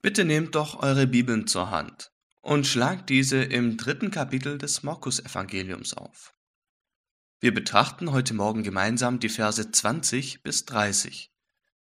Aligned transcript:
Bitte 0.00 0.24
nehmt 0.24 0.54
doch 0.54 0.80
eure 0.80 1.08
Bibeln 1.08 1.48
zur 1.48 1.70
Hand 1.70 2.12
und 2.40 2.66
schlagt 2.66 3.10
diese 3.10 3.42
im 3.42 3.76
dritten 3.76 4.12
Kapitel 4.12 4.56
des 4.56 4.84
Markus-Evangeliums 4.84 5.94
auf. 5.94 6.34
Wir 7.40 7.52
betrachten 7.52 8.12
heute 8.12 8.32
Morgen 8.32 8.62
gemeinsam 8.62 9.18
die 9.18 9.28
Verse 9.28 9.70
20 9.70 10.42
bis 10.42 10.64
30 10.66 11.32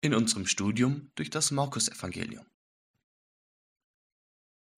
in 0.01 0.13
unserem 0.13 0.45
Studium 0.45 1.11
durch 1.15 1.29
das 1.29 1.51
Markus-Evangelium. 1.51 2.45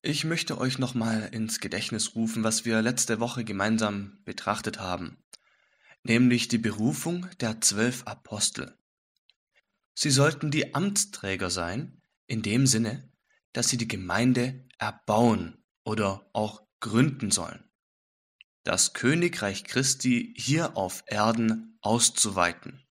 Ich 0.04 0.24
möchte 0.24 0.60
euch 0.60 0.78
nochmal 0.78 1.30
ins 1.32 1.60
Gedächtnis 1.60 2.14
rufen, 2.14 2.44
was 2.44 2.64
wir 2.64 2.80
letzte 2.84 3.20
Woche 3.20 3.44
gemeinsam 3.44 4.20
betrachtet 4.24 4.80
haben, 4.80 5.18
nämlich 6.04 6.48
die 6.48 6.60
Berufung 6.60 7.28
der 7.40 7.60
zwölf 7.62 8.04
Apostel. 8.06 8.78
Sie 9.96 10.12
sollten 10.12 10.52
die 10.52 10.76
Amtsträger 10.76 11.50
sein, 11.50 12.04
in 12.28 12.44
dem 12.44 12.68
Sinne, 12.68 13.12
dass 13.56 13.70
sie 13.70 13.78
die 13.78 13.88
Gemeinde 13.88 14.68
erbauen 14.80 15.64
oder 15.86 16.30
auch 16.34 16.62
gründen 16.82 17.32
sollen. 17.32 17.64
Das 18.64 18.94
Königreich 18.94 19.64
Christi 19.64 20.34
hier 20.38 20.76
auf 20.76 21.04
Erden 21.08 21.78
auszuweiten. 21.80 22.86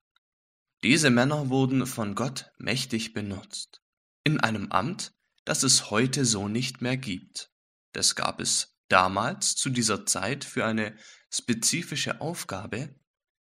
Diese 0.83 1.11
Männer 1.11 1.51
wurden 1.51 1.87
von 1.87 2.15
Gott 2.15 2.51
mächtig 2.57 3.13
benutzt. 3.13 3.83
In 4.25 4.41
einem 4.41 4.73
Amt, 4.73 5.13
das 5.45 5.65
es 5.65 5.91
heute 5.91 6.25
so 6.25 6.49
nicht 6.49 6.81
mehr 6.81 6.97
gibt. 6.97 7.53
Das 7.93 8.15
gab 8.15 8.41
es 8.41 8.79
damals 8.89 9.57
zu 9.57 9.69
dieser 9.69 10.07
Zeit 10.07 10.45
für 10.45 10.65
eine 10.65 10.97
spezifische 11.29 12.23
Aufgabe, 12.23 12.99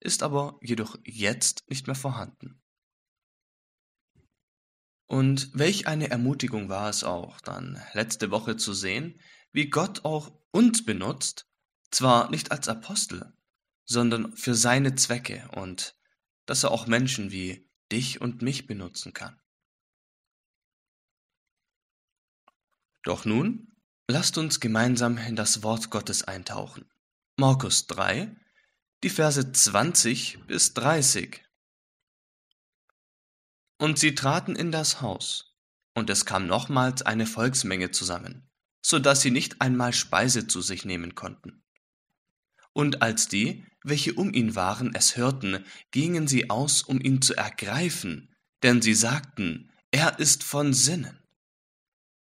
ist 0.00 0.24
aber 0.24 0.58
jedoch 0.62 0.98
jetzt 1.04 1.62
nicht 1.68 1.86
mehr 1.86 1.94
vorhanden. 1.94 2.63
Und 5.06 5.50
welch 5.52 5.86
eine 5.86 6.10
Ermutigung 6.10 6.68
war 6.68 6.88
es 6.88 7.04
auch, 7.04 7.40
dann 7.40 7.80
letzte 7.92 8.30
Woche 8.30 8.56
zu 8.56 8.72
sehen, 8.72 9.20
wie 9.52 9.68
Gott 9.68 10.04
auch 10.04 10.32
uns 10.50 10.84
benutzt, 10.84 11.46
zwar 11.90 12.30
nicht 12.30 12.50
als 12.50 12.68
Apostel, 12.68 13.32
sondern 13.84 14.36
für 14.36 14.54
seine 14.54 14.94
Zwecke 14.94 15.48
und 15.52 15.96
dass 16.46 16.64
er 16.64 16.70
auch 16.70 16.86
Menschen 16.86 17.30
wie 17.30 17.70
dich 17.92 18.20
und 18.20 18.42
mich 18.42 18.66
benutzen 18.66 19.12
kann. 19.12 19.40
Doch 23.02 23.24
nun 23.24 23.76
lasst 24.08 24.38
uns 24.38 24.60
gemeinsam 24.60 25.18
in 25.18 25.36
das 25.36 25.62
Wort 25.62 25.90
Gottes 25.90 26.22
eintauchen. 26.24 26.90
Markus 27.36 27.86
3, 27.86 28.34
die 29.02 29.10
Verse 29.10 29.52
20 29.52 30.46
bis 30.46 30.72
30. 30.74 31.44
Und 33.78 33.98
sie 33.98 34.14
traten 34.14 34.56
in 34.56 34.72
das 34.72 35.00
Haus, 35.00 35.56
und 35.94 36.10
es 36.10 36.24
kam 36.24 36.46
nochmals 36.46 37.02
eine 37.02 37.26
Volksmenge 37.26 37.90
zusammen, 37.90 38.48
so 38.84 38.98
dass 38.98 39.20
sie 39.20 39.30
nicht 39.30 39.60
einmal 39.60 39.92
Speise 39.92 40.46
zu 40.46 40.60
sich 40.60 40.84
nehmen 40.84 41.14
konnten. 41.14 41.64
Und 42.72 43.02
als 43.02 43.28
die, 43.28 43.64
welche 43.84 44.14
um 44.14 44.32
ihn 44.32 44.56
waren, 44.56 44.94
es 44.94 45.16
hörten, 45.16 45.64
gingen 45.90 46.26
sie 46.26 46.50
aus, 46.50 46.82
um 46.82 47.00
ihn 47.00 47.22
zu 47.22 47.36
ergreifen, 47.36 48.34
denn 48.62 48.82
sie 48.82 48.94
sagten, 48.94 49.70
er 49.90 50.18
ist 50.18 50.42
von 50.42 50.72
Sinnen. 50.72 51.22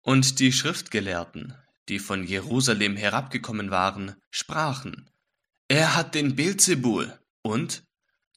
Und 0.01 0.39
die 0.39 0.53
Schriftgelehrten, 0.53 1.55
die 1.89 1.99
von 1.99 2.23
Jerusalem 2.23 2.95
herabgekommen 2.95 3.69
waren, 3.69 4.15
sprachen, 4.31 5.09
er 5.67 5.95
hat 5.95 6.15
den 6.15 6.35
Beelzebul 6.35 7.19
und 7.41 7.83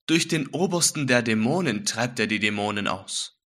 durch 0.06 0.28
den 0.28 0.48
Obersten 0.48 1.06
der 1.06 1.22
Dämonen 1.22 1.84
treibt 1.84 2.18
er 2.18 2.26
die 2.26 2.38
Dämonen 2.38 2.88
aus. 2.88 3.40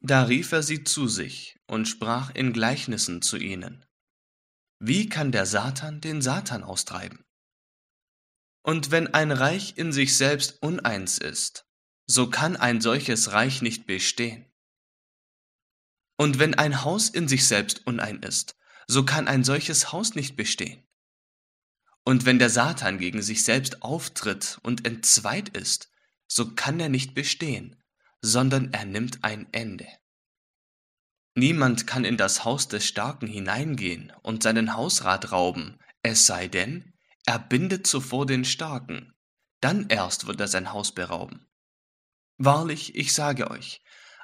Da 0.00 0.22
rief 0.24 0.52
er 0.52 0.62
sie 0.62 0.84
zu 0.84 1.08
sich 1.08 1.58
und 1.66 1.86
sprach 1.86 2.34
in 2.34 2.52
Gleichnissen 2.52 3.20
zu 3.20 3.36
ihnen. 3.36 3.84
Wie 4.78 5.08
kann 5.08 5.32
der 5.32 5.44
Satan 5.44 6.00
den 6.00 6.22
Satan 6.22 6.62
austreiben? 6.62 7.24
Und 8.62 8.90
wenn 8.90 9.12
ein 9.12 9.32
Reich 9.32 9.76
in 9.76 9.92
sich 9.92 10.16
selbst 10.16 10.62
uneins 10.62 11.18
ist, 11.18 11.66
so 12.06 12.30
kann 12.30 12.56
ein 12.56 12.80
solches 12.80 13.32
Reich 13.32 13.60
nicht 13.60 13.86
bestehen. 13.86 14.46
Und 16.16 16.38
wenn 16.38 16.54
ein 16.54 16.84
Haus 16.84 17.08
in 17.08 17.28
sich 17.28 17.46
selbst 17.46 17.86
unein 17.86 18.22
ist, 18.22 18.56
so 18.86 19.04
kann 19.04 19.28
ein 19.28 19.44
solches 19.44 19.92
Haus 19.92 20.14
nicht 20.14 20.36
bestehen. 20.36 20.87
Und 22.08 22.24
wenn 22.24 22.38
der 22.38 22.48
Satan 22.48 22.96
gegen 22.96 23.20
sich 23.20 23.44
selbst 23.44 23.82
auftritt 23.82 24.58
und 24.62 24.86
entzweit 24.86 25.50
ist, 25.50 25.90
so 26.26 26.54
kann 26.54 26.80
er 26.80 26.88
nicht 26.88 27.12
bestehen, 27.12 27.76
sondern 28.22 28.72
er 28.72 28.86
nimmt 28.86 29.24
ein 29.24 29.46
Ende. 29.52 29.86
Niemand 31.34 31.86
kann 31.86 32.06
in 32.06 32.16
das 32.16 32.46
Haus 32.46 32.66
des 32.66 32.86
Starken 32.86 33.26
hineingehen 33.26 34.10
und 34.22 34.42
seinen 34.42 34.74
Hausrat 34.74 35.32
rauben, 35.32 35.78
es 36.00 36.24
sei 36.24 36.48
denn, 36.48 36.94
er 37.26 37.38
bindet 37.38 37.86
zuvor 37.86 38.24
den 38.24 38.46
Starken, 38.46 39.12
dann 39.60 39.90
erst 39.90 40.26
wird 40.26 40.40
er 40.40 40.48
sein 40.48 40.72
Haus 40.72 40.94
berauben. 40.94 41.46
Wahrlich, 42.38 42.94
ich 42.94 43.12
sage 43.12 43.50
euch, 43.50 43.82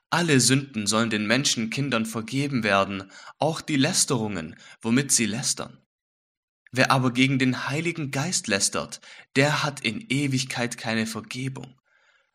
alle 0.09 0.41
Sünden 0.41 0.87
sollen 0.87 1.11
den 1.11 1.27
Menschenkindern 1.27 2.07
vergeben 2.07 2.63
werden, 2.63 3.13
auch 3.37 3.61
die 3.61 3.77
Lästerungen, 3.77 4.57
womit 4.81 5.13
sie 5.13 5.27
lästern. 5.27 5.84
Wer 6.77 6.91
aber 6.91 7.13
gegen 7.13 7.39
den 7.39 7.69
Heiligen 7.69 8.11
Geist 8.11 8.49
lästert, 8.49 9.01
der 9.37 9.63
hat 9.63 9.83
in 9.83 10.01
Ewigkeit 10.11 10.77
keine 10.77 11.07
Vergebung, 11.07 11.81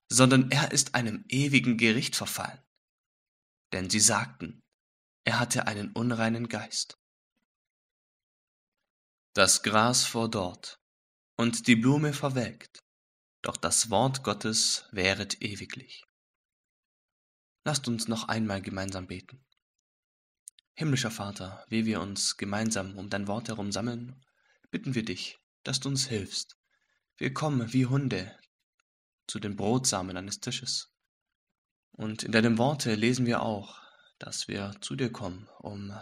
sondern 0.08 0.50
er 0.50 0.72
ist 0.72 0.96
einem 0.96 1.26
ewigen 1.28 1.76
Gericht 1.76 2.16
verfallen. 2.16 2.64
Denn 3.74 3.90
sie 3.90 4.00
sagten, 4.00 4.64
er 5.26 5.42
hatte 5.42 5.68
einen 5.68 5.92
unreinen 5.92 6.48
Geist. 6.48 6.98
Das 9.34 9.62
Gras 9.62 10.06
verdorrt 10.06 10.80
und 11.36 11.68
die 11.68 11.76
Blume 11.76 12.14
verwelkt, 12.14 12.80
doch 13.42 13.58
das 13.58 13.90
Wort 13.90 14.24
Gottes 14.24 14.86
währet 14.94 15.42
ewiglich. 15.42 16.06
Lasst 17.66 17.90
uns 17.90 18.08
noch 18.08 18.30
einmal 18.30 18.62
gemeinsam 18.62 19.06
beten. 19.06 19.46
Himmlischer 20.76 21.12
Vater, 21.12 21.66
wie 21.68 21.86
wir 21.86 22.00
uns 22.00 22.38
gemeinsam 22.38 22.98
um 22.98 23.10
dein 23.10 23.28
Wort 23.28 23.50
herum 23.50 23.74
sammeln 23.74 24.16
bitten 24.72 24.96
wir 24.96 25.04
dich, 25.04 25.40
dass 25.64 25.80
du 25.80 25.90
uns 25.90 26.08
hilfst. 26.08 26.58
Wir 27.18 27.34
kommen 27.34 27.74
wie 27.74 27.86
Hunde 27.86 28.36
zu 29.28 29.40
den 29.40 29.56
Brotsamen 29.56 30.18
eines 30.18 30.40
Tisches. 30.40 30.92
Und 31.92 32.24
in 32.24 32.32
deinem 32.32 32.58
Worte 32.58 32.96
lesen 32.96 33.26
wir 33.26 33.42
auch, 33.42 33.82
dass 34.20 34.48
wir 34.48 34.74
zu 34.82 34.96
dir 34.96 35.12
kommen, 35.12 35.48
um 35.60 35.94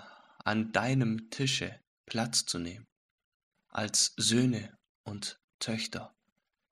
an 0.44 0.72
deinem 0.72 1.30
Tische 1.30 1.80
Platz 2.06 2.46
zu 2.46 2.60
nehmen, 2.60 2.88
als 3.70 4.14
Söhne 4.18 4.78
und 5.04 5.40
Töchter, 5.60 6.16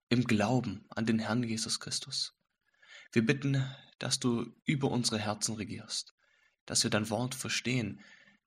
im 0.09 0.23
Glauben 0.23 0.85
an 0.89 1.05
den 1.05 1.19
Herrn 1.19 1.43
Jesus 1.43 1.79
Christus. 1.79 2.33
Wir 3.11 3.25
bitten, 3.25 3.65
dass 3.99 4.19
du 4.19 4.53
über 4.65 4.91
unsere 4.91 5.19
Herzen 5.19 5.55
regierst, 5.55 6.13
dass 6.65 6.83
wir 6.83 6.89
dein 6.89 7.09
Wort 7.09 7.35
verstehen, 7.35 8.01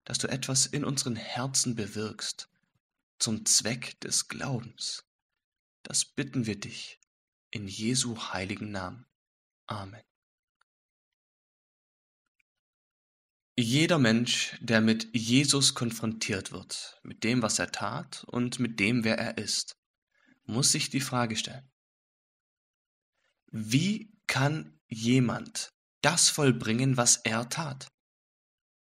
dass 0.04 0.18
du 0.18 0.28
etwas 0.28 0.66
in 0.66 0.84
unseren 0.84 1.16
Herzen 1.16 1.74
bewirkst, 1.74 2.48
zum 3.18 3.44
Zweck 3.46 4.00
des 4.00 4.28
Glaubens. 4.28 5.04
Das 5.82 6.04
bitten 6.04 6.46
wir 6.46 6.58
dich 6.58 7.00
in 7.50 7.68
Jesu 7.68 8.16
heiligen 8.32 8.70
Namen. 8.70 9.06
Amen. 9.66 10.02
Jeder 13.58 13.98
Mensch, 13.98 14.56
der 14.60 14.80
mit 14.80 15.08
Jesus 15.16 15.74
konfrontiert 15.74 16.52
wird, 16.52 17.00
mit 17.02 17.24
dem, 17.24 17.42
was 17.42 17.58
er 17.58 17.72
tat 17.72 18.22
und 18.28 18.60
mit 18.60 18.78
dem, 18.78 19.02
wer 19.02 19.18
er 19.18 19.36
ist, 19.36 19.76
muss 20.44 20.70
sich 20.70 20.90
die 20.90 21.00
Frage 21.00 21.36
stellen. 21.36 21.68
Wie 23.50 24.12
kann 24.28 24.78
jemand 24.86 25.72
das 26.02 26.28
vollbringen, 26.28 26.96
was 26.96 27.16
er 27.16 27.48
tat? 27.48 27.88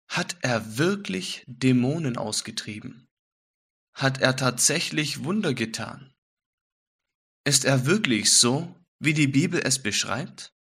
Hat 0.07 0.37
er 0.43 0.79
wirklich 0.79 1.43
Dämonen 1.47 2.17
ausgetrieben? 2.17 3.09
Hat 3.95 4.21
er 4.21 4.37
tatsächlich 4.37 5.25
Wunder 5.25 5.55
getan? 5.55 6.15
Ist 7.45 7.65
er 7.65 7.87
wirklich 7.87 8.33
so, 8.33 8.75
wie 8.99 9.15
die 9.15 9.27
Bibel 9.27 9.61
es 9.63 9.83
beschreibt? 9.83 10.55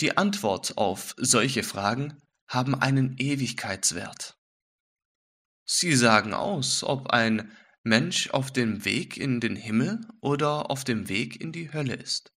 Die 0.00 0.16
Antwort 0.16 0.78
auf 0.78 1.14
solche 1.18 1.62
Fragen 1.62 2.22
haben 2.46 2.74
einen 2.74 3.16
Ewigkeitswert. 3.18 4.38
Sie 5.64 5.94
sagen 5.94 6.32
aus, 6.32 6.82
ob 6.82 7.08
ein 7.10 7.52
Mensch 7.82 8.30
auf 8.30 8.52
dem 8.52 8.84
Weg 8.84 9.16
in 9.16 9.40
den 9.40 9.56
Himmel 9.56 10.00
oder 10.20 10.70
auf 10.70 10.84
dem 10.84 11.08
Weg 11.08 11.40
in 11.40 11.52
die 11.52 11.72
Hölle 11.72 11.94
ist. 11.94 12.32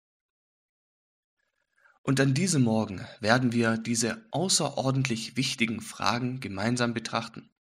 Und 2.01 2.19
an 2.19 2.33
diesem 2.33 2.63
Morgen 2.63 3.05
werden 3.19 3.51
wir 3.51 3.77
diese 3.77 4.25
außerordentlich 4.31 5.37
wichtigen 5.37 5.81
Fragen 5.81 6.39
gemeinsam 6.39 6.93
betrachten. 6.93 7.51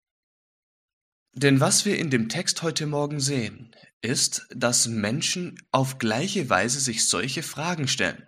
Denn 1.38 1.60
was 1.60 1.84
wir 1.84 1.96
in 1.96 2.10
dem 2.10 2.28
Text 2.28 2.62
heute 2.62 2.88
Morgen 2.88 3.20
sehen, 3.20 3.70
ist, 4.00 4.48
dass 4.50 4.88
Menschen 4.88 5.56
auf 5.70 5.98
gleiche 5.98 6.50
Weise 6.50 6.80
sich 6.80 7.06
solche 7.06 7.44
Fragen 7.44 7.86
stellen. 7.86 8.26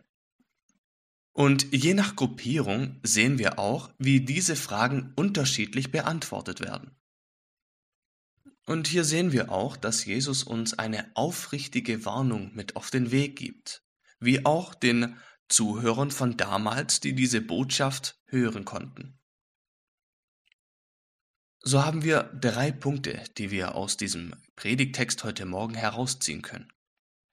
Und 1.33 1.67
je 1.73 1.95
nach 1.95 2.15
Gruppierung 2.15 3.01
sehen 3.03 3.41
wir 3.41 3.59
auch, 3.59 3.93
wie 3.99 4.21
diese 4.21 4.55
Fragen 4.55 5.13
unterschiedlich 5.17 5.91
beantwortet 5.91 6.61
werden. 6.61 6.93
Und 8.65 8.87
hier 8.87 9.03
sehen 9.03 9.33
wir 9.33 9.51
auch, 9.51 9.77
dass 9.77 10.05
Jesus 10.05 10.45
uns 10.45 10.79
eine 10.79 11.11
aufrichtige 11.17 12.05
Warnung 12.05 12.55
mit 12.55 12.77
auf 12.77 12.93
den 12.93 13.11
Weg 13.11 13.35
gibt, 13.35 13.83
wie 14.21 14.47
auch 14.47 14.73
den 14.73 15.17
Zuhörern 15.49 16.13
von 16.13 16.37
damals, 16.37 17.01
die 17.01 17.15
diese 17.15 17.41
Botschaft 17.41 18.21
hören 18.27 18.65
konnten. 18.65 19.20
So 21.63 21.85
haben 21.85 22.05
wir 22.05 22.23
drei 22.41 22.73
Punkte, 22.73 23.23
die 23.37 23.51
wir 23.51 23.75
aus 23.75 23.99
diesem 23.99 24.35
Predigtext 24.57 25.25
heute 25.25 25.45
Morgen 25.45 25.75
herausziehen 25.75 26.41
können. 26.41 26.73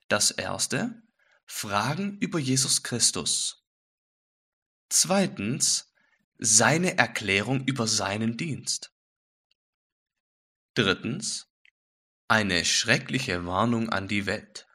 Das 0.09 0.31
erste, 0.31 1.01
Fragen 1.45 2.17
über 2.19 2.37
Jesus 2.37 2.83
Christus. 2.83 3.65
Zweitens, 4.89 5.93
seine 6.37 6.97
Erklärung 6.97 7.63
über 7.65 7.87
seinen 7.87 8.35
Dienst. 8.35 8.93
Drittens, 10.73 11.47
eine 12.27 12.65
schreckliche 12.65 13.45
Warnung 13.45 13.89
an 13.89 14.09
die 14.09 14.25
Welt. 14.25 14.67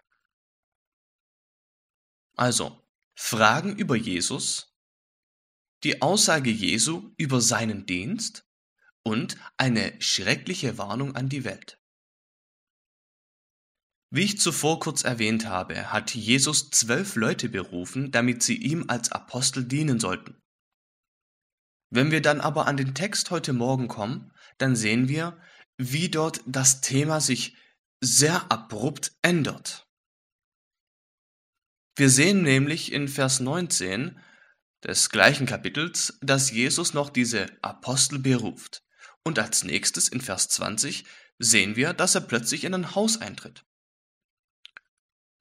Also, 2.36 2.82
Fragen 3.14 3.76
über 3.76 3.96
Jesus, 3.96 4.74
die 5.84 6.00
Aussage 6.00 6.50
Jesu 6.50 7.12
über 7.18 7.42
seinen 7.42 7.84
Dienst 7.84 8.46
und 9.04 9.36
eine 9.56 10.00
schreckliche 10.00 10.78
Warnung 10.78 11.16
an 11.16 11.28
die 11.28 11.44
Welt. 11.44 11.78
Wie 14.14 14.24
ich 14.24 14.38
zuvor 14.38 14.78
kurz 14.78 15.04
erwähnt 15.04 15.46
habe, 15.46 15.90
hat 15.90 16.14
Jesus 16.14 16.68
zwölf 16.70 17.16
Leute 17.16 17.48
berufen, 17.48 18.10
damit 18.12 18.42
sie 18.42 18.56
ihm 18.56 18.84
als 18.88 19.10
Apostel 19.10 19.64
dienen 19.64 19.98
sollten. 19.98 20.38
Wenn 21.90 22.10
wir 22.10 22.20
dann 22.20 22.40
aber 22.40 22.66
an 22.66 22.76
den 22.76 22.94
Text 22.94 23.30
heute 23.30 23.52
Morgen 23.52 23.88
kommen, 23.88 24.32
dann 24.58 24.76
sehen 24.76 25.08
wir, 25.08 25.40
wie 25.78 26.10
dort 26.10 26.42
das 26.46 26.82
Thema 26.82 27.20
sich 27.20 27.56
sehr 28.00 28.50
abrupt 28.52 29.12
ändert. 29.22 29.88
Wir 31.96 32.10
sehen 32.10 32.42
nämlich 32.42 32.92
in 32.92 33.08
Vers 33.08 33.40
19 33.40 34.18
des 34.84 35.10
gleichen 35.10 35.46
Kapitels, 35.46 36.18
dass 36.20 36.50
Jesus 36.50 36.94
noch 36.94 37.10
diese 37.10 37.46
Apostel 37.62 38.18
beruft. 38.18 38.82
Und 39.24 39.38
als 39.38 39.64
nächstes 39.64 40.08
in 40.08 40.20
Vers 40.20 40.48
20 40.48 41.04
sehen 41.38 41.76
wir, 41.76 41.92
dass 41.92 42.14
er 42.14 42.22
plötzlich 42.22 42.64
in 42.64 42.74
ein 42.74 42.94
Haus 42.94 43.20
eintritt. 43.20 43.64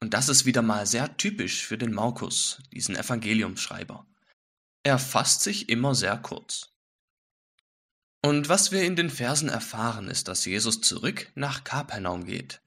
Und 0.00 0.14
das 0.14 0.28
ist 0.28 0.46
wieder 0.46 0.62
mal 0.62 0.86
sehr 0.86 1.16
typisch 1.16 1.64
für 1.64 1.78
den 1.78 1.92
Markus, 1.92 2.60
diesen 2.72 2.96
Evangeliumsschreiber. 2.96 4.06
Er 4.82 4.98
fasst 4.98 5.42
sich 5.42 5.68
immer 5.68 5.94
sehr 5.94 6.16
kurz. 6.18 6.72
Und 8.20 8.48
was 8.48 8.72
wir 8.72 8.82
in 8.82 8.96
den 8.96 9.10
Versen 9.10 9.48
erfahren, 9.48 10.08
ist, 10.08 10.28
dass 10.28 10.44
Jesus 10.44 10.80
zurück 10.80 11.30
nach 11.34 11.64
Kapernaum 11.64 12.24
geht. 12.24 12.62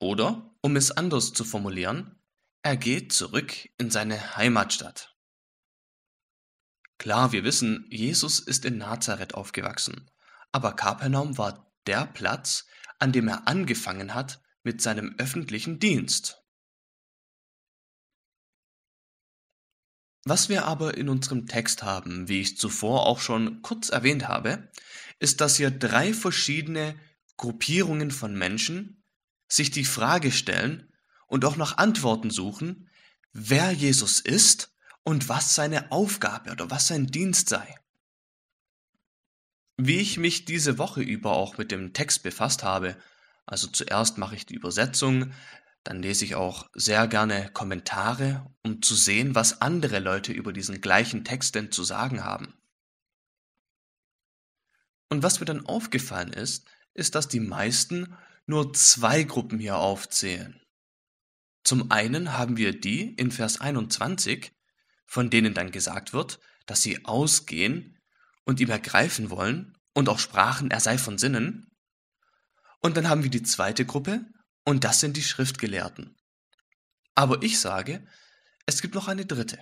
Oder, 0.00 0.54
um 0.62 0.76
es 0.76 0.90
anders 0.90 1.32
zu 1.32 1.44
formulieren, 1.44 2.20
er 2.62 2.76
geht 2.76 3.12
zurück 3.12 3.68
in 3.78 3.90
seine 3.90 4.36
Heimatstadt. 4.36 5.16
Klar, 6.98 7.30
wir 7.30 7.44
wissen, 7.44 7.86
Jesus 7.90 8.40
ist 8.40 8.64
in 8.64 8.78
Nazareth 8.78 9.34
aufgewachsen, 9.34 10.10
aber 10.50 10.74
Kapernaum 10.74 11.38
war 11.38 11.72
der 11.86 12.06
Platz, 12.06 12.66
an 12.98 13.12
dem 13.12 13.28
er 13.28 13.46
angefangen 13.46 14.14
hat 14.14 14.42
mit 14.64 14.82
seinem 14.82 15.14
öffentlichen 15.18 15.78
Dienst. 15.78 16.42
Was 20.24 20.48
wir 20.48 20.66
aber 20.66 20.98
in 20.98 21.08
unserem 21.08 21.46
Text 21.46 21.84
haben, 21.84 22.28
wie 22.28 22.40
ich 22.40 22.58
zuvor 22.58 23.06
auch 23.06 23.20
schon 23.20 23.62
kurz 23.62 23.88
erwähnt 23.88 24.26
habe, 24.28 24.70
ist, 25.20 25.40
dass 25.40 25.56
hier 25.56 25.70
drei 25.70 26.12
verschiedene 26.12 26.98
Gruppierungen 27.36 28.10
von 28.10 28.36
Menschen 28.36 29.04
sich 29.46 29.70
die 29.70 29.84
Frage 29.84 30.32
stellen 30.32 30.92
und 31.28 31.44
auch 31.44 31.56
nach 31.56 31.78
Antworten 31.78 32.30
suchen, 32.30 32.90
wer 33.32 33.70
Jesus 33.70 34.20
ist 34.20 34.76
und 35.08 35.30
was 35.30 35.54
seine 35.54 35.90
Aufgabe 35.90 36.50
oder 36.50 36.70
was 36.70 36.88
sein 36.88 37.06
Dienst 37.06 37.48
sei. 37.48 37.74
Wie 39.78 40.00
ich 40.00 40.18
mich 40.18 40.44
diese 40.44 40.76
Woche 40.76 41.00
über 41.00 41.32
auch 41.32 41.56
mit 41.56 41.70
dem 41.70 41.94
Text 41.94 42.22
befasst 42.22 42.62
habe, 42.62 42.94
also 43.46 43.68
zuerst 43.68 44.18
mache 44.18 44.34
ich 44.34 44.44
die 44.44 44.54
Übersetzung, 44.54 45.32
dann 45.82 46.02
lese 46.02 46.26
ich 46.26 46.34
auch 46.34 46.68
sehr 46.74 47.08
gerne 47.08 47.48
Kommentare, 47.54 48.54
um 48.62 48.82
zu 48.82 48.94
sehen, 48.94 49.34
was 49.34 49.62
andere 49.62 49.98
Leute 49.98 50.34
über 50.34 50.52
diesen 50.52 50.82
gleichen 50.82 51.24
Text 51.24 51.54
denn 51.54 51.72
zu 51.72 51.84
sagen 51.84 52.22
haben. 52.22 52.52
Und 55.08 55.22
was 55.22 55.40
mir 55.40 55.46
dann 55.46 55.64
aufgefallen 55.64 56.34
ist, 56.34 56.68
ist, 56.92 57.14
dass 57.14 57.28
die 57.28 57.40
meisten 57.40 58.14
nur 58.44 58.74
zwei 58.74 59.22
Gruppen 59.22 59.58
hier 59.58 59.78
aufzählen. 59.78 60.60
Zum 61.64 61.90
einen 61.90 62.34
haben 62.34 62.58
wir 62.58 62.78
die 62.78 63.14
in 63.14 63.30
Vers 63.30 63.58
21, 63.62 64.52
von 65.08 65.30
denen 65.30 65.54
dann 65.54 65.72
gesagt 65.72 66.12
wird, 66.12 66.38
dass 66.66 66.82
sie 66.82 67.04
ausgehen 67.06 67.98
und 68.44 68.60
ihm 68.60 68.70
ergreifen 68.70 69.30
wollen 69.30 69.76
und 69.94 70.08
auch 70.08 70.18
sprachen, 70.18 70.70
er 70.70 70.80
sei 70.80 70.98
von 70.98 71.18
Sinnen. 71.18 71.74
Und 72.80 72.96
dann 72.96 73.08
haben 73.08 73.24
wir 73.24 73.30
die 73.30 73.42
zweite 73.42 73.84
Gruppe, 73.84 74.26
und 74.64 74.84
das 74.84 75.00
sind 75.00 75.16
die 75.16 75.22
Schriftgelehrten. 75.22 76.14
Aber 77.14 77.42
ich 77.42 77.58
sage, 77.58 78.06
es 78.66 78.82
gibt 78.82 78.94
noch 78.94 79.08
eine 79.08 79.24
dritte, 79.24 79.58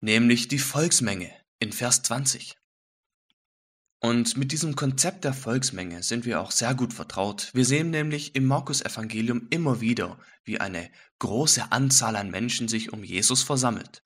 nämlich 0.00 0.48
die 0.48 0.58
Volksmenge 0.58 1.32
in 1.60 1.72
Vers 1.72 2.02
20. 2.02 2.56
Und 4.00 4.36
mit 4.36 4.50
diesem 4.50 4.74
Konzept 4.74 5.24
der 5.24 5.34
Volksmenge 5.34 6.02
sind 6.02 6.24
wir 6.24 6.40
auch 6.40 6.50
sehr 6.50 6.74
gut 6.74 6.92
vertraut. 6.92 7.50
Wir 7.54 7.64
sehen 7.64 7.90
nämlich 7.90 8.34
im 8.34 8.44
Markus-Evangelium 8.46 9.46
immer 9.50 9.80
wieder, 9.80 10.18
wie 10.44 10.60
eine 10.60 10.90
große 11.20 11.70
Anzahl 11.70 12.16
an 12.16 12.30
Menschen 12.30 12.66
sich 12.66 12.92
um 12.92 13.04
Jesus 13.04 13.42
versammelt. 13.44 14.02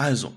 Also, 0.00 0.34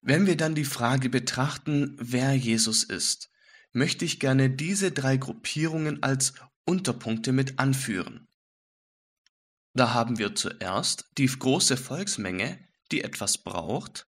wenn 0.00 0.24
wir 0.24 0.38
dann 0.38 0.54
die 0.54 0.64
Frage 0.64 1.10
betrachten, 1.10 1.94
wer 2.00 2.34
Jesus 2.34 2.84
ist, 2.84 3.28
möchte 3.74 4.06
ich 4.06 4.18
gerne 4.18 4.48
diese 4.48 4.92
drei 4.92 5.18
Gruppierungen 5.18 6.02
als 6.02 6.32
Unterpunkte 6.64 7.32
mit 7.32 7.58
anführen. 7.58 8.28
Da 9.74 9.92
haben 9.92 10.16
wir 10.16 10.34
zuerst 10.34 11.04
die 11.18 11.26
große 11.26 11.76
Volksmenge, 11.76 12.66
die 12.90 13.02
etwas 13.02 13.36
braucht. 13.36 14.06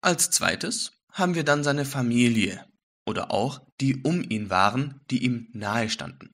Als 0.00 0.30
zweites 0.30 0.92
haben 1.10 1.34
wir 1.34 1.42
dann 1.42 1.64
seine 1.64 1.84
Familie 1.84 2.64
oder 3.04 3.32
auch 3.32 3.66
die 3.80 4.00
um 4.04 4.22
ihn 4.22 4.48
waren, 4.48 5.00
die 5.10 5.24
ihm 5.24 5.48
nahe 5.52 5.90
standen. 5.90 6.33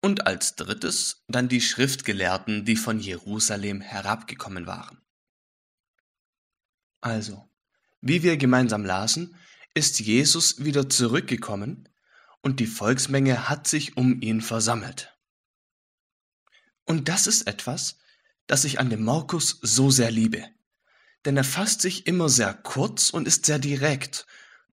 Und 0.00 0.26
als 0.26 0.54
drittes 0.56 1.24
dann 1.26 1.48
die 1.48 1.60
Schriftgelehrten, 1.60 2.64
die 2.64 2.76
von 2.76 3.00
Jerusalem 3.00 3.80
herabgekommen 3.80 4.66
waren. 4.66 5.00
Also, 7.00 7.48
wie 8.00 8.22
wir 8.22 8.36
gemeinsam 8.36 8.84
lasen, 8.84 9.36
ist 9.74 10.00
Jesus 10.00 10.64
wieder 10.64 10.88
zurückgekommen 10.88 11.88
und 12.40 12.60
die 12.60 12.66
Volksmenge 12.66 13.48
hat 13.48 13.66
sich 13.66 13.96
um 13.96 14.20
ihn 14.22 14.40
versammelt. 14.40 15.16
Und 16.84 17.08
das 17.08 17.26
ist 17.26 17.46
etwas, 17.46 17.98
das 18.46 18.64
ich 18.64 18.78
an 18.78 18.90
dem 18.90 19.04
Markus 19.04 19.58
so 19.60 19.90
sehr 19.90 20.10
liebe. 20.10 20.48
Denn 21.24 21.36
er 21.36 21.44
fasst 21.44 21.80
sich 21.80 22.06
immer 22.06 22.28
sehr 22.28 22.54
kurz 22.54 23.10
und 23.10 23.26
ist 23.26 23.46
sehr 23.46 23.58
direkt 23.58 24.26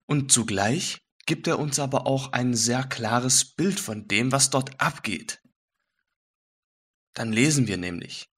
und 0.06 0.32
zugleich 0.32 1.03
gibt 1.26 1.48
er 1.48 1.60
uns 1.60 1.80
aber 1.80 2.06
auch 2.08 2.34
ein 2.34 2.54
sehr 2.54 2.84
klares 2.84 3.46
Bild 3.46 3.80
von 3.80 4.08
dem, 4.08 4.32
was 4.32 4.50
dort 4.50 4.80
abgeht. 4.80 5.42
Dann 7.14 7.32
lesen 7.32 7.68
wir 7.68 7.78
nämlich. 7.78 8.30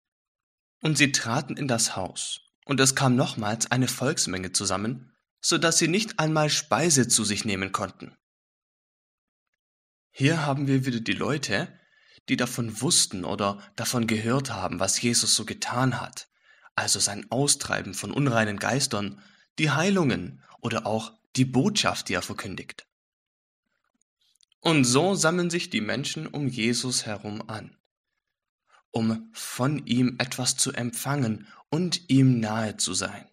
Und 0.81 0.97
sie 0.97 1.11
traten 1.11 1.57
in 1.57 1.67
das 1.67 1.95
Haus, 1.95 2.41
und 2.65 2.79
es 2.79 2.95
kam 2.95 3.15
nochmals 3.15 3.71
eine 3.71 3.87
Volksmenge 3.87 4.51
zusammen, 4.51 5.11
so 5.41 5.57
dass 5.57 5.77
sie 5.77 5.87
nicht 5.87 6.19
einmal 6.19 6.49
Speise 6.49 7.07
zu 7.07 7.23
sich 7.23 7.45
nehmen 7.45 7.71
konnten. 7.71 8.15
Hier 10.11 10.45
haben 10.45 10.67
wir 10.67 10.85
wieder 10.85 10.99
die 10.99 11.13
Leute, 11.13 11.67
die 12.29 12.37
davon 12.37 12.81
wussten 12.81 13.25
oder 13.25 13.61
davon 13.75 14.07
gehört 14.07 14.51
haben, 14.51 14.79
was 14.79 15.01
Jesus 15.01 15.35
so 15.35 15.45
getan 15.45 15.99
hat, 16.01 16.27
also 16.75 16.99
sein 16.99 17.29
Austreiben 17.31 17.93
von 17.93 18.11
unreinen 18.11 18.57
Geistern, 18.57 19.21
die 19.59 19.71
Heilungen 19.71 20.43
oder 20.61 20.85
auch 20.85 21.13
die 21.35 21.45
Botschaft, 21.45 22.09
die 22.09 22.13
er 22.13 22.21
verkündigt. 22.21 22.87
Und 24.59 24.83
so 24.83 25.13
sammeln 25.13 25.49
sich 25.49 25.69
die 25.69 25.81
Menschen 25.81 26.25
um 26.25 26.47
Jesus 26.47 27.05
herum 27.05 27.43
an, 27.47 27.77
um 28.91 29.29
von 29.33 29.85
ihm 29.85 30.15
etwas 30.17 30.57
zu 30.57 30.71
empfangen 30.71 31.47
und 31.69 32.09
ihm 32.09 32.39
nahe 32.39 32.77
zu 32.77 32.93
sein. 32.93 33.27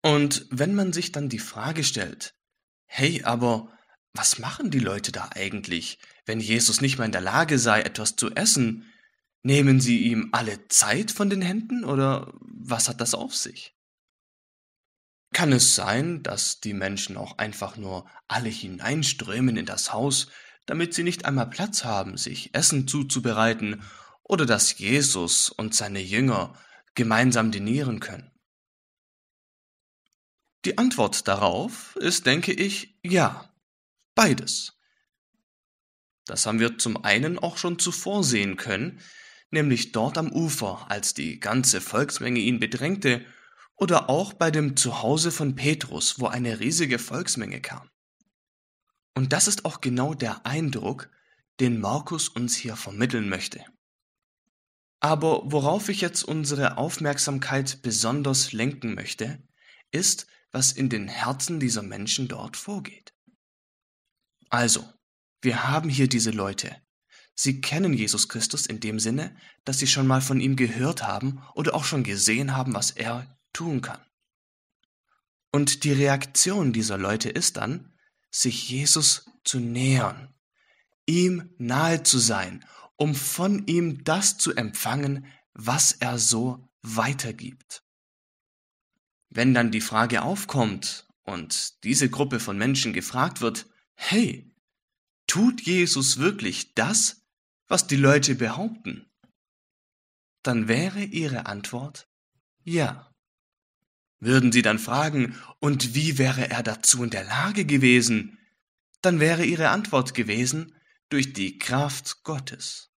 Und 0.00 0.46
wenn 0.50 0.74
man 0.74 0.92
sich 0.92 1.12
dann 1.12 1.28
die 1.28 1.38
Frage 1.38 1.84
stellt, 1.84 2.34
hey, 2.86 3.24
aber 3.24 3.70
was 4.14 4.38
machen 4.38 4.70
die 4.70 4.78
Leute 4.78 5.12
da 5.12 5.30
eigentlich, 5.34 5.98
wenn 6.24 6.40
Jesus 6.40 6.80
nicht 6.80 6.98
mehr 6.98 7.06
in 7.06 7.12
der 7.12 7.20
Lage 7.20 7.58
sei, 7.58 7.82
etwas 7.82 8.16
zu 8.16 8.30
essen? 8.30 8.86
Nehmen 9.42 9.80
sie 9.80 10.02
ihm 10.02 10.30
alle 10.32 10.66
Zeit 10.68 11.10
von 11.10 11.30
den 11.30 11.42
Händen 11.42 11.84
oder 11.84 12.32
was 12.40 12.88
hat 12.88 13.00
das 13.00 13.14
auf 13.14 13.34
sich? 13.34 13.77
Kann 15.32 15.52
es 15.52 15.74
sein, 15.74 16.22
dass 16.22 16.60
die 16.60 16.74
Menschen 16.74 17.16
auch 17.16 17.38
einfach 17.38 17.76
nur 17.76 18.08
alle 18.28 18.48
hineinströmen 18.48 19.56
in 19.56 19.66
das 19.66 19.92
Haus, 19.92 20.28
damit 20.66 20.94
sie 20.94 21.02
nicht 21.02 21.24
einmal 21.24 21.48
Platz 21.48 21.84
haben, 21.84 22.16
sich 22.16 22.54
Essen 22.54 22.88
zuzubereiten, 22.88 23.82
oder 24.22 24.44
dass 24.44 24.78
Jesus 24.78 25.48
und 25.48 25.74
seine 25.74 26.00
Jünger 26.00 26.54
gemeinsam 26.94 27.50
dinieren 27.50 28.00
können? 28.00 28.30
Die 30.64 30.76
Antwort 30.76 31.26
darauf 31.28 31.96
ist, 31.96 32.26
denke 32.26 32.52
ich, 32.52 32.98
ja, 33.02 33.54
beides. 34.14 34.78
Das 36.26 36.44
haben 36.44 36.60
wir 36.60 36.76
zum 36.76 37.04
einen 37.04 37.38
auch 37.38 37.56
schon 37.56 37.78
zuvor 37.78 38.22
sehen 38.22 38.56
können, 38.56 39.00
nämlich 39.50 39.92
dort 39.92 40.18
am 40.18 40.30
Ufer, 40.30 40.90
als 40.90 41.14
die 41.14 41.40
ganze 41.40 41.80
Volksmenge 41.80 42.40
ihn 42.40 42.60
bedrängte, 42.60 43.24
oder 43.78 44.10
auch 44.10 44.32
bei 44.32 44.50
dem 44.50 44.76
Zuhause 44.76 45.30
von 45.30 45.54
Petrus, 45.54 46.18
wo 46.20 46.26
eine 46.26 46.60
riesige 46.60 46.98
Volksmenge 46.98 47.60
kam. 47.60 47.88
Und 49.14 49.32
das 49.32 49.48
ist 49.48 49.64
auch 49.64 49.80
genau 49.80 50.14
der 50.14 50.44
Eindruck, 50.44 51.10
den 51.60 51.80
Markus 51.80 52.28
uns 52.28 52.56
hier 52.56 52.76
vermitteln 52.76 53.28
möchte. 53.28 53.64
Aber 55.00 55.42
worauf 55.44 55.88
ich 55.88 56.00
jetzt 56.00 56.24
unsere 56.24 56.76
Aufmerksamkeit 56.76 57.82
besonders 57.82 58.52
lenken 58.52 58.94
möchte, 58.94 59.42
ist, 59.92 60.26
was 60.50 60.72
in 60.72 60.88
den 60.88 61.08
Herzen 61.08 61.60
dieser 61.60 61.82
Menschen 61.82 62.26
dort 62.26 62.56
vorgeht. 62.56 63.14
Also, 64.50 64.88
wir 65.40 65.68
haben 65.68 65.88
hier 65.88 66.08
diese 66.08 66.30
Leute. 66.30 66.74
Sie 67.34 67.60
kennen 67.60 67.92
Jesus 67.92 68.28
Christus 68.28 68.66
in 68.66 68.80
dem 68.80 68.98
Sinne, 68.98 69.36
dass 69.64 69.78
sie 69.78 69.86
schon 69.86 70.06
mal 70.06 70.20
von 70.20 70.40
ihm 70.40 70.56
gehört 70.56 71.06
haben 71.06 71.40
oder 71.54 71.74
auch 71.74 71.84
schon 71.84 72.02
gesehen 72.02 72.56
haben, 72.56 72.74
was 72.74 72.90
er 72.90 73.37
tun 73.52 73.80
kann. 73.80 74.00
Und 75.50 75.84
die 75.84 75.92
Reaktion 75.92 76.72
dieser 76.72 76.98
Leute 76.98 77.30
ist 77.30 77.56
dann, 77.56 77.92
sich 78.30 78.68
Jesus 78.68 79.30
zu 79.44 79.58
nähern, 79.58 80.34
ihm 81.06 81.54
nahe 81.58 82.02
zu 82.02 82.18
sein, 82.18 82.64
um 82.96 83.14
von 83.14 83.66
ihm 83.66 84.04
das 84.04 84.36
zu 84.38 84.54
empfangen, 84.54 85.26
was 85.54 85.92
er 85.92 86.18
so 86.18 86.68
weitergibt. 86.82 87.82
Wenn 89.30 89.54
dann 89.54 89.70
die 89.70 89.80
Frage 89.80 90.22
aufkommt 90.22 91.06
und 91.22 91.82
diese 91.84 92.10
Gruppe 92.10 92.40
von 92.40 92.58
Menschen 92.58 92.92
gefragt 92.92 93.40
wird, 93.40 93.66
hey, 93.94 94.54
tut 95.26 95.62
Jesus 95.62 96.18
wirklich 96.18 96.74
das, 96.74 97.22
was 97.66 97.86
die 97.86 97.96
Leute 97.96 98.34
behaupten? 98.34 99.10
Dann 100.42 100.68
wäre 100.68 101.02
ihre 101.02 101.46
Antwort 101.46 102.08
ja. 102.64 103.07
Würden 104.20 104.50
sie 104.52 104.62
dann 104.62 104.78
fragen, 104.78 105.36
und 105.60 105.94
wie 105.94 106.18
wäre 106.18 106.50
er 106.50 106.62
dazu 106.62 107.04
in 107.04 107.10
der 107.10 107.24
Lage 107.24 107.64
gewesen? 107.64 108.38
Dann 109.00 109.20
wäre 109.20 109.44
ihre 109.44 109.68
Antwort 109.68 110.14
gewesen, 110.14 110.74
durch 111.08 111.32
die 111.32 111.58
Kraft 111.58 112.22
Gottes. 112.24 112.90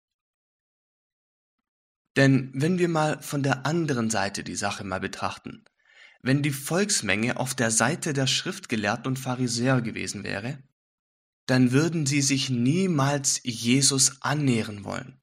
Denn 2.15 2.51
wenn 2.53 2.79
wir 2.79 2.89
mal 2.89 3.21
von 3.21 3.43
der 3.43 3.65
anderen 3.65 4.09
Seite 4.09 4.43
die 4.43 4.55
Sache 4.55 4.83
mal 4.83 4.99
betrachten, 4.99 5.63
wenn 6.21 6.41
die 6.41 6.51
Volksmenge 6.51 7.37
auf 7.37 7.55
der 7.55 7.71
Seite 7.71 8.13
der 8.13 8.27
Schriftgelehrten 8.27 9.07
und 9.07 9.19
Pharisäer 9.19 9.81
gewesen 9.81 10.23
wäre, 10.23 10.61
dann 11.45 11.71
würden 11.71 12.05
sie 12.05 12.21
sich 12.21 12.49
niemals 12.49 13.39
Jesus 13.43 14.21
annähern 14.21 14.83
wollen. 14.83 15.21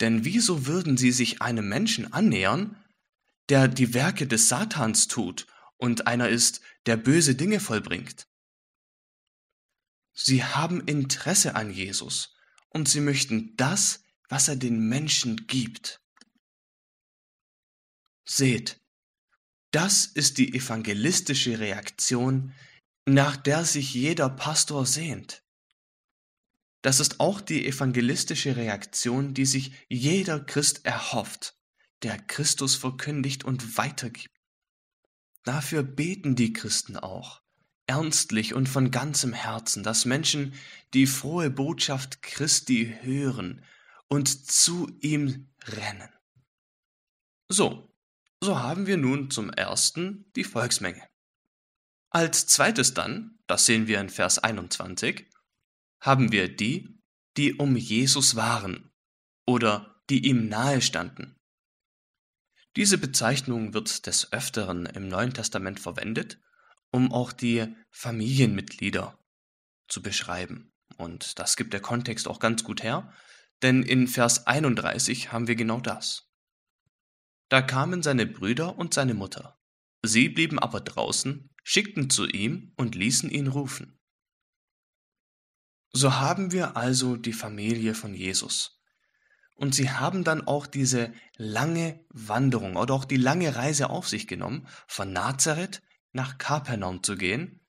Denn 0.00 0.24
wieso 0.24 0.66
würden 0.66 0.96
sie 0.96 1.12
sich 1.12 1.40
einem 1.40 1.68
Menschen 1.68 2.12
annähern, 2.12 2.76
der 3.48 3.68
die 3.68 3.94
Werke 3.94 4.26
des 4.26 4.48
Satans 4.48 5.08
tut 5.08 5.46
und 5.76 6.06
einer 6.06 6.28
ist, 6.28 6.60
der 6.86 6.96
böse 6.96 7.34
Dinge 7.34 7.60
vollbringt. 7.60 8.26
Sie 10.12 10.44
haben 10.44 10.80
Interesse 10.86 11.54
an 11.54 11.70
Jesus 11.70 12.34
und 12.70 12.88
sie 12.88 13.00
möchten 13.00 13.56
das, 13.56 14.02
was 14.28 14.48
er 14.48 14.56
den 14.56 14.88
Menschen 14.88 15.46
gibt. 15.46 16.00
Seht, 18.24 18.80
das 19.70 20.06
ist 20.06 20.38
die 20.38 20.54
evangelistische 20.54 21.58
Reaktion, 21.58 22.54
nach 23.06 23.36
der 23.36 23.64
sich 23.64 23.92
jeder 23.92 24.30
Pastor 24.30 24.86
sehnt. 24.86 25.42
Das 26.80 27.00
ist 27.00 27.20
auch 27.20 27.40
die 27.40 27.66
evangelistische 27.66 28.56
Reaktion, 28.56 29.34
die 29.34 29.46
sich 29.46 29.72
jeder 29.88 30.40
Christ 30.40 30.84
erhofft 30.86 31.58
der 32.04 32.18
Christus 32.18 32.76
verkündigt 32.76 33.44
und 33.44 33.76
weitergibt. 33.78 34.34
Dafür 35.42 35.82
beten 35.82 36.36
die 36.36 36.52
Christen 36.52 36.96
auch, 36.96 37.42
ernstlich 37.86 38.54
und 38.54 38.68
von 38.68 38.90
ganzem 38.90 39.32
Herzen, 39.32 39.82
dass 39.82 40.04
Menschen 40.04 40.54
die 40.94 41.06
frohe 41.06 41.50
Botschaft 41.50 42.22
Christi 42.22 42.96
hören 43.00 43.64
und 44.08 44.28
zu 44.50 44.88
ihm 45.00 45.50
rennen. 45.66 46.08
So, 47.48 47.90
so 48.40 48.58
haben 48.58 48.86
wir 48.86 48.96
nun 48.96 49.30
zum 49.30 49.50
ersten 49.50 50.30
die 50.36 50.44
Volksmenge. 50.44 51.02
Als 52.10 52.46
zweites 52.46 52.94
dann, 52.94 53.38
das 53.46 53.66
sehen 53.66 53.86
wir 53.86 54.00
in 54.00 54.08
Vers 54.08 54.38
21, 54.38 55.26
haben 56.00 56.32
wir 56.32 56.54
die, 56.54 57.00
die 57.36 57.54
um 57.54 57.76
Jesus 57.76 58.36
waren 58.36 58.90
oder 59.46 60.00
die 60.10 60.26
ihm 60.26 60.48
nahe 60.48 60.80
standen. 60.80 61.33
Diese 62.76 62.98
Bezeichnung 62.98 63.72
wird 63.72 64.06
des 64.06 64.32
Öfteren 64.32 64.86
im 64.86 65.08
Neuen 65.08 65.32
Testament 65.32 65.78
verwendet, 65.78 66.40
um 66.90 67.12
auch 67.12 67.32
die 67.32 67.66
Familienmitglieder 67.90 69.18
zu 69.88 70.02
beschreiben. 70.02 70.72
Und 70.96 71.38
das 71.38 71.56
gibt 71.56 71.72
der 71.72 71.80
Kontext 71.80 72.26
auch 72.26 72.40
ganz 72.40 72.64
gut 72.64 72.82
her, 72.82 73.12
denn 73.62 73.82
in 73.82 74.08
Vers 74.08 74.46
31 74.46 75.32
haben 75.32 75.46
wir 75.46 75.56
genau 75.56 75.80
das. 75.80 76.28
Da 77.48 77.62
kamen 77.62 78.02
seine 78.02 78.26
Brüder 78.26 78.76
und 78.76 78.94
seine 78.94 79.14
Mutter. 79.14 79.60
Sie 80.02 80.28
blieben 80.28 80.58
aber 80.58 80.80
draußen, 80.80 81.50
schickten 81.62 82.10
zu 82.10 82.26
ihm 82.26 82.72
und 82.76 82.94
ließen 82.94 83.30
ihn 83.30 83.46
rufen. 83.46 84.00
So 85.92 86.16
haben 86.16 86.50
wir 86.50 86.76
also 86.76 87.16
die 87.16 87.32
Familie 87.32 87.94
von 87.94 88.14
Jesus. 88.14 88.73
Und 89.54 89.74
sie 89.74 89.90
haben 89.90 90.24
dann 90.24 90.46
auch 90.46 90.66
diese 90.66 91.12
lange 91.36 92.00
Wanderung 92.10 92.76
oder 92.76 92.94
auch 92.94 93.04
die 93.04 93.16
lange 93.16 93.54
Reise 93.54 93.90
auf 93.90 94.08
sich 94.08 94.26
genommen, 94.26 94.66
von 94.86 95.12
Nazareth 95.12 95.82
nach 96.12 96.38
Kapernaum 96.38 97.02
zu 97.02 97.16
gehen. 97.16 97.60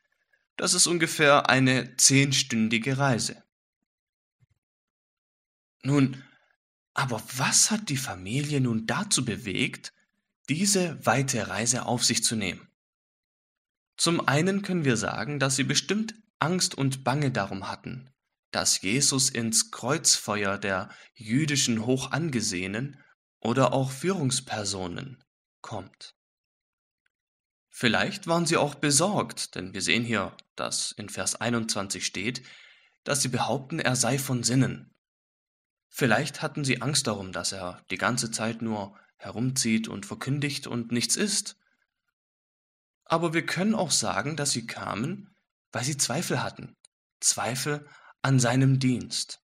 Das 0.58 0.74
ist 0.74 0.88
ungefähr 0.88 1.50
eine 1.50 1.96
zehnstündige 1.98 2.98
Reise. 2.98 3.44
Nun, 5.84 6.24
aber 6.94 7.22
was 7.36 7.70
hat 7.70 7.90
die 7.90 7.98
Familie 7.98 8.62
nun 8.62 8.88
dazu 8.88 9.26
bewegt, 9.26 9.94
diese 10.50 11.06
weite 11.06 11.50
Reise 11.50 11.86
auf 11.86 12.04
sich 12.06 12.24
zu 12.24 12.36
nehmen? 12.36 12.68
Zum 13.98 14.28
einen 14.28 14.62
können 14.62 14.86
wir 14.86 14.98
sagen, 14.98 15.40
dass 15.40 15.56
sie 15.56 15.64
bestimmt 15.64 16.16
Angst 16.40 16.76
und 16.76 17.04
Bange 17.04 17.32
darum 17.32 17.70
hatten, 17.70 18.10
dass 18.56 18.80
Jesus 18.80 19.30
ins 19.30 19.70
Kreuzfeuer 19.70 20.58
der 20.58 20.88
jüdischen 21.14 21.86
Hochangesehenen 21.86 23.04
oder 23.42 23.74
auch 23.74 23.92
Führungspersonen 23.92 25.22
kommt. 25.60 26.16
Vielleicht 27.70 28.28
waren 28.28 28.46
sie 28.46 28.56
auch 28.56 28.76
besorgt, 28.76 29.56
denn 29.56 29.74
wir 29.74 29.82
sehen 29.82 30.06
hier, 30.06 30.38
dass 30.56 30.94
in 30.94 31.10
Vers 31.10 31.36
21 31.36 32.06
steht, 32.06 32.44
dass 33.04 33.22
sie 33.22 33.28
behaupten, 33.28 33.80
er 33.80 33.98
sei 33.98 34.18
von 34.18 34.42
Sinnen. 34.42 34.96
Vielleicht 35.90 36.42
hatten 36.42 36.64
sie 36.64 36.82
Angst 36.82 37.08
darum, 37.08 37.34
dass 37.34 37.52
er 37.52 37.84
die 37.92 37.98
ganze 37.98 38.32
Zeit 38.32 38.62
nur 38.62 38.98
herumzieht 39.18 39.90
und 39.90 40.06
verkündigt 40.06 40.66
und 40.66 40.94
nichts 40.94 41.18
ist. 41.18 41.58
Aber 43.04 43.34
wir 43.34 43.46
können 43.46 43.76
auch 43.76 43.92
sagen, 43.92 44.38
dass 44.38 44.54
sie 44.54 44.66
kamen, 44.66 45.36
weil 45.74 45.84
sie 45.84 45.98
Zweifel 45.98 46.42
hatten. 46.42 46.78
Zweifel 47.20 47.86
an 48.26 48.40
seinem 48.40 48.80
Dienst. 48.80 49.40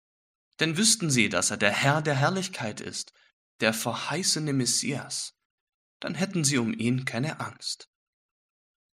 Denn 0.62 0.78
wüssten 0.78 1.10
sie, 1.10 1.28
dass 1.28 1.52
er 1.52 1.58
der 1.58 1.72
Herr 1.72 2.02
der 2.02 2.16
Herrlichkeit 2.16 2.80
ist, 2.80 3.12
der 3.60 3.74
verheißene 3.74 4.54
Messias, 4.54 5.38
dann 6.00 6.16
hätten 6.16 6.46
sie 6.46 6.58
um 6.60 6.74
ihn 6.74 7.04
keine 7.04 7.42
Angst. 7.42 7.90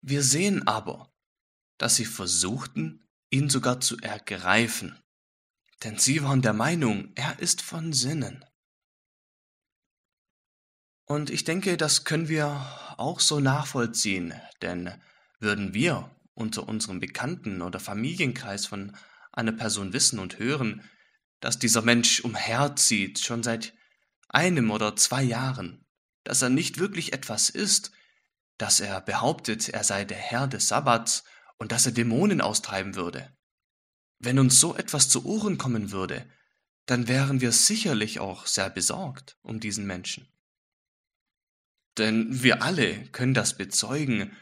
Wir 0.01 0.23
sehen 0.23 0.67
aber, 0.67 1.13
dass 1.77 1.97
sie 1.97 2.07
versuchten, 2.07 3.07
ihn 3.29 3.51
sogar 3.51 3.83
zu 3.83 3.99
ergreifen, 3.99 4.99
denn 5.83 5.99
sie 5.99 6.23
waren 6.23 6.41
der 6.41 6.55
Meinung, 6.55 7.13
er 7.15 7.39
ist 7.39 7.61
von 7.61 7.93
Sinnen. 7.93 8.43
Und 11.05 11.29
ich 11.29 11.45
denke, 11.45 11.77
das 11.77 12.05
können 12.05 12.29
wir 12.29 12.49
auch 12.97 13.21
so 13.21 13.39
nachvollziehen, 13.39 14.33
denn 14.63 14.99
würden 15.41 15.75
wir 15.75 16.11
unter 16.33 16.67
unserem 16.67 17.01
Bekannten- 17.01 17.61
oder 17.61 17.81
Familienkreis 17.81 18.65
von 18.65 18.97
einer 19.35 19.53
Person 19.53 19.93
wissen 19.93 20.19
und 20.19 20.39
hören, 20.39 20.89
dass 21.41 21.59
dieser 21.59 21.83
Mensch 21.83 22.21
umherzieht, 22.21 23.19
schon 23.19 23.43
seit 23.43 23.75
einem 24.29 24.71
oder 24.71 24.97
zwei 24.97 25.23
Jahren, 25.23 25.85
dass 26.25 26.43
er 26.43 26.49
nicht 26.49 26.79
wirklich 26.79 27.13
etwas 27.13 27.51
ist, 27.51 27.93
dass 28.59 28.81
er 28.81 29.01
behauptet, 29.01 29.69
er 29.69 29.85
sei 29.85 30.05
der 30.05 30.17
Herr 30.17 30.47
des 30.47 30.69
Sabbats 30.69 31.25
und 31.59 31.73
dass 31.73 31.87
er 31.87 31.93
Dämonen 31.93 32.41
austreiben 32.41 32.95
würde. 32.95 33.37
Wenn 34.19 34.39
uns 34.39 34.59
so 34.59 34.77
etwas 34.77 35.09
zu 35.09 35.25
Ohren 35.27 35.59
kommen 35.59 35.91
würde, 35.91 36.27
dann 36.87 37.09
wären 37.09 37.41
wir 37.41 37.53
sicherlich 37.53 38.21
auch 38.21 38.47
sehr 38.47 38.71
besorgt 38.71 39.39
um 39.43 39.61
diesen 39.61 39.87
Menschen. 39.87 40.29
Denn 41.99 42.43
wir 42.43 42.63
alle 42.63 43.05
können 43.09 43.35
das 43.35 43.57
bezeugen, 43.57 44.37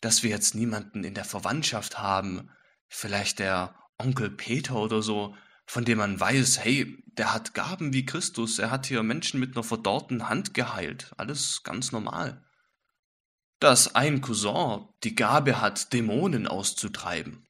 dass 0.00 0.22
wir 0.22 0.30
jetzt 0.30 0.54
niemanden 0.54 1.04
in 1.04 1.14
der 1.14 1.24
Verwandtschaft 1.24 1.98
haben, 1.98 2.50
vielleicht 2.88 3.38
der 3.38 3.74
Onkel 4.02 4.30
Peter 4.30 4.76
oder 4.76 5.02
so, 5.02 5.34
von 5.66 5.84
dem 5.84 5.98
man 5.98 6.18
weiß, 6.18 6.58
hey, 6.64 7.02
der 7.06 7.32
hat 7.32 7.54
Gaben 7.54 7.92
wie 7.92 8.04
Christus, 8.04 8.58
er 8.58 8.70
hat 8.70 8.86
hier 8.86 9.02
Menschen 9.02 9.38
mit 9.40 9.54
einer 9.54 9.62
verdorrten 9.62 10.28
Hand 10.28 10.54
geheilt, 10.54 11.12
alles 11.16 11.62
ganz 11.62 11.92
normal. 11.92 12.44
Dass 13.60 13.94
ein 13.94 14.20
Cousin 14.20 14.88
die 15.04 15.14
Gabe 15.14 15.60
hat, 15.60 15.92
Dämonen 15.92 16.46
auszutreiben. 16.46 17.46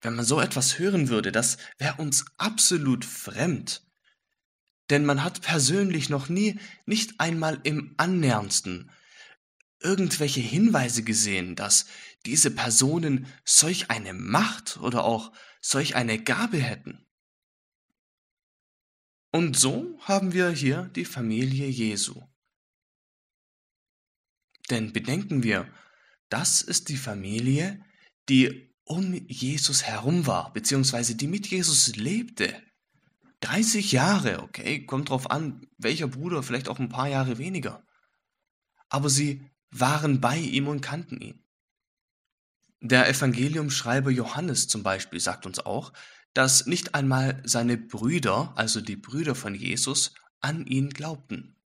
Wenn 0.00 0.14
man 0.14 0.24
so 0.24 0.40
etwas 0.40 0.78
hören 0.78 1.08
würde, 1.08 1.32
das 1.32 1.58
wäre 1.78 1.96
uns 1.96 2.26
absolut 2.36 3.04
fremd. 3.04 3.82
Denn 4.90 5.04
man 5.04 5.24
hat 5.24 5.42
persönlich 5.42 6.08
noch 6.08 6.28
nie, 6.28 6.60
nicht 6.86 7.20
einmal 7.20 7.58
im 7.64 7.94
annäherndsten, 7.96 8.90
irgendwelche 9.80 10.40
Hinweise 10.40 11.02
gesehen, 11.02 11.56
dass 11.56 11.86
diese 12.26 12.50
Personen 12.50 13.26
solch 13.44 13.90
eine 13.90 14.12
Macht 14.14 14.78
oder 14.78 15.04
auch 15.04 15.32
solch 15.60 15.94
eine 15.94 16.22
Gabe 16.22 16.58
hätten. 16.58 17.06
Und 19.30 19.56
so 19.58 19.98
haben 20.00 20.32
wir 20.32 20.50
hier 20.50 20.90
die 20.96 21.04
Familie 21.04 21.68
Jesu. 21.68 22.22
Denn 24.70 24.92
bedenken 24.92 25.42
wir, 25.42 25.72
das 26.28 26.62
ist 26.62 26.88
die 26.88 26.96
Familie, 26.96 27.84
die 28.28 28.74
um 28.84 29.14
Jesus 29.28 29.82
herum 29.82 30.26
war, 30.26 30.52
beziehungsweise 30.52 31.14
die 31.14 31.26
mit 31.26 31.46
Jesus 31.46 31.94
lebte. 31.96 32.62
30 33.40 33.92
Jahre, 33.92 34.42
okay, 34.42 34.84
kommt 34.84 35.10
drauf 35.10 35.30
an, 35.30 35.66
welcher 35.76 36.08
Bruder, 36.08 36.42
vielleicht 36.42 36.68
auch 36.68 36.78
ein 36.78 36.88
paar 36.88 37.08
Jahre 37.08 37.38
weniger. 37.38 37.86
Aber 38.88 39.10
sie 39.10 39.48
waren 39.70 40.20
bei 40.20 40.38
ihm 40.38 40.68
und 40.68 40.80
kannten 40.80 41.20
ihn. 41.20 41.44
Der 42.80 43.08
Evangeliumschreiber 43.08 44.10
Johannes 44.10 44.68
zum 44.68 44.82
Beispiel 44.82 45.20
sagt 45.20 45.46
uns 45.46 45.58
auch, 45.58 45.92
dass 46.32 46.66
nicht 46.66 46.94
einmal 46.94 47.42
seine 47.44 47.76
Brüder, 47.76 48.52
also 48.56 48.80
die 48.80 48.96
Brüder 48.96 49.34
von 49.34 49.54
Jesus, 49.54 50.14
an 50.40 50.64
ihn 50.66 50.90
glaubten. 50.90 51.56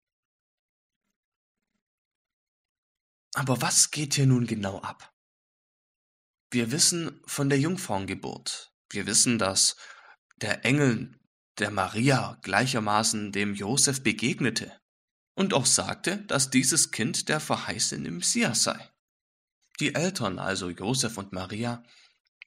Aber 3.34 3.60
was 3.60 3.90
geht 3.90 4.14
hier 4.14 4.26
nun 4.26 4.46
genau 4.46 4.80
ab? 4.80 5.14
Wir 6.50 6.70
wissen 6.70 7.20
von 7.26 7.48
der 7.48 7.58
Jungfrauengeburt. 7.58 8.74
Wir 8.90 9.06
wissen, 9.06 9.38
dass 9.38 9.76
der 10.36 10.64
Engel 10.64 11.18
der 11.58 11.70
Maria 11.70 12.38
gleichermaßen 12.42 13.32
dem 13.32 13.54
Josef 13.54 14.02
begegnete 14.02 14.81
und 15.34 15.54
auch 15.54 15.66
sagte, 15.66 16.18
dass 16.18 16.50
dieses 16.50 16.90
Kind 16.90 17.28
der 17.28 17.40
verheißene 17.40 18.10
Messias 18.10 18.64
sei. 18.64 18.90
Die 19.80 19.94
Eltern, 19.94 20.38
also 20.38 20.68
Josef 20.68 21.16
und 21.18 21.32
Maria, 21.32 21.82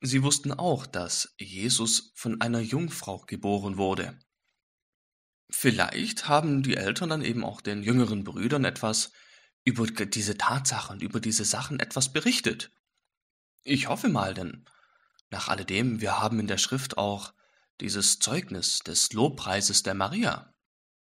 sie 0.02 0.24
wussten 0.24 0.52
auch, 0.52 0.86
dass 0.86 1.34
Jesus 1.38 2.12
von 2.16 2.42
einer 2.42 2.60
Jungfrau 2.60 3.20
geboren 3.26 3.78
wurde. 3.78 4.18
Vielleicht 5.50 6.28
haben 6.28 6.64
die 6.64 6.76
Eltern 6.76 7.10
dann 7.10 7.22
eben 7.22 7.44
auch 7.44 7.62
den 7.62 7.84
jüngeren 7.84 8.24
Brüdern 8.24 8.66
etwas 8.66 9.12
über 9.64 9.86
diese 9.88 10.38
Tatsachen, 10.38 11.02
über 11.02 11.20
diese 11.20 11.46
Sachen 11.46 11.80
etwas 11.80 12.14
berichtet. 12.14 12.72
Ich 13.64 13.88
hoffe 13.88 14.10
mal, 14.10 14.34
denn 14.34 14.66
nach 15.32 15.48
alledem, 15.48 16.02
wir 16.02 16.20
haben 16.20 16.40
in 16.40 16.48
der 16.48 16.60
Schrift 16.60 16.98
auch 16.98 17.34
dieses 17.82 18.20
Zeugnis 18.20 18.80
des 18.80 19.12
Lobpreises 19.14 19.84
der 19.84 19.96
Maria. 19.96 20.54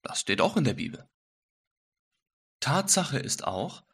Das 0.02 0.22
steht 0.22 0.42
auch 0.42 0.58
in 0.58 0.64
der 0.64 0.74
Bibel. 0.74 1.08
Tatsache 2.68 3.18
ist 3.18 3.46
auch, 3.46 3.86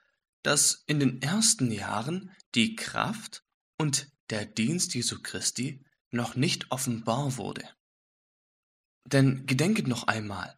dass 0.42 0.84
in 0.88 1.00
den 1.00 1.22
ersten 1.22 1.72
Jahren 1.72 2.32
die 2.56 2.76
Kraft 2.76 3.44
und 3.78 4.12
der 4.32 4.48
Dienst 4.48 4.96
Jesu 4.96 5.22
Christi 5.22 5.86
noch 6.10 6.36
nicht 6.36 6.72
offenbar 6.72 7.38
wurde. 7.38 7.70
Denn 9.06 9.46
gedenket 9.46 9.88
noch 9.88 10.08
einmal, 10.08 10.58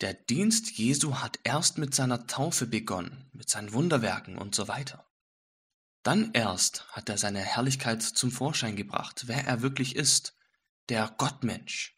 der 0.00 0.14
Dienst 0.14 0.70
Jesu 0.78 1.16
hat 1.16 1.38
erst 1.44 1.76
mit 1.76 1.94
seiner 1.94 2.26
Taufe 2.26 2.66
begonnen, 2.66 3.28
mit 3.34 3.50
seinen 3.50 3.74
Wunderwerken 3.74 4.38
und 4.38 4.54
so 4.54 4.66
weiter. 4.66 5.06
Dann 6.02 6.32
erst 6.32 6.88
hat 6.92 7.10
er 7.10 7.18
seine 7.18 7.40
Herrlichkeit 7.40 8.02
zum 8.02 8.30
Vorschein 8.30 8.74
gebracht, 8.74 9.24
wer 9.26 9.46
er 9.46 9.60
wirklich 9.60 9.96
ist, 9.96 10.34
der 10.88 11.14
Gottmensch. 11.18 11.94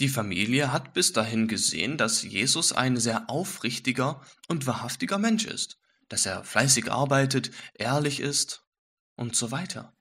Die 0.00 0.08
Familie 0.08 0.72
hat 0.72 0.94
bis 0.94 1.12
dahin 1.12 1.48
gesehen, 1.48 1.98
dass 1.98 2.22
Jesus 2.22 2.72
ein 2.72 2.96
sehr 2.96 3.28
aufrichtiger 3.28 4.22
und 4.48 4.66
wahrhaftiger 4.66 5.18
Mensch 5.18 5.44
ist, 5.44 5.78
dass 6.08 6.26
er 6.26 6.44
fleißig 6.44 6.90
arbeitet, 6.90 7.50
ehrlich 7.74 8.20
ist 8.20 8.64
und 9.16 9.36
so 9.36 9.50
weiter. 9.50 9.94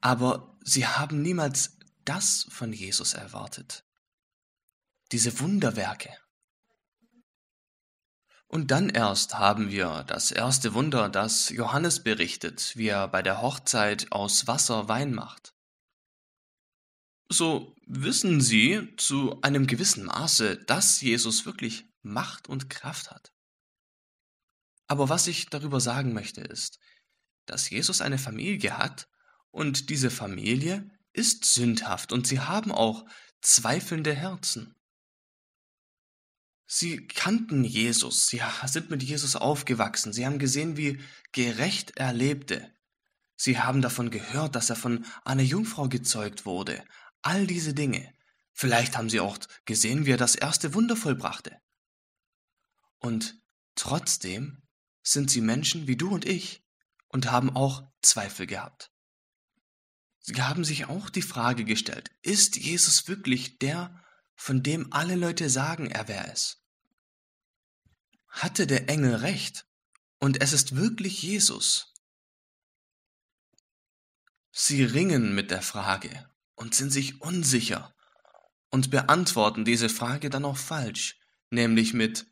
Aber 0.00 0.56
sie 0.64 0.86
haben 0.86 1.22
niemals 1.22 1.76
das 2.04 2.46
von 2.50 2.72
Jesus 2.72 3.14
erwartet. 3.14 3.84
Diese 5.12 5.40
Wunderwerke. 5.40 6.10
Und 8.46 8.70
dann 8.70 8.88
erst 8.88 9.38
haben 9.38 9.70
wir 9.70 10.04
das 10.06 10.30
erste 10.30 10.72
Wunder, 10.72 11.10
das 11.10 11.50
Johannes 11.50 12.02
berichtet, 12.02 12.72
wie 12.76 12.88
er 12.88 13.08
bei 13.08 13.20
der 13.20 13.42
Hochzeit 13.42 14.10
aus 14.10 14.46
Wasser 14.46 14.88
Wein 14.88 15.12
macht 15.12 15.52
so 17.28 17.74
wissen 17.86 18.40
sie 18.40 18.88
zu 18.96 19.40
einem 19.42 19.66
gewissen 19.66 20.04
Maße, 20.06 20.56
dass 20.64 21.00
Jesus 21.00 21.46
wirklich 21.46 21.86
Macht 22.02 22.48
und 22.48 22.70
Kraft 22.70 23.10
hat. 23.10 23.32
Aber 24.86 25.08
was 25.08 25.26
ich 25.26 25.46
darüber 25.46 25.80
sagen 25.80 26.12
möchte, 26.14 26.40
ist, 26.40 26.78
dass 27.44 27.68
Jesus 27.68 28.00
eine 28.00 28.18
Familie 28.18 28.78
hat 28.78 29.08
und 29.50 29.90
diese 29.90 30.10
Familie 30.10 30.90
ist 31.12 31.44
sündhaft 31.44 32.12
und 32.12 32.26
sie 32.26 32.40
haben 32.40 32.72
auch 32.72 33.04
zweifelnde 33.40 34.14
Herzen. 34.14 34.74
Sie 36.66 37.06
kannten 37.06 37.64
Jesus, 37.64 38.26
sie 38.26 38.42
sind 38.66 38.90
mit 38.90 39.02
Jesus 39.02 39.36
aufgewachsen, 39.36 40.12
sie 40.12 40.26
haben 40.26 40.38
gesehen, 40.38 40.76
wie 40.76 41.00
gerecht 41.32 41.96
er 41.96 42.12
lebte. 42.12 42.70
Sie 43.36 43.58
haben 43.58 43.80
davon 43.80 44.10
gehört, 44.10 44.54
dass 44.54 44.68
er 44.68 44.76
von 44.76 45.06
einer 45.24 45.42
Jungfrau 45.42 45.88
gezeugt 45.88 46.44
wurde, 46.44 46.84
All 47.22 47.46
diese 47.46 47.74
Dinge. 47.74 48.12
Vielleicht 48.52 48.96
haben 48.96 49.10
sie 49.10 49.20
auch 49.20 49.38
gesehen, 49.64 50.06
wie 50.06 50.10
er 50.10 50.16
das 50.16 50.34
erste 50.34 50.74
Wunder 50.74 50.96
vollbrachte. 50.96 51.60
Und 52.98 53.40
trotzdem 53.74 54.62
sind 55.02 55.30
sie 55.30 55.40
Menschen 55.40 55.86
wie 55.86 55.96
du 55.96 56.10
und 56.10 56.24
ich 56.24 56.64
und 57.08 57.30
haben 57.30 57.54
auch 57.54 57.90
Zweifel 58.02 58.46
gehabt. 58.46 58.90
Sie 60.18 60.34
haben 60.42 60.64
sich 60.64 60.86
auch 60.86 61.08
die 61.08 61.22
Frage 61.22 61.64
gestellt, 61.64 62.10
ist 62.22 62.56
Jesus 62.56 63.08
wirklich 63.08 63.58
der, 63.58 64.04
von 64.34 64.62
dem 64.62 64.92
alle 64.92 65.14
Leute 65.14 65.48
sagen, 65.48 65.90
er 65.90 66.08
wäre 66.08 66.30
es? 66.32 66.62
Hatte 68.28 68.66
der 68.66 68.88
Engel 68.88 69.14
recht 69.14 69.66
und 70.18 70.42
es 70.42 70.52
ist 70.52 70.76
wirklich 70.76 71.22
Jesus? 71.22 71.94
Sie 74.50 74.84
ringen 74.84 75.34
mit 75.34 75.50
der 75.50 75.62
Frage 75.62 76.28
und 76.58 76.74
sind 76.74 76.90
sich 76.90 77.20
unsicher 77.20 77.94
und 78.70 78.90
beantworten 78.90 79.64
diese 79.64 79.88
Frage 79.88 80.28
dann 80.28 80.44
auch 80.44 80.56
falsch, 80.56 81.18
nämlich 81.50 81.94
mit 81.94 82.26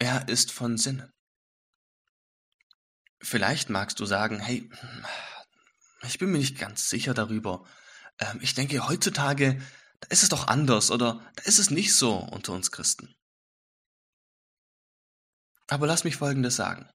Er 0.00 0.28
ist 0.28 0.52
von 0.52 0.76
Sinnen. 0.76 1.12
Vielleicht 3.20 3.70
magst 3.70 3.98
du 3.98 4.06
sagen, 4.06 4.38
hey, 4.38 4.70
ich 6.02 6.18
bin 6.18 6.30
mir 6.30 6.38
nicht 6.38 6.58
ganz 6.58 6.88
sicher 6.88 7.14
darüber. 7.14 7.66
Ähm, 8.18 8.38
ich 8.40 8.54
denke, 8.54 8.86
heutzutage, 8.86 9.60
da 10.00 10.08
ist 10.08 10.22
es 10.22 10.28
doch 10.28 10.46
anders 10.46 10.90
oder 10.90 11.20
da 11.36 11.42
ist 11.44 11.58
es 11.58 11.70
nicht 11.70 11.94
so 11.94 12.16
unter 12.16 12.52
uns 12.52 12.70
Christen. 12.70 13.14
Aber 15.66 15.86
lass 15.86 16.04
mich 16.04 16.16
Folgendes 16.16 16.56
sagen. 16.56 16.88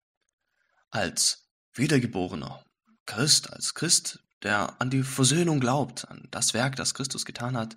Als 0.91 1.49
wiedergeborener 1.75 2.65
Christ, 3.07 3.53
als 3.53 3.75
Christ 3.75 4.23
der 4.43 4.81
an 4.81 4.91
die 4.91 5.03
Versöhnung 5.03 5.61
glaubt, 5.61 6.09
an 6.09 6.29
das 6.31 6.55
Werk, 6.55 6.77
das 6.77 6.95
Christus 6.95 7.25
getan 7.25 7.57
hat, 7.57 7.77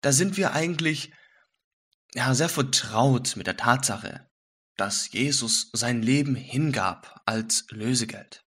da 0.00 0.12
sind 0.12 0.36
wir 0.36 0.52
eigentlich 0.52 1.12
ja, 2.14 2.34
sehr 2.34 2.48
vertraut 2.48 3.36
mit 3.36 3.46
der 3.46 3.56
Tatsache, 3.56 4.28
dass 4.76 5.12
Jesus 5.12 5.70
sein 5.72 6.02
Leben 6.02 6.34
hingab 6.34 7.20
als 7.26 7.66
Lösegeld. 7.70 8.44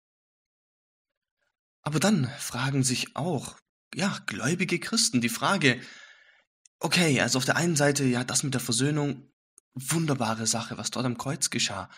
Aber 1.83 2.01
dann 2.01 2.29
fragen 2.39 2.85
sich 2.85 3.17
auch, 3.17 3.57
ja, 3.95 4.19
gläubige 4.27 4.79
Christen 4.79 5.21
die 5.21 5.31
Frage, 5.31 5.81
okay, 6.81 7.21
also 7.21 7.39
auf 7.39 7.45
der 7.45 7.57
einen 7.57 7.77
Seite, 7.77 8.05
ja, 8.05 8.25
das 8.25 8.43
mit 8.43 8.55
der 8.55 8.61
Versöhnung, 8.61 9.33
wunderbare 9.75 10.47
Sache, 10.47 10.77
was 10.77 10.91
dort 10.91 11.07
am 11.07 11.19
Kreuz 11.19 11.51
geschah. 11.51 11.89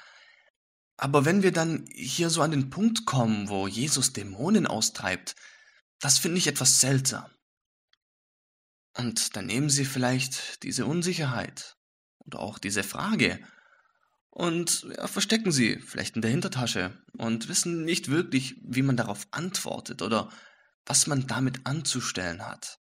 Aber 1.00 1.24
wenn 1.24 1.42
wir 1.42 1.50
dann 1.50 1.86
hier 1.92 2.28
so 2.28 2.42
an 2.42 2.50
den 2.50 2.68
Punkt 2.68 3.06
kommen, 3.06 3.48
wo 3.48 3.66
Jesus 3.66 4.12
Dämonen 4.12 4.66
austreibt, 4.66 5.34
das 5.98 6.18
finde 6.18 6.38
ich 6.38 6.46
etwas 6.46 6.80
seltsam. 6.80 7.30
Und 8.96 9.34
dann 9.34 9.46
nehmen 9.46 9.70
Sie 9.70 9.86
vielleicht 9.86 10.62
diese 10.62 10.84
Unsicherheit 10.84 11.76
oder 12.18 12.40
auch 12.40 12.58
diese 12.58 12.82
Frage 12.82 13.40
und 14.30 14.86
ja, 14.96 15.06
verstecken 15.06 15.52
sie 15.52 15.78
vielleicht 15.80 16.16
in 16.16 16.22
der 16.22 16.30
Hintertasche 16.30 16.92
und 17.18 17.48
wissen 17.48 17.84
nicht 17.84 18.08
wirklich, 18.08 18.56
wie 18.62 18.82
man 18.82 18.96
darauf 18.96 19.26
antwortet 19.32 20.02
oder 20.02 20.30
was 20.86 21.06
man 21.06 21.26
damit 21.26 21.66
anzustellen 21.66 22.46
hat. 22.46 22.78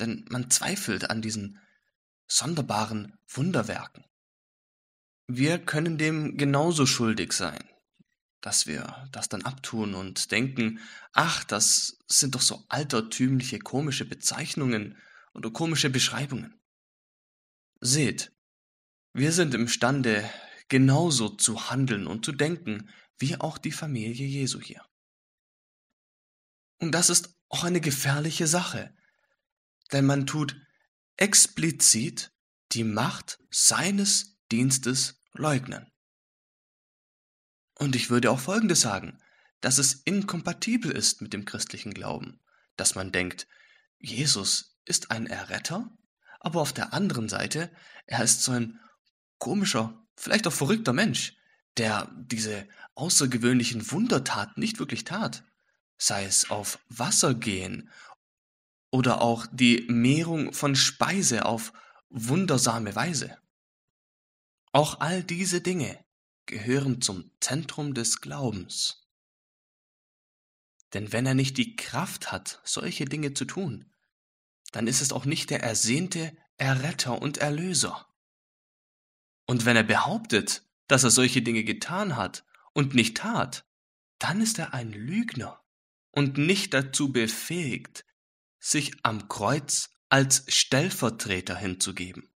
Denn 0.00 0.24
man 0.30 0.50
zweifelt 0.50 1.10
an 1.10 1.20
diesen 1.20 1.60
sonderbaren 2.26 3.18
Wunderwerken. 3.28 4.04
Wir 5.28 5.58
können 5.58 5.98
dem 5.98 6.36
genauso 6.36 6.86
schuldig 6.86 7.32
sein, 7.32 7.62
dass 8.40 8.66
wir 8.66 9.08
das 9.10 9.28
dann 9.28 9.42
abtun 9.42 9.94
und 9.94 10.30
denken, 10.30 10.80
ach, 11.12 11.42
das 11.42 11.98
sind 12.06 12.36
doch 12.36 12.40
so 12.40 12.64
altertümliche, 12.68 13.58
komische 13.58 14.04
Bezeichnungen 14.04 14.96
oder 15.34 15.50
komische 15.50 15.90
Beschreibungen. 15.90 16.54
Seht, 17.80 18.32
wir 19.12 19.32
sind 19.32 19.52
imstande, 19.54 20.28
genauso 20.68 21.28
zu 21.28 21.70
handeln 21.70 22.06
und 22.06 22.24
zu 22.24 22.32
denken, 22.32 22.88
wie 23.18 23.36
auch 23.40 23.58
die 23.58 23.72
Familie 23.72 24.26
Jesu 24.26 24.60
hier. 24.60 24.84
Und 26.78 26.92
das 26.92 27.10
ist 27.10 27.34
auch 27.48 27.64
eine 27.64 27.80
gefährliche 27.80 28.46
Sache, 28.46 28.94
denn 29.92 30.06
man 30.06 30.26
tut 30.26 30.56
explizit 31.16 32.32
die 32.72 32.84
Macht 32.84 33.38
seines 33.50 34.36
Dienstes 34.52 35.15
leugnen. 35.38 35.90
Und 37.78 37.94
ich 37.94 38.10
würde 38.10 38.30
auch 38.30 38.40
Folgendes 38.40 38.80
sagen, 38.80 39.18
dass 39.60 39.78
es 39.78 39.94
inkompatibel 40.04 40.90
ist 40.90 41.20
mit 41.22 41.32
dem 41.32 41.44
christlichen 41.44 41.92
Glauben, 41.92 42.40
dass 42.76 42.94
man 42.94 43.12
denkt, 43.12 43.46
Jesus 43.98 44.78
ist 44.84 45.10
ein 45.10 45.26
Erretter, 45.26 45.90
aber 46.40 46.60
auf 46.60 46.72
der 46.72 46.92
anderen 46.92 47.28
Seite, 47.28 47.70
er 48.06 48.22
ist 48.22 48.42
so 48.42 48.52
ein 48.52 48.80
komischer, 49.38 50.06
vielleicht 50.16 50.46
auch 50.46 50.52
verrückter 50.52 50.92
Mensch, 50.92 51.36
der 51.76 52.10
diese 52.16 52.66
außergewöhnlichen 52.94 53.90
Wundertaten 53.90 54.60
nicht 54.60 54.78
wirklich 54.78 55.04
tat, 55.04 55.44
sei 55.98 56.24
es 56.24 56.50
auf 56.50 56.78
Wasser 56.88 57.34
gehen 57.34 57.90
oder 58.90 59.20
auch 59.20 59.46
die 59.50 59.86
Mehrung 59.88 60.52
von 60.52 60.74
Speise 60.76 61.44
auf 61.44 61.72
wundersame 62.08 62.94
Weise. 62.94 63.36
Auch 64.76 65.00
all 65.00 65.24
diese 65.24 65.62
Dinge 65.62 66.04
gehören 66.44 67.00
zum 67.00 67.30
Zentrum 67.40 67.94
des 67.94 68.20
Glaubens. 68.20 69.08
Denn 70.92 71.14
wenn 71.14 71.24
er 71.24 71.32
nicht 71.32 71.56
die 71.56 71.76
Kraft 71.76 72.30
hat, 72.30 72.60
solche 72.62 73.06
Dinge 73.06 73.32
zu 73.32 73.46
tun, 73.46 73.90
dann 74.72 74.86
ist 74.86 75.00
es 75.00 75.12
auch 75.12 75.24
nicht 75.24 75.48
der 75.48 75.62
ersehnte 75.62 76.36
Erretter 76.58 77.22
und 77.22 77.38
Erlöser. 77.38 78.06
Und 79.46 79.64
wenn 79.64 79.78
er 79.78 79.82
behauptet, 79.82 80.62
dass 80.88 81.04
er 81.04 81.10
solche 81.10 81.40
Dinge 81.40 81.64
getan 81.64 82.14
hat 82.14 82.44
und 82.74 82.94
nicht 82.94 83.16
tat, 83.16 83.64
dann 84.18 84.42
ist 84.42 84.58
er 84.58 84.74
ein 84.74 84.92
Lügner 84.92 85.64
und 86.10 86.36
nicht 86.36 86.74
dazu 86.74 87.14
befähigt, 87.14 88.04
sich 88.58 88.92
am 89.04 89.26
Kreuz 89.28 89.88
als 90.10 90.44
Stellvertreter 90.54 91.56
hinzugeben. 91.56 92.30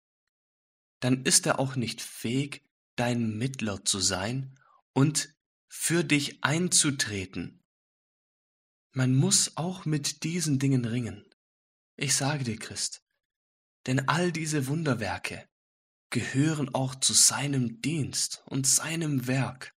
Dann 1.06 1.22
ist 1.22 1.46
er 1.46 1.60
auch 1.60 1.76
nicht 1.76 2.00
fähig, 2.00 2.64
dein 2.96 3.38
Mittler 3.38 3.84
zu 3.84 4.00
sein 4.00 4.58
und 4.92 5.32
für 5.68 6.02
dich 6.02 6.42
einzutreten. 6.42 7.62
Man 8.90 9.14
muss 9.14 9.56
auch 9.56 9.84
mit 9.84 10.24
diesen 10.24 10.58
Dingen 10.58 10.84
ringen. 10.84 11.24
Ich 11.94 12.16
sage 12.16 12.42
dir, 12.42 12.58
Christ, 12.58 13.04
denn 13.86 14.08
all 14.08 14.32
diese 14.32 14.66
Wunderwerke, 14.66 15.48
gehören 16.10 16.74
auch 16.74 16.96
zu 16.96 17.12
seinem 17.12 17.80
Dienst 17.80 18.42
und 18.46 18.66
seinem 18.66 19.28
Werk. 19.28 19.76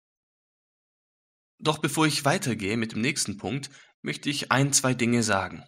Doch 1.59 1.79
bevor 1.79 2.07
ich 2.07 2.23
weitergehe 2.23 2.77
mit 2.77 2.93
dem 2.93 3.01
nächsten 3.01 3.35
Punkt, 3.35 3.69
möchte 4.01 4.29
ich 4.29 4.53
ein, 4.53 4.71
zwei 4.71 4.93
Dinge 4.93 5.23
sagen. 5.23 5.65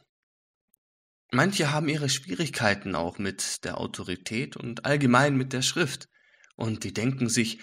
Manche 1.31 1.71
haben 1.71 1.89
ihre 1.89 2.09
Schwierigkeiten 2.09 2.95
auch 2.95 3.19
mit 3.19 3.63
der 3.63 3.77
Autorität 3.77 4.57
und 4.57 4.85
allgemein 4.85 5.37
mit 5.37 5.53
der 5.53 5.61
Schrift. 5.61 6.09
Und 6.55 6.83
die 6.83 6.93
denken 6.93 7.29
sich, 7.29 7.59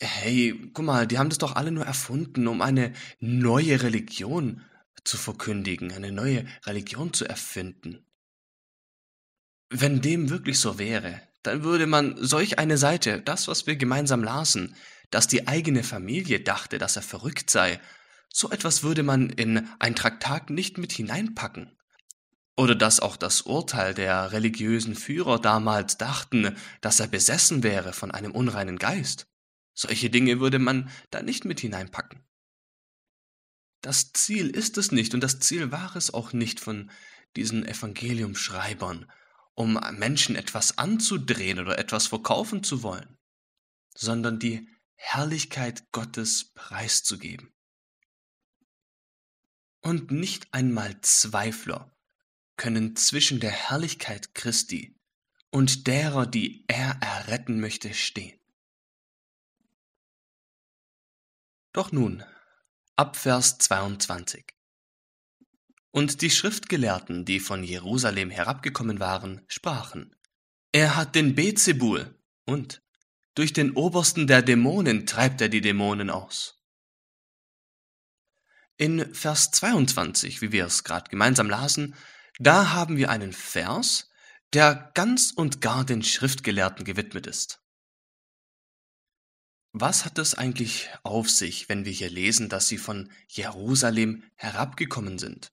hey, 0.00 0.70
guck 0.72 0.84
mal, 0.84 1.06
die 1.06 1.18
haben 1.18 1.28
das 1.28 1.38
doch 1.38 1.56
alle 1.56 1.72
nur 1.72 1.84
erfunden, 1.84 2.46
um 2.46 2.62
eine 2.62 2.92
neue 3.18 3.82
Religion 3.82 4.62
zu 5.04 5.16
verkündigen, 5.16 5.92
eine 5.92 6.12
neue 6.12 6.46
Religion 6.66 7.12
zu 7.12 7.26
erfinden. 7.26 8.04
Wenn 9.70 10.00
dem 10.00 10.30
wirklich 10.30 10.58
so 10.58 10.78
wäre, 10.78 11.20
dann 11.42 11.64
würde 11.64 11.86
man 11.86 12.16
solch 12.18 12.58
eine 12.58 12.76
Seite, 12.76 13.20
das, 13.20 13.48
was 13.48 13.66
wir 13.66 13.76
gemeinsam 13.76 14.22
lasen, 14.22 14.74
dass 15.10 15.26
die 15.26 15.48
eigene 15.48 15.82
Familie 15.82 16.40
dachte, 16.40 16.78
dass 16.78 16.96
er 16.96 17.02
verrückt 17.02 17.50
sei, 17.50 17.80
so 18.32 18.50
etwas 18.50 18.82
würde 18.82 19.02
man 19.02 19.30
in 19.30 19.68
ein 19.78 19.96
Traktat 19.96 20.50
nicht 20.50 20.78
mit 20.78 20.92
hineinpacken. 20.92 21.76
Oder 22.60 22.74
dass 22.74 23.00
auch 23.00 23.16
das 23.16 23.40
Urteil 23.40 23.94
der 23.94 24.32
religiösen 24.32 24.94
Führer 24.94 25.38
damals 25.38 25.96
dachten, 25.96 26.54
dass 26.82 27.00
er 27.00 27.06
besessen 27.06 27.62
wäre 27.62 27.94
von 27.94 28.10
einem 28.10 28.32
unreinen 28.32 28.78
Geist. 28.78 29.26
Solche 29.72 30.10
Dinge 30.10 30.40
würde 30.40 30.58
man 30.58 30.90
da 31.10 31.22
nicht 31.22 31.46
mit 31.46 31.60
hineinpacken. 31.60 32.22
Das 33.80 34.12
Ziel 34.12 34.50
ist 34.50 34.76
es 34.76 34.92
nicht 34.92 35.14
und 35.14 35.22
das 35.22 35.40
Ziel 35.40 35.72
war 35.72 35.96
es 35.96 36.12
auch 36.12 36.34
nicht 36.34 36.60
von 36.60 36.90
diesen 37.34 37.64
Evangeliumschreibern, 37.64 39.10
um 39.54 39.80
Menschen 39.92 40.36
etwas 40.36 40.76
anzudrehen 40.76 41.60
oder 41.60 41.78
etwas 41.78 42.08
verkaufen 42.08 42.62
zu 42.62 42.82
wollen, 42.82 43.16
sondern 43.94 44.38
die 44.38 44.68
Herrlichkeit 44.96 45.90
Gottes 45.92 46.52
preiszugeben. 46.52 47.54
Und 49.80 50.10
nicht 50.10 50.52
einmal 50.52 51.00
Zweifler 51.00 51.90
können 52.60 52.94
zwischen 52.94 53.40
der 53.40 53.52
Herrlichkeit 53.52 54.34
Christi 54.34 54.94
und 55.50 55.86
derer, 55.86 56.26
die 56.26 56.66
er 56.68 56.98
erretten 57.00 57.58
möchte, 57.58 57.94
stehen. 57.94 58.38
Doch 61.72 61.90
nun, 61.90 62.22
ab 62.96 63.16
Vers 63.16 63.56
22. 63.56 64.44
Und 65.90 66.20
die 66.20 66.28
Schriftgelehrten, 66.28 67.24
die 67.24 67.40
von 67.40 67.64
Jerusalem 67.64 68.28
herabgekommen 68.28 69.00
waren, 69.00 69.40
sprachen, 69.48 70.14
er 70.70 70.96
hat 70.96 71.14
den 71.14 71.34
Bezebul 71.34 72.14
und 72.44 72.82
durch 73.36 73.54
den 73.54 73.72
Obersten 73.72 74.26
der 74.26 74.42
Dämonen 74.42 75.06
treibt 75.06 75.40
er 75.40 75.48
die 75.48 75.62
Dämonen 75.62 76.10
aus. 76.10 76.62
In 78.76 79.14
Vers 79.14 79.50
22, 79.50 80.42
wie 80.42 80.52
wir 80.52 80.66
es 80.66 80.84
gerade 80.84 81.08
gemeinsam 81.08 81.48
lasen, 81.48 81.96
da 82.40 82.72
haben 82.72 82.96
wir 82.96 83.10
einen 83.10 83.34
Vers, 83.34 84.08
der 84.54 84.90
ganz 84.94 85.30
und 85.30 85.60
gar 85.60 85.84
den 85.84 86.02
Schriftgelehrten 86.02 86.84
gewidmet 86.84 87.26
ist. 87.26 87.60
Was 89.72 90.04
hat 90.04 90.18
es 90.18 90.34
eigentlich 90.34 90.88
auf 91.04 91.30
sich, 91.30 91.68
wenn 91.68 91.84
wir 91.84 91.92
hier 91.92 92.10
lesen, 92.10 92.48
dass 92.48 92.66
sie 92.66 92.78
von 92.78 93.12
Jerusalem 93.28 94.24
herabgekommen 94.36 95.18
sind? 95.18 95.52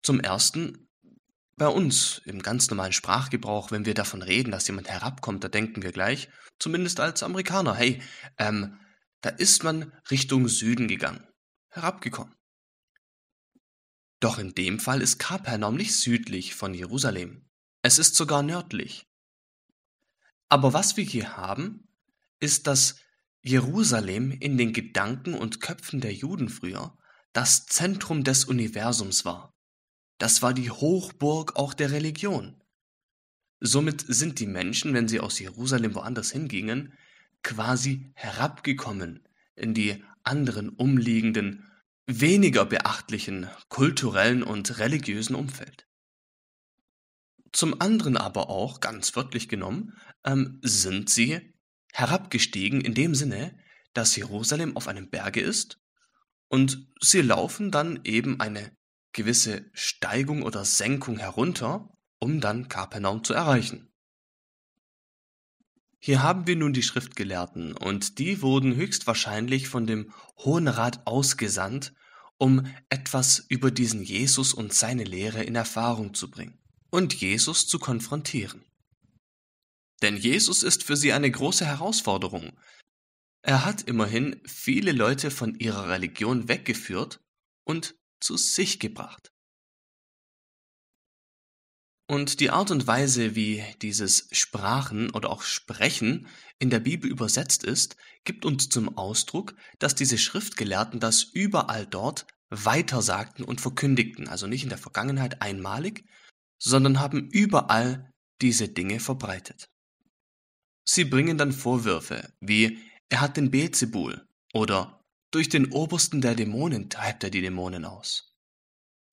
Zum 0.00 0.20
Ersten, 0.20 0.88
bei 1.56 1.66
uns 1.66 2.22
im 2.24 2.40
ganz 2.40 2.70
normalen 2.70 2.92
Sprachgebrauch, 2.92 3.72
wenn 3.72 3.84
wir 3.84 3.94
davon 3.94 4.22
reden, 4.22 4.52
dass 4.52 4.68
jemand 4.68 4.88
herabkommt, 4.88 5.42
da 5.42 5.48
denken 5.48 5.82
wir 5.82 5.90
gleich, 5.90 6.28
zumindest 6.60 7.00
als 7.00 7.24
Amerikaner, 7.24 7.74
hey, 7.74 8.00
ähm, 8.38 8.78
da 9.22 9.30
ist 9.30 9.64
man 9.64 9.92
Richtung 10.08 10.46
Süden 10.46 10.86
gegangen, 10.86 11.26
herabgekommen. 11.70 12.37
Doch 14.20 14.38
in 14.38 14.54
dem 14.54 14.80
Fall 14.80 15.00
ist 15.00 15.18
Kapernaum 15.18 15.76
nicht 15.76 15.94
südlich 15.94 16.54
von 16.54 16.74
Jerusalem, 16.74 17.48
es 17.82 17.98
ist 17.98 18.16
sogar 18.16 18.42
nördlich. 18.42 19.06
Aber 20.48 20.72
was 20.72 20.96
wir 20.96 21.04
hier 21.04 21.36
haben, 21.36 21.88
ist, 22.40 22.66
dass 22.66 22.96
Jerusalem 23.42 24.32
in 24.32 24.58
den 24.58 24.72
Gedanken 24.72 25.34
und 25.34 25.60
Köpfen 25.60 26.00
der 26.00 26.12
Juden 26.12 26.48
früher 26.48 26.96
das 27.32 27.66
Zentrum 27.66 28.24
des 28.24 28.44
Universums 28.44 29.24
war. 29.24 29.54
Das 30.18 30.42
war 30.42 30.52
die 30.52 30.70
Hochburg 30.70 31.56
auch 31.56 31.74
der 31.74 31.92
Religion. 31.92 32.60
Somit 33.60 34.04
sind 34.06 34.40
die 34.40 34.46
Menschen, 34.46 34.94
wenn 34.94 35.08
sie 35.08 35.20
aus 35.20 35.38
Jerusalem 35.38 35.94
woanders 35.94 36.32
hingingen, 36.32 36.92
quasi 37.42 38.10
herabgekommen 38.14 39.26
in 39.54 39.74
die 39.74 40.02
anderen 40.24 40.70
umliegenden, 40.70 41.67
weniger 42.08 42.64
beachtlichen 42.64 43.48
kulturellen 43.68 44.42
und 44.42 44.78
religiösen 44.78 45.36
Umfeld. 45.36 45.86
Zum 47.52 47.80
anderen 47.80 48.16
aber 48.16 48.48
auch, 48.48 48.80
ganz 48.80 49.14
wörtlich 49.14 49.48
genommen, 49.48 49.92
ähm, 50.24 50.58
sind 50.62 51.10
sie 51.10 51.54
herabgestiegen 51.92 52.80
in 52.80 52.94
dem 52.94 53.14
Sinne, 53.14 53.58
dass 53.92 54.16
Jerusalem 54.16 54.76
auf 54.76 54.88
einem 54.88 55.10
Berge 55.10 55.40
ist 55.40 55.78
und 56.48 56.88
sie 57.00 57.20
laufen 57.20 57.70
dann 57.70 58.00
eben 58.04 58.40
eine 58.40 58.74
gewisse 59.12 59.70
Steigung 59.74 60.42
oder 60.42 60.64
Senkung 60.64 61.18
herunter, 61.18 61.90
um 62.20 62.40
dann 62.40 62.68
Kapernaum 62.68 63.22
zu 63.22 63.34
erreichen. 63.34 63.92
Hier 66.00 66.22
haben 66.22 66.46
wir 66.46 66.56
nun 66.56 66.72
die 66.72 66.82
Schriftgelehrten, 66.82 67.76
und 67.76 68.18
die 68.18 68.40
wurden 68.40 68.76
höchstwahrscheinlich 68.76 69.68
von 69.68 69.86
dem 69.86 70.12
Hohen 70.38 70.68
Rat 70.68 71.06
ausgesandt, 71.06 71.92
um 72.38 72.66
etwas 72.88 73.44
über 73.48 73.70
diesen 73.70 74.02
Jesus 74.02 74.54
und 74.54 74.72
seine 74.72 75.04
Lehre 75.04 75.42
in 75.42 75.56
Erfahrung 75.56 76.14
zu 76.14 76.30
bringen 76.30 76.58
und 76.90 77.14
Jesus 77.14 77.66
zu 77.66 77.78
konfrontieren. 77.78 78.64
Denn 80.02 80.16
Jesus 80.16 80.62
ist 80.62 80.84
für 80.84 80.96
sie 80.96 81.12
eine 81.12 81.30
große 81.30 81.66
Herausforderung. 81.66 82.56
Er 83.42 83.64
hat 83.64 83.82
immerhin 83.82 84.40
viele 84.46 84.92
Leute 84.92 85.32
von 85.32 85.56
ihrer 85.56 85.88
Religion 85.88 86.48
weggeführt 86.48 87.20
und 87.64 87.96
zu 88.20 88.36
sich 88.36 88.78
gebracht. 88.78 89.32
Und 92.10 92.40
die 92.40 92.50
Art 92.50 92.70
und 92.70 92.86
Weise, 92.86 93.34
wie 93.34 93.62
dieses 93.82 94.28
Sprachen 94.32 95.10
oder 95.10 95.28
auch 95.28 95.42
Sprechen 95.42 96.26
in 96.58 96.70
der 96.70 96.80
Bibel 96.80 97.10
übersetzt 97.10 97.64
ist, 97.64 97.96
gibt 98.24 98.46
uns 98.46 98.70
zum 98.70 98.96
Ausdruck, 98.96 99.54
dass 99.78 99.94
diese 99.94 100.16
Schriftgelehrten 100.16 101.00
das 101.00 101.22
überall 101.22 101.86
dort 101.86 102.26
weitersagten 102.48 103.44
und 103.44 103.60
verkündigten, 103.60 104.26
also 104.26 104.46
nicht 104.46 104.62
in 104.62 104.70
der 104.70 104.78
Vergangenheit 104.78 105.42
einmalig, 105.42 106.06
sondern 106.58 106.98
haben 106.98 107.28
überall 107.28 108.10
diese 108.40 108.68
Dinge 108.68 109.00
verbreitet. 109.00 109.68
Sie 110.84 111.04
bringen 111.04 111.36
dann 111.36 111.52
Vorwürfe 111.52 112.32
wie 112.40 112.78
er 113.10 113.20
hat 113.20 113.36
den 113.36 113.50
Beelzebul 113.50 114.26
oder 114.52 115.04
durch 115.30 115.48
den 115.48 115.72
Obersten 115.72 116.20
der 116.20 116.34
Dämonen 116.34 116.88
treibt 116.88 117.24
er 117.24 117.30
die 117.30 117.42
Dämonen 117.42 117.84
aus. 117.84 118.37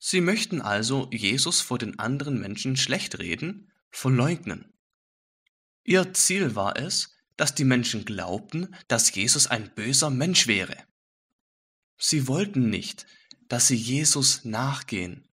Sie 0.07 0.21
möchten 0.21 0.61
also 0.61 1.09
Jesus 1.11 1.61
vor 1.61 1.79
den 1.79 1.97
anderen 1.97 2.39
Menschen 2.39 2.77
schlecht 2.77 3.17
reden, 3.17 3.73
verleugnen. 3.89 4.71
Ihr 5.83 6.13
Ziel 6.13 6.53
war 6.53 6.77
es, 6.77 7.15
dass 7.37 7.55
die 7.55 7.63
Menschen 7.63 8.05
glaubten, 8.05 8.75
dass 8.87 9.15
Jesus 9.15 9.47
ein 9.47 9.73
böser 9.73 10.11
Mensch 10.11 10.45
wäre. 10.45 10.77
Sie 11.97 12.27
wollten 12.27 12.69
nicht, 12.69 13.07
dass 13.47 13.67
sie 13.67 13.77
Jesus 13.77 14.45
nachgehen. 14.45 15.27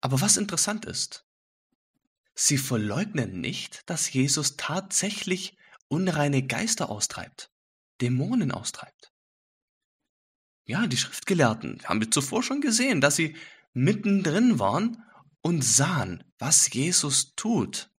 Aber 0.00 0.22
was 0.22 0.38
interessant 0.38 0.86
ist, 0.86 1.26
sie 2.34 2.56
verleugnen 2.56 3.38
nicht, 3.38 3.82
dass 3.84 4.10
Jesus 4.10 4.56
tatsächlich 4.56 5.58
unreine 5.88 6.42
Geister 6.42 6.88
austreibt, 6.88 7.52
Dämonen 8.00 8.50
austreibt. 8.50 9.12
Ja, 10.68 10.86
die 10.86 10.98
Schriftgelehrten 10.98 11.82
haben 11.84 12.00
wir 12.00 12.10
zuvor 12.10 12.42
schon 12.42 12.60
gesehen, 12.60 13.00
dass 13.00 13.16
sie 13.16 13.34
mittendrin 13.72 14.58
waren 14.58 15.02
und 15.40 15.64
sahen, 15.64 16.22
was 16.38 16.70
Jesus 16.70 17.34
tut. 17.36 17.90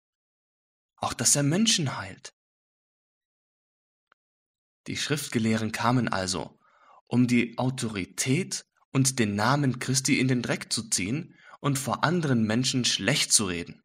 Auch, 0.98 1.14
dass 1.14 1.36
er 1.36 1.42
Menschen 1.42 1.98
heilt. 1.98 2.32
Die 4.86 4.98
Schriftgelehrten 4.98 5.72
kamen 5.72 6.10
also, 6.10 6.60
um 7.08 7.26
die 7.26 7.58
Autorität 7.58 8.68
und 8.92 9.18
den 9.18 9.34
Namen 9.34 9.80
Christi 9.80 10.20
in 10.20 10.28
den 10.28 10.44
Dreck 10.44 10.72
zu 10.72 10.90
ziehen 10.90 11.36
und 11.62 11.80
vor 11.80 12.04
anderen 12.04 12.44
Menschen 12.44 12.86
schlecht 12.86 13.34
zu 13.34 13.46
reden. 13.46 13.82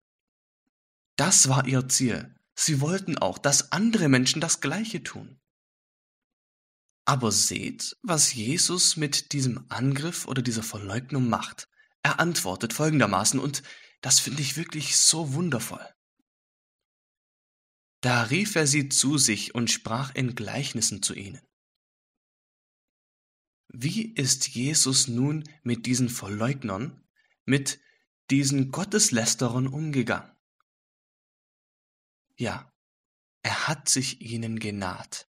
Das 1.17 1.49
war 1.49 1.67
ihr 1.67 1.89
Ziel. 1.89 2.35
Sie 2.55 2.83
wollten 2.83 3.17
auch, 3.17 3.39
dass 3.39 3.73
andere 3.73 4.11
Menschen 4.11 4.43
das 4.43 4.61
Gleiche 4.61 5.03
tun. 5.03 5.41
Aber 7.05 7.33
seht, 7.33 7.97
was 8.03 8.33
Jesus 8.33 8.97
mit 8.97 9.33
diesem 9.33 9.65
Angriff 9.69 10.27
oder 10.27 10.43
dieser 10.43 10.63
Verleugnung 10.63 11.29
macht. 11.29 11.69
Er 12.03 12.19
antwortet 12.21 12.73
folgendermaßen, 12.73 13.39
und 13.39 13.63
das 14.01 14.21
finde 14.21 14.43
ich 14.43 14.57
wirklich 14.57 14.97
so 14.97 15.35
wundervoll. 15.35 15.87
Da 18.01 18.25
rief 18.25 18.55
er 18.55 18.67
sie 18.67 18.91
zu 18.91 19.17
sich 19.17 19.55
und 19.55 19.71
sprach 19.71 20.15
in 20.15 20.35
Gleichnissen 20.35 21.03
zu 21.03 21.15
ihnen. 21.15 21.41
Wie 23.69 24.15
ist 24.15 24.49
Jesus 24.49 25.09
nun 25.09 25.49
mit 25.63 25.87
diesen 25.87 26.09
Verleugnern, 26.09 27.03
mit 27.45 27.81
diesen 28.31 28.71
Gotteslästerern 28.71 29.67
umgegangen? 29.67 30.31
Ja, 32.37 32.73
er 33.43 33.69
hat 33.69 33.89
sich 33.89 34.21
ihnen 34.21 34.59
genaht. 34.59 35.29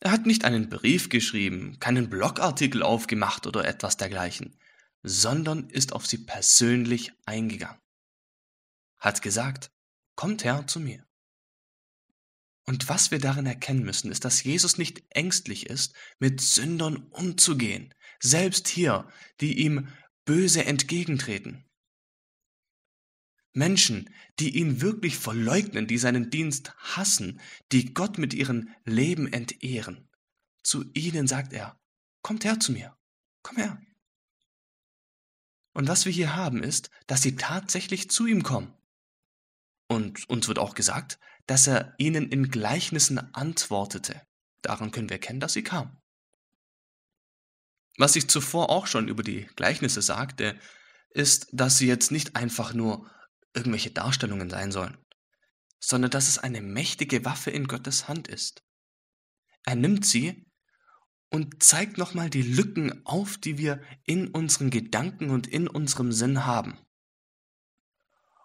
Er 0.00 0.10
hat 0.10 0.26
nicht 0.26 0.44
einen 0.44 0.68
Brief 0.68 1.08
geschrieben, 1.08 1.78
keinen 1.80 2.10
Blogartikel 2.10 2.82
aufgemacht 2.82 3.46
oder 3.46 3.64
etwas 3.64 3.96
dergleichen, 3.96 4.58
sondern 5.02 5.70
ist 5.70 5.92
auf 5.92 6.06
sie 6.06 6.18
persönlich 6.18 7.12
eingegangen. 7.24 7.80
Hat 8.98 9.22
gesagt, 9.22 9.70
kommt 10.14 10.44
her 10.44 10.66
zu 10.66 10.80
mir. 10.80 11.06
Und 12.66 12.88
was 12.88 13.12
wir 13.12 13.20
darin 13.20 13.46
erkennen 13.46 13.84
müssen, 13.84 14.10
ist, 14.10 14.24
dass 14.24 14.42
Jesus 14.42 14.76
nicht 14.76 15.04
ängstlich 15.10 15.66
ist, 15.66 15.94
mit 16.18 16.40
Sündern 16.40 16.96
umzugehen, 17.10 17.94
selbst 18.18 18.66
hier, 18.66 19.08
die 19.40 19.60
ihm 19.60 19.88
böse 20.24 20.64
entgegentreten. 20.64 21.65
Menschen, 23.56 24.10
die 24.38 24.56
ihn 24.56 24.80
wirklich 24.82 25.16
verleugnen, 25.16 25.86
die 25.86 25.98
seinen 25.98 26.30
Dienst 26.30 26.74
hassen, 26.76 27.40
die 27.72 27.94
Gott 27.94 28.18
mit 28.18 28.34
ihrem 28.34 28.68
Leben 28.84 29.32
entehren. 29.32 30.08
Zu 30.62 30.84
ihnen 30.92 31.26
sagt 31.26 31.52
er, 31.52 31.80
kommt 32.22 32.44
her 32.44 32.60
zu 32.60 32.72
mir, 32.72 32.96
komm 33.42 33.56
her. 33.56 33.80
Und 35.72 35.88
was 35.88 36.04
wir 36.04 36.12
hier 36.12 36.36
haben 36.36 36.62
ist, 36.62 36.90
dass 37.06 37.22
sie 37.22 37.36
tatsächlich 37.36 38.10
zu 38.10 38.26
ihm 38.26 38.42
kommen. 38.42 38.74
Und 39.88 40.28
uns 40.28 40.48
wird 40.48 40.58
auch 40.58 40.74
gesagt, 40.74 41.18
dass 41.46 41.66
er 41.66 41.94
ihnen 41.98 42.28
in 42.28 42.50
Gleichnissen 42.50 43.18
antwortete. 43.34 44.20
Daran 44.62 44.90
können 44.90 45.08
wir 45.08 45.16
erkennen, 45.16 45.40
dass 45.40 45.52
sie 45.52 45.62
kamen. 45.62 45.96
Was 47.96 48.16
ich 48.16 48.28
zuvor 48.28 48.68
auch 48.68 48.86
schon 48.86 49.08
über 49.08 49.22
die 49.22 49.46
Gleichnisse 49.56 50.02
sagte, 50.02 50.58
ist, 51.10 51.48
dass 51.52 51.78
sie 51.78 51.86
jetzt 51.86 52.10
nicht 52.10 52.36
einfach 52.36 52.74
nur 52.74 53.10
irgendwelche 53.56 53.90
Darstellungen 53.90 54.50
sein 54.50 54.70
sollen, 54.70 54.96
sondern 55.80 56.10
dass 56.10 56.28
es 56.28 56.38
eine 56.38 56.60
mächtige 56.60 57.24
Waffe 57.24 57.50
in 57.50 57.66
Gottes 57.66 58.06
Hand 58.06 58.28
ist. 58.28 58.62
Er 59.64 59.74
nimmt 59.74 60.06
sie 60.06 60.46
und 61.30 61.62
zeigt 61.62 61.98
nochmal 61.98 62.30
die 62.30 62.42
Lücken 62.42 63.04
auf, 63.04 63.38
die 63.38 63.58
wir 63.58 63.82
in 64.04 64.28
unseren 64.28 64.70
Gedanken 64.70 65.30
und 65.30 65.46
in 65.46 65.66
unserem 65.66 66.12
Sinn 66.12 66.46
haben, 66.46 66.78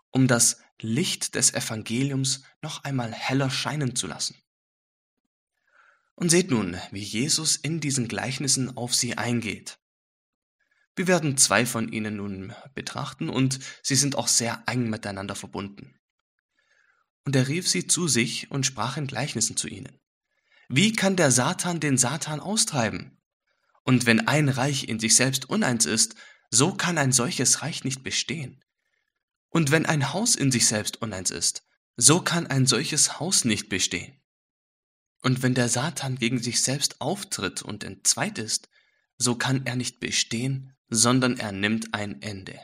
um 0.10 0.28
das 0.28 0.62
Licht 0.80 1.36
des 1.36 1.54
Evangeliums 1.54 2.44
noch 2.62 2.84
einmal 2.84 3.12
heller 3.14 3.50
scheinen 3.50 3.96
zu 3.96 4.08
lassen. 4.08 4.36
Und 6.16 6.30
seht 6.30 6.52
nun, 6.52 6.78
wie 6.92 7.04
Jesus 7.04 7.56
in 7.56 7.80
diesen 7.80 8.08
Gleichnissen 8.08 8.76
auf 8.78 8.94
sie 8.94 9.18
eingeht. 9.18 9.81
Wir 10.96 11.08
werden 11.08 11.38
zwei 11.38 11.66
von 11.66 11.92
ihnen 11.92 12.18
nun 12.18 12.54
betrachten 12.76 13.30
und 13.30 13.60
sie 13.82 13.96
sind 13.96 14.16
auch 14.16 14.28
sehr 14.28 14.64
eng 14.68 14.90
miteinander 14.90 15.36
verbunden. 15.36 15.96
Und 17.24 17.36
er 17.36 17.48
rief 17.48 17.68
sie 17.68 17.88
zu 17.88 18.08
sich 18.08 18.52
und 18.52 18.66
sprach 18.66 18.98
in 18.98 19.08
Gleichnissen 19.08 19.56
zu 19.56 19.68
ihnen. 19.68 20.00
Wie 20.70 20.94
kann 20.94 21.16
der 21.16 21.32
Satan 21.32 21.80
den 21.80 21.98
Satan 21.98 22.40
austreiben? 22.40 23.22
Und 23.84 24.06
wenn 24.06 24.28
ein 24.28 24.50
Reich 24.50 24.88
in 24.88 25.00
sich 25.00 25.16
selbst 25.16 25.50
uneins 25.50 25.86
ist, 25.86 26.16
so 26.50 26.74
kann 26.74 26.98
ein 26.98 27.12
solches 27.12 27.62
Reich 27.62 27.84
nicht 27.84 28.04
bestehen. 28.04 28.64
Und 29.50 29.72
wenn 29.72 29.86
ein 29.86 30.14
Haus 30.14 30.36
in 30.36 30.52
sich 30.52 30.68
selbst 30.68 31.02
uneins 31.02 31.32
ist, 31.32 31.64
so 31.98 32.22
kann 32.22 32.48
ein 32.48 32.66
solches 32.66 33.20
Haus 33.20 33.46
nicht 33.46 33.70
bestehen. 33.70 34.22
Und 35.22 35.44
wenn 35.44 35.54
der 35.54 35.70
Satan 35.70 36.18
gegen 36.18 36.42
sich 36.42 36.62
selbst 36.64 37.00
auftritt 37.00 37.62
und 37.62 37.84
entzweit 37.84 38.38
ist, 38.40 38.70
so 39.18 39.36
kann 39.36 39.66
er 39.66 39.76
nicht 39.76 40.00
bestehen, 40.00 40.71
sondern 40.92 41.38
er 41.38 41.52
nimmt 41.52 41.94
ein 41.94 42.22
Ende. 42.22 42.60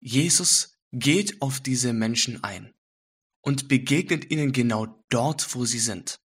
Jesus 0.00 0.76
geht 0.92 1.40
auf 1.40 1.60
diese 1.60 1.92
Menschen 1.92 2.42
ein 2.42 2.74
und 3.40 3.68
begegnet 3.68 4.30
ihnen 4.30 4.52
genau 4.52 4.86
dort, 5.08 5.54
wo 5.54 5.64
sie 5.64 5.78
sind. 5.78 6.20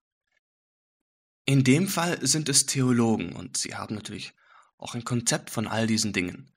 In 1.46 1.64
dem 1.64 1.88
Fall 1.88 2.24
sind 2.24 2.48
es 2.48 2.66
Theologen 2.66 3.32
und 3.32 3.56
sie 3.56 3.74
haben 3.74 3.94
natürlich 3.94 4.34
auch 4.76 4.94
ein 4.94 5.04
Konzept 5.04 5.50
von 5.50 5.66
all 5.66 5.86
diesen 5.86 6.12
Dingen. 6.12 6.52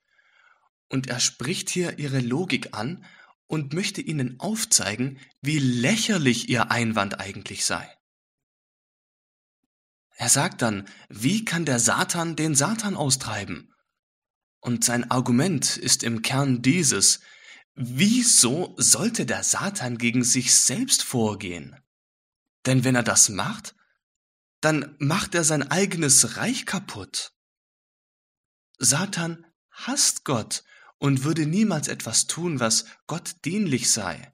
Und 0.90 1.08
er 1.08 1.20
spricht 1.20 1.70
hier 1.70 1.98
ihre 1.98 2.20
Logik 2.20 2.76
an 2.78 3.06
und 3.48 3.74
möchte 3.74 4.02
ihnen 4.02 4.40
aufzeigen, 4.40 5.20
wie 5.42 5.60
lächerlich 5.60 6.50
ihr 6.50 6.72
Einwand 6.72 7.20
eigentlich 7.20 7.66
sei. 7.66 7.90
Er 10.24 10.30
sagt 10.30 10.62
dann, 10.62 10.88
wie 11.10 11.44
kann 11.44 11.66
der 11.66 11.80
Satan 11.80 12.38
den 12.38 12.56
Satan 12.56 12.96
austreiben? 12.96 13.76
Und 14.62 14.86
sein 14.86 15.12
Argument 15.12 15.76
ist 15.76 16.02
im 16.02 16.22
Kern 16.22 16.62
dieses, 16.62 17.20
wieso 17.76 18.74
sollte 18.78 19.26
der 19.26 19.44
Satan 19.44 19.98
gegen 19.98 20.24
sich 20.24 20.56
selbst 20.56 21.04
vorgehen? 21.04 21.76
Denn 22.66 22.86
wenn 22.86 22.96
er 22.96 23.04
das 23.04 23.28
macht, 23.28 23.76
dann 24.62 24.96
macht 24.98 25.36
er 25.36 25.44
sein 25.44 25.70
eigenes 25.70 26.38
Reich 26.38 26.66
kaputt. 26.66 27.34
Satan 28.80 29.46
hasst 29.72 30.24
Gott 30.24 30.64
und 31.00 31.26
würde 31.26 31.46
niemals 31.46 31.90
etwas 31.90 32.28
tun, 32.28 32.62
was 32.62 32.86
Gott 33.08 33.44
dienlich 33.44 33.92
sei. 33.92 34.34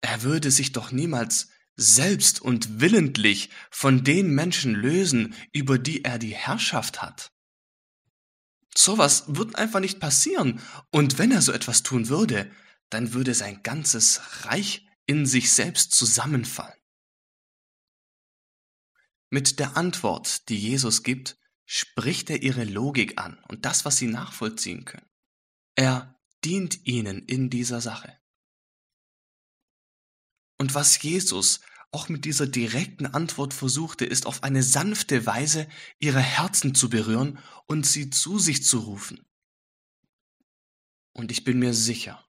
Er 0.00 0.24
würde 0.24 0.50
sich 0.50 0.72
doch 0.72 0.90
niemals 0.90 1.50
selbst 1.76 2.40
und 2.40 2.80
willentlich 2.80 3.50
von 3.70 4.04
den 4.04 4.30
Menschen 4.30 4.74
lösen, 4.74 5.34
über 5.52 5.78
die 5.78 6.04
er 6.04 6.18
die 6.18 6.34
Herrschaft 6.34 7.02
hat. 7.02 7.32
Sowas 8.76 9.24
wird 9.28 9.56
einfach 9.56 9.80
nicht 9.80 10.00
passieren. 10.00 10.60
Und 10.90 11.18
wenn 11.18 11.30
er 11.30 11.42
so 11.42 11.52
etwas 11.52 11.82
tun 11.82 12.08
würde, 12.08 12.50
dann 12.90 13.12
würde 13.12 13.34
sein 13.34 13.62
ganzes 13.62 14.44
Reich 14.44 14.86
in 15.06 15.26
sich 15.26 15.52
selbst 15.52 15.92
zusammenfallen. 15.92 16.78
Mit 19.30 19.58
der 19.58 19.76
Antwort, 19.76 20.48
die 20.48 20.58
Jesus 20.58 21.02
gibt, 21.02 21.36
spricht 21.66 22.30
er 22.30 22.42
ihre 22.42 22.64
Logik 22.64 23.20
an 23.20 23.42
und 23.48 23.64
das, 23.64 23.84
was 23.84 23.96
sie 23.96 24.06
nachvollziehen 24.06 24.84
können. 24.84 25.08
Er 25.74 26.20
dient 26.44 26.86
ihnen 26.86 27.24
in 27.26 27.50
dieser 27.50 27.80
Sache. 27.80 28.16
Und 30.58 30.74
was 30.74 31.00
Jesus 31.02 31.60
auch 31.90 32.08
mit 32.08 32.24
dieser 32.24 32.46
direkten 32.46 33.06
Antwort 33.06 33.54
versuchte, 33.54 34.04
ist 34.04 34.26
auf 34.26 34.42
eine 34.42 34.62
sanfte 34.62 35.26
Weise 35.26 35.68
ihre 35.98 36.20
Herzen 36.20 36.74
zu 36.74 36.90
berühren 36.90 37.38
und 37.66 37.86
sie 37.86 38.10
zu 38.10 38.38
sich 38.38 38.64
zu 38.64 38.80
rufen. 38.80 39.24
Und 41.12 41.30
ich 41.30 41.44
bin 41.44 41.60
mir 41.60 41.72
sicher, 41.72 42.26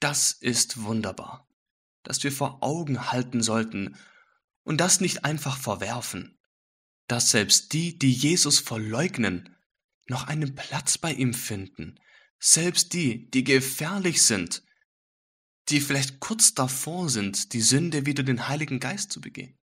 das 0.00 0.32
ist 0.32 0.82
wunderbar, 0.82 1.48
dass 2.02 2.22
wir 2.22 2.30
vor 2.30 2.62
Augen 2.62 3.10
halten 3.10 3.42
sollten 3.42 3.96
und 4.62 4.78
das 4.78 5.00
nicht 5.00 5.24
einfach 5.24 5.56
verwerfen, 5.56 6.38
dass 7.06 7.30
selbst 7.30 7.72
die, 7.72 7.98
die 7.98 8.12
Jesus 8.12 8.58
verleugnen, 8.58 9.56
noch 10.06 10.26
einen 10.26 10.54
Platz 10.54 10.98
bei 10.98 11.12
ihm 11.12 11.32
finden, 11.32 11.98
selbst 12.38 12.92
die, 12.92 13.30
die 13.30 13.44
gefährlich 13.44 14.22
sind, 14.22 14.62
die 15.68 15.80
vielleicht 15.80 16.20
kurz 16.20 16.54
davor 16.54 17.08
sind, 17.08 17.52
die 17.52 17.60
Sünde 17.60 18.06
wieder 18.06 18.22
den 18.22 18.48
Heiligen 18.48 18.80
Geist 18.80 19.12
zu 19.12 19.20
begehen. 19.20 19.58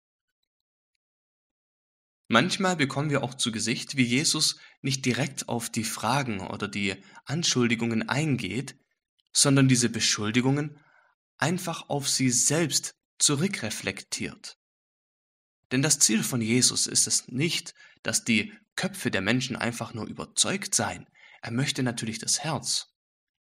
Manchmal 2.28 2.76
bekommen 2.76 3.10
wir 3.10 3.22
auch 3.22 3.34
zu 3.34 3.52
Gesicht, 3.52 3.96
wie 3.96 4.04
Jesus 4.04 4.58
nicht 4.80 5.04
direkt 5.04 5.48
auf 5.48 5.68
die 5.68 5.84
Fragen 5.84 6.40
oder 6.40 6.66
die 6.66 6.96
Anschuldigungen 7.24 8.08
eingeht, 8.08 8.76
sondern 9.32 9.68
diese 9.68 9.90
Beschuldigungen 9.90 10.80
einfach 11.36 11.88
auf 11.88 12.08
sie 12.08 12.30
selbst 12.30 12.94
zurückreflektiert. 13.18 14.56
Denn 15.72 15.82
das 15.82 15.98
Ziel 15.98 16.22
von 16.22 16.40
Jesus 16.40 16.86
ist 16.86 17.06
es 17.06 17.28
nicht, 17.28 17.74
dass 18.02 18.24
die 18.24 18.52
Köpfe 18.76 19.10
der 19.10 19.20
Menschen 19.20 19.56
einfach 19.56 19.94
nur 19.94 20.06
überzeugt 20.06 20.74
seien. 20.74 21.06
Er 21.42 21.50
möchte 21.50 21.82
natürlich 21.82 22.18
das 22.18 22.40
Herz. 22.40 22.94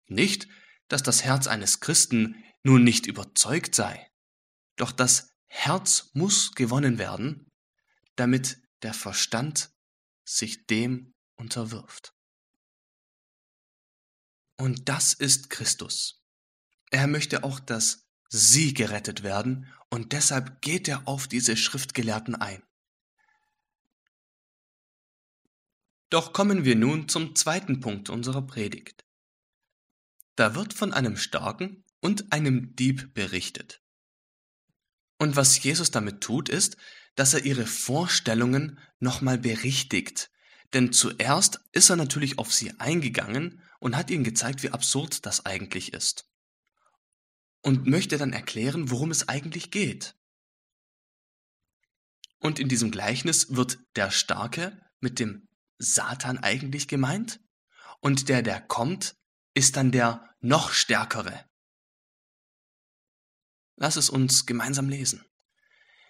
Nicht, 0.06 0.48
dass 0.88 1.02
das 1.02 1.24
Herz 1.24 1.46
eines 1.46 1.80
Christen 1.80 2.42
nun 2.62 2.84
nicht 2.84 3.06
überzeugt 3.06 3.74
sei. 3.74 4.10
Doch 4.76 4.92
das 4.92 5.34
Herz 5.46 6.10
muss 6.14 6.52
gewonnen 6.54 6.98
werden, 6.98 7.50
damit 8.16 8.60
der 8.82 8.94
Verstand 8.94 9.70
sich 10.24 10.66
dem 10.66 11.14
unterwirft. 11.36 12.14
Und 14.56 14.88
das 14.88 15.14
ist 15.14 15.50
Christus. 15.50 16.24
Er 16.90 17.06
möchte 17.06 17.44
auch, 17.44 17.60
dass 17.60 18.08
sie 18.28 18.74
gerettet 18.74 19.22
werden, 19.22 19.72
und 19.90 20.12
deshalb 20.12 20.60
geht 20.60 20.86
er 20.86 21.08
auf 21.08 21.28
diese 21.28 21.56
Schriftgelehrten 21.56 22.34
ein. 22.34 22.62
Doch 26.10 26.32
kommen 26.32 26.64
wir 26.64 26.76
nun 26.76 27.08
zum 27.08 27.34
zweiten 27.34 27.80
Punkt 27.80 28.10
unserer 28.10 28.42
Predigt. 28.42 29.07
Da 30.38 30.54
wird 30.54 30.72
von 30.72 30.92
einem 30.92 31.16
starken 31.16 31.82
und 32.00 32.32
einem 32.32 32.76
Dieb 32.76 33.12
berichtet. 33.12 33.82
Und 35.18 35.34
was 35.34 35.60
Jesus 35.60 35.90
damit 35.90 36.20
tut, 36.20 36.48
ist, 36.48 36.76
dass 37.16 37.34
er 37.34 37.44
ihre 37.44 37.66
Vorstellungen 37.66 38.78
nochmal 39.00 39.36
berichtigt. 39.36 40.30
Denn 40.74 40.92
zuerst 40.92 41.58
ist 41.72 41.90
er 41.90 41.96
natürlich 41.96 42.38
auf 42.38 42.54
sie 42.54 42.78
eingegangen 42.78 43.64
und 43.80 43.96
hat 43.96 44.10
ihnen 44.10 44.22
gezeigt, 44.22 44.62
wie 44.62 44.70
absurd 44.70 45.26
das 45.26 45.44
eigentlich 45.44 45.92
ist. 45.92 46.30
Und 47.60 47.88
möchte 47.88 48.16
dann 48.16 48.32
erklären, 48.32 48.92
worum 48.92 49.10
es 49.10 49.28
eigentlich 49.28 49.72
geht. 49.72 50.14
Und 52.38 52.60
in 52.60 52.68
diesem 52.68 52.92
Gleichnis 52.92 53.56
wird 53.56 53.80
der 53.96 54.12
Starke 54.12 54.80
mit 55.00 55.18
dem 55.18 55.48
Satan 55.78 56.38
eigentlich 56.38 56.86
gemeint 56.86 57.40
und 57.98 58.28
der, 58.28 58.42
der 58.42 58.60
kommt, 58.60 59.17
ist 59.58 59.76
dann 59.76 59.90
der 59.90 60.34
noch 60.40 60.72
Stärkere. 60.72 61.44
Lass 63.76 63.96
es 63.96 64.08
uns 64.08 64.46
gemeinsam 64.46 64.88
lesen. 64.88 65.24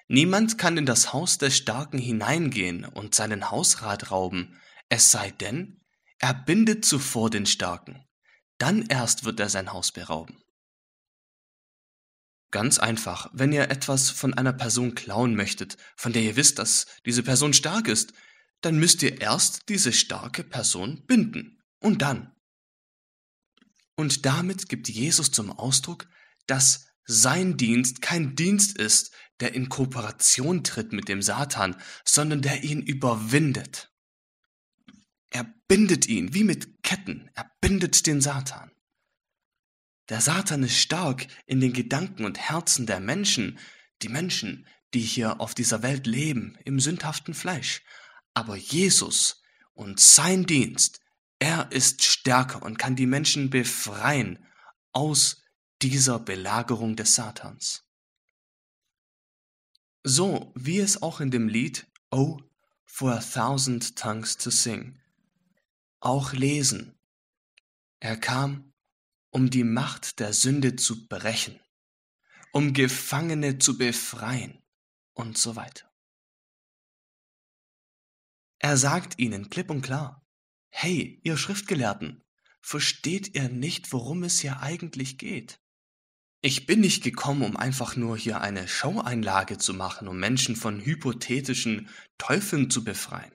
Niemand 0.06 0.58
kann 0.58 0.76
in 0.76 0.86
das 0.86 1.12
Haus 1.12 1.38
des 1.38 1.56
Starken 1.56 1.98
hineingehen 1.98 2.84
und 2.84 3.14
seinen 3.14 3.50
Hausrat 3.50 4.10
rauben, 4.10 4.60
es 4.88 5.10
sei 5.10 5.30
denn, 5.30 5.84
er 6.18 6.34
bindet 6.34 6.84
zuvor 6.84 7.30
den 7.30 7.46
Starken, 7.46 8.06
dann 8.58 8.86
erst 8.86 9.24
wird 9.24 9.40
er 9.40 9.48
sein 9.48 9.72
Haus 9.72 9.92
berauben. 9.92 10.42
Ganz 12.50 12.78
einfach, 12.78 13.30
wenn 13.32 13.52
ihr 13.52 13.70
etwas 13.70 14.10
von 14.10 14.32
einer 14.32 14.54
Person 14.54 14.94
klauen 14.94 15.34
möchtet, 15.34 15.76
von 15.96 16.14
der 16.14 16.22
ihr 16.22 16.36
wisst, 16.36 16.58
dass 16.58 16.86
diese 17.04 17.22
Person 17.22 17.52
stark 17.52 17.88
ist, 17.88 18.14
dann 18.62 18.78
müsst 18.78 19.02
ihr 19.02 19.20
erst 19.20 19.68
diese 19.68 19.92
starke 19.92 20.42
Person 20.42 21.04
binden 21.06 21.62
und 21.80 22.00
dann. 22.00 22.34
Und 23.98 24.26
damit 24.26 24.68
gibt 24.68 24.88
Jesus 24.88 25.32
zum 25.32 25.50
Ausdruck, 25.50 26.08
dass 26.46 26.86
sein 27.04 27.56
Dienst 27.56 28.00
kein 28.00 28.36
Dienst 28.36 28.78
ist, 28.78 29.10
der 29.40 29.54
in 29.54 29.68
Kooperation 29.68 30.62
tritt 30.62 30.92
mit 30.92 31.08
dem 31.08 31.20
Satan, 31.20 31.74
sondern 32.04 32.40
der 32.40 32.62
ihn 32.62 32.80
überwindet. 32.80 33.92
Er 35.30 35.52
bindet 35.66 36.06
ihn 36.06 36.32
wie 36.32 36.44
mit 36.44 36.80
Ketten, 36.84 37.28
er 37.34 37.50
bindet 37.60 38.06
den 38.06 38.20
Satan. 38.20 38.70
Der 40.10 40.20
Satan 40.20 40.62
ist 40.62 40.78
stark 40.78 41.26
in 41.46 41.58
den 41.58 41.72
Gedanken 41.72 42.24
und 42.24 42.38
Herzen 42.38 42.86
der 42.86 43.00
Menschen, 43.00 43.58
die 44.02 44.08
Menschen, 44.08 44.68
die 44.94 45.00
hier 45.00 45.40
auf 45.40 45.56
dieser 45.56 45.82
Welt 45.82 46.06
leben, 46.06 46.56
im 46.64 46.78
sündhaften 46.78 47.34
Fleisch. 47.34 47.82
Aber 48.32 48.54
Jesus 48.54 49.42
und 49.74 49.98
sein 49.98 50.46
Dienst, 50.46 51.00
er 51.38 51.70
ist 51.72 52.04
stärker 52.04 52.62
und 52.62 52.78
kann 52.78 52.96
die 52.96 53.06
Menschen 53.06 53.50
befreien 53.50 54.44
aus 54.92 55.42
dieser 55.82 56.18
Belagerung 56.18 56.96
des 56.96 57.14
Satans. 57.14 57.84
So 60.04 60.52
wie 60.56 60.78
es 60.78 61.02
auch 61.02 61.20
in 61.20 61.30
dem 61.30 61.48
Lied 61.48 61.86
Oh, 62.10 62.40
for 62.86 63.12
a 63.12 63.20
thousand 63.20 63.96
tongues 63.96 64.36
to 64.36 64.50
sing 64.50 64.98
auch 66.00 66.32
lesen. 66.32 66.98
Er 68.00 68.16
kam, 68.16 68.72
um 69.30 69.50
die 69.50 69.64
Macht 69.64 70.20
der 70.20 70.32
Sünde 70.32 70.76
zu 70.76 71.08
brechen, 71.08 71.60
um 72.52 72.72
Gefangene 72.72 73.58
zu 73.58 73.76
befreien 73.76 74.62
und 75.14 75.36
so 75.36 75.56
weiter. 75.56 75.92
Er 78.60 78.76
sagt 78.76 79.18
ihnen 79.18 79.50
klipp 79.50 79.70
und 79.70 79.82
klar, 79.82 80.26
hey, 80.80 81.20
ihr 81.24 81.36
Schriftgelehrten, 81.36 82.22
versteht 82.60 83.34
ihr 83.34 83.48
nicht, 83.48 83.92
worum 83.92 84.22
es 84.22 84.38
hier 84.38 84.60
eigentlich 84.60 85.18
geht? 85.18 85.58
Ich 86.40 86.66
bin 86.66 86.78
nicht 86.78 87.02
gekommen, 87.02 87.42
um 87.42 87.56
einfach 87.56 87.96
nur 87.96 88.16
hier 88.16 88.40
eine 88.42 88.68
Showeinlage 88.68 89.58
zu 89.58 89.74
machen, 89.74 90.06
um 90.06 90.20
Menschen 90.20 90.54
von 90.54 90.80
hypothetischen 90.80 91.88
Teufeln 92.16 92.70
zu 92.70 92.84
befreien. 92.84 93.32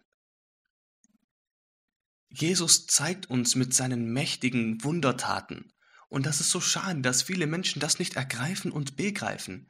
Jesus 2.29 2.87
zeigt 2.87 3.29
uns 3.29 3.55
mit 3.55 3.73
seinen 3.73 4.13
mächtigen 4.13 4.81
Wundertaten, 4.81 5.73
und 6.07 6.25
das 6.25 6.39
ist 6.39 6.49
so 6.49 6.61
schade, 6.61 7.01
dass 7.01 7.23
viele 7.23 7.45
Menschen 7.45 7.81
das 7.81 7.99
nicht 7.99 8.15
ergreifen 8.15 8.71
und 8.71 8.95
begreifen, 8.95 9.69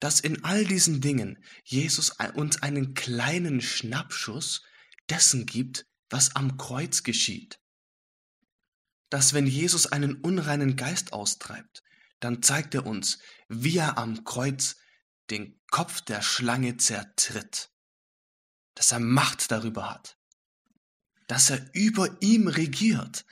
dass 0.00 0.18
in 0.18 0.44
all 0.44 0.64
diesen 0.64 1.02
Dingen 1.02 1.44
Jesus 1.62 2.12
uns 2.36 2.62
einen 2.62 2.94
kleinen 2.94 3.60
Schnappschuss 3.60 4.62
dessen 5.10 5.44
gibt, 5.44 5.91
was 6.12 6.36
am 6.36 6.56
Kreuz 6.58 7.02
geschieht. 7.02 7.60
Dass 9.10 9.34
wenn 9.34 9.46
Jesus 9.46 9.86
einen 9.86 10.16
unreinen 10.16 10.76
Geist 10.76 11.12
austreibt, 11.12 11.82
dann 12.20 12.42
zeigt 12.42 12.74
er 12.74 12.86
uns, 12.86 13.18
wie 13.48 13.78
er 13.78 13.98
am 13.98 14.24
Kreuz 14.24 14.76
den 15.30 15.60
Kopf 15.70 16.00
der 16.02 16.22
Schlange 16.22 16.76
zertritt, 16.76 17.70
dass 18.74 18.92
er 18.92 19.00
Macht 19.00 19.50
darüber 19.50 19.90
hat. 19.90 20.16
dass 21.32 21.50
er 21.50 21.64
über 21.72 22.18
ihm 22.20 22.48
regiert, 22.48 23.24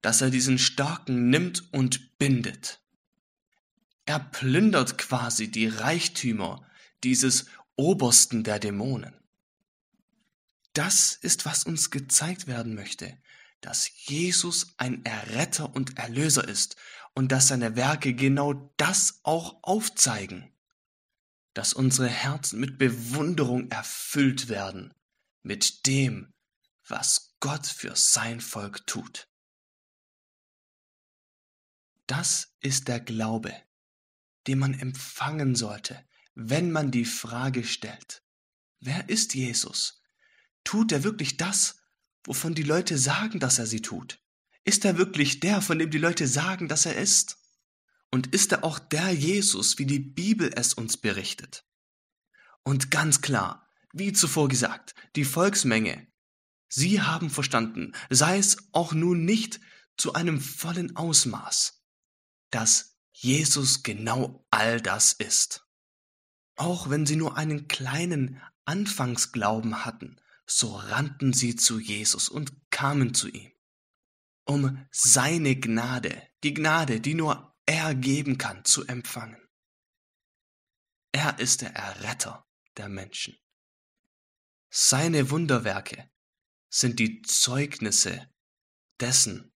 dass 0.00 0.20
er 0.20 0.30
diesen 0.30 0.58
Starken 0.58 1.30
nimmt 1.30 1.72
und 1.72 2.18
bindet. 2.18 2.80
Er 4.06 4.18
plündert 4.18 4.98
quasi 4.98 5.50
die 5.50 5.68
Reichtümer 5.68 6.66
dieses 7.04 7.46
Obersten 7.76 8.42
der 8.42 8.58
Dämonen. 8.58 9.17
Das 10.78 11.16
ist, 11.16 11.44
was 11.44 11.64
uns 11.64 11.90
gezeigt 11.90 12.46
werden 12.46 12.76
möchte, 12.76 13.20
dass 13.60 13.90
Jesus 14.06 14.74
ein 14.76 15.04
Erretter 15.04 15.74
und 15.74 15.98
Erlöser 15.98 16.46
ist 16.46 16.76
und 17.14 17.32
dass 17.32 17.48
seine 17.48 17.74
Werke 17.74 18.14
genau 18.14 18.72
das 18.76 19.18
auch 19.24 19.58
aufzeigen, 19.62 20.54
dass 21.52 21.72
unsere 21.72 22.06
Herzen 22.06 22.60
mit 22.60 22.78
Bewunderung 22.78 23.68
erfüllt 23.72 24.48
werden 24.48 24.94
mit 25.42 25.84
dem, 25.84 26.32
was 26.86 27.34
Gott 27.40 27.66
für 27.66 27.96
sein 27.96 28.40
Volk 28.40 28.86
tut. 28.86 29.26
Das 32.06 32.54
ist 32.60 32.86
der 32.86 33.00
Glaube, 33.00 33.52
den 34.46 34.60
man 34.60 34.78
empfangen 34.78 35.56
sollte, 35.56 36.06
wenn 36.36 36.70
man 36.70 36.92
die 36.92 37.04
Frage 37.04 37.64
stellt, 37.64 38.22
wer 38.78 39.08
ist 39.08 39.34
Jesus? 39.34 39.98
Tut 40.64 40.92
er 40.92 41.04
wirklich 41.04 41.36
das, 41.36 41.80
wovon 42.24 42.54
die 42.54 42.62
Leute 42.62 42.98
sagen, 42.98 43.40
dass 43.40 43.58
er 43.58 43.66
sie 43.66 43.82
tut? 43.82 44.20
Ist 44.64 44.84
er 44.84 44.98
wirklich 44.98 45.40
der, 45.40 45.62
von 45.62 45.78
dem 45.78 45.90
die 45.90 45.98
Leute 45.98 46.26
sagen, 46.26 46.68
dass 46.68 46.86
er 46.86 46.96
ist? 46.96 47.38
Und 48.10 48.28
ist 48.28 48.52
er 48.52 48.64
auch 48.64 48.78
der 48.78 49.12
Jesus, 49.12 49.78
wie 49.78 49.86
die 49.86 49.98
Bibel 49.98 50.50
es 50.54 50.74
uns 50.74 50.96
berichtet? 50.96 51.64
Und 52.64 52.90
ganz 52.90 53.20
klar, 53.20 53.66
wie 53.92 54.12
zuvor 54.12 54.48
gesagt, 54.48 54.94
die 55.16 55.24
Volksmenge, 55.24 56.06
sie 56.68 57.00
haben 57.00 57.30
verstanden, 57.30 57.92
sei 58.10 58.38
es 58.38 58.58
auch 58.72 58.92
nun 58.92 59.24
nicht 59.24 59.60
zu 59.96 60.12
einem 60.12 60.40
vollen 60.40 60.96
Ausmaß, 60.96 61.82
dass 62.50 62.96
Jesus 63.12 63.82
genau 63.82 64.46
all 64.50 64.80
das 64.80 65.12
ist. 65.12 65.66
Auch 66.56 66.90
wenn 66.90 67.06
sie 67.06 67.16
nur 67.16 67.36
einen 67.36 67.68
kleinen 67.68 68.40
Anfangsglauben 68.64 69.84
hatten, 69.84 70.20
so 70.48 70.74
rannten 70.76 71.32
sie 71.32 71.56
zu 71.56 71.78
Jesus 71.78 72.28
und 72.28 72.70
kamen 72.70 73.12
zu 73.12 73.28
ihm, 73.28 73.52
um 74.44 74.86
seine 74.90 75.56
Gnade, 75.56 76.26
die 76.42 76.54
Gnade, 76.54 77.00
die 77.00 77.14
nur 77.14 77.54
er 77.66 77.94
geben 77.94 78.38
kann, 78.38 78.64
zu 78.64 78.86
empfangen. 78.86 79.46
Er 81.12 81.38
ist 81.38 81.60
der 81.60 81.74
Erretter 81.74 82.46
der 82.76 82.88
Menschen. 82.88 83.36
Seine 84.70 85.30
Wunderwerke 85.30 86.10
sind 86.70 86.98
die 86.98 87.22
Zeugnisse 87.22 88.32
dessen, 89.00 89.52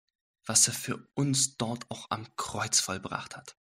was 0.45 0.67
er 0.67 0.73
für 0.73 1.09
uns 1.13 1.55
dort 1.55 1.89
auch 1.89 2.09
am 2.09 2.35
Kreuz 2.35 2.79
vollbracht 2.79 3.35
hat. 3.35 3.57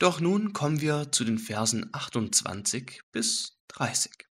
Doch 0.00 0.18
nun 0.18 0.54
kommen 0.54 0.80
wir 0.80 1.12
zu 1.12 1.24
den 1.24 1.38
Versen 1.38 1.90
28 1.92 3.02
bis 3.12 3.58
30. 3.68 4.26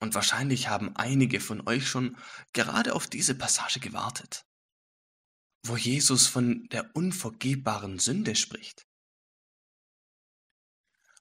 Und 0.00 0.14
wahrscheinlich 0.14 0.68
haben 0.68 0.96
einige 0.96 1.40
von 1.40 1.68
euch 1.68 1.86
schon 1.86 2.16
gerade 2.54 2.94
auf 2.94 3.06
diese 3.06 3.34
Passage 3.34 3.80
gewartet, 3.80 4.46
wo 5.62 5.76
Jesus 5.76 6.26
von 6.26 6.66
der 6.72 6.96
unvergebbaren 6.96 7.98
Sünde 7.98 8.34
spricht. 8.34 8.86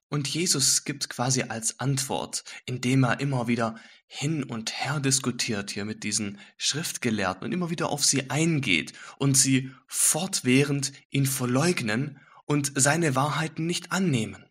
Und 0.07 0.29
Jesus 0.29 0.85
gibt 0.85 1.09
quasi 1.09 1.41
als 1.41 1.81
Antwort, 1.81 2.45
indem 2.65 3.03
er 3.03 3.19
immer 3.19 3.49
wieder 3.49 3.77
hin 4.05 4.45
und 4.45 4.71
her 4.71 5.01
diskutiert 5.01 5.71
hier 5.71 5.83
mit 5.83 6.03
diesen 6.05 6.39
Schriftgelehrten 6.55 7.43
und 7.43 7.51
immer 7.51 7.69
wieder 7.69 7.89
auf 7.89 8.05
sie 8.05 8.29
eingeht 8.29 8.93
und 9.17 9.35
sie 9.35 9.73
fortwährend 9.87 10.93
ihn 11.09 11.25
verleugnen 11.25 12.21
und 12.47 12.71
seine 12.75 13.15
Wahrheiten 13.15 13.67
nicht 13.67 13.91
annehmen. 13.91 14.43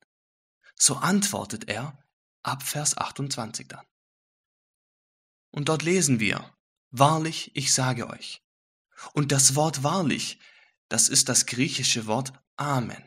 So 0.76 0.96
antwortet 0.96 1.68
er 1.68 1.98
ab 2.42 2.62
Vers 2.62 2.96
28 2.96 3.66
dann. 3.66 3.84
Und 5.50 5.68
dort 5.68 5.82
lesen 5.82 6.20
wir, 6.20 6.52
Wahrlich, 6.90 7.50
ich 7.54 7.74
sage 7.74 8.08
euch. 8.08 8.42
Und 9.12 9.32
das 9.32 9.54
Wort 9.54 9.82
wahrlich, 9.82 10.38
das 10.88 11.08
ist 11.08 11.28
das 11.28 11.46
griechische 11.46 12.06
Wort 12.06 12.32
Amen. 12.56 13.02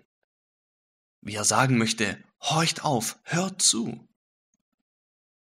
Wie 1.21 1.35
er 1.35 1.45
sagen 1.45 1.77
möchte, 1.77 2.21
horcht 2.41 2.83
auf, 2.83 3.17
hört 3.23 3.61
zu. 3.61 4.07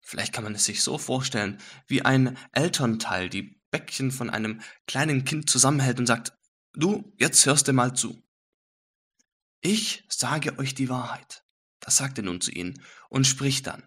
Vielleicht 0.02 0.34
kann 0.34 0.44
man 0.44 0.54
es 0.54 0.66
sich 0.66 0.84
so 0.84 0.98
vorstellen, 0.98 1.60
wie 1.88 2.04
ein 2.04 2.38
Elternteil 2.52 3.30
die 3.30 3.60
Bäckchen 3.72 4.12
von 4.12 4.30
einem 4.30 4.62
kleinen 4.86 5.26
Kind 5.26 5.50
zusammenhält 5.50 6.00
und 6.00 6.06
sagt, 6.06 6.38
du, 6.74 7.12
jetzt 7.18 7.46
hörst 7.46 7.68
du 7.68 7.74
mal 7.74 7.96
zu. 7.96 8.22
Ich 9.66 10.04
sage 10.10 10.60
euch 10.60 10.76
die 10.76 10.90
Wahrheit. 10.90 11.44
Das 11.80 11.98
sagt 11.98 12.20
er 12.20 12.24
nun 12.24 12.40
zu 12.40 12.52
ihnen 12.52 12.84
und 13.10 13.26
spricht 13.26 13.66
dann. 13.66 13.82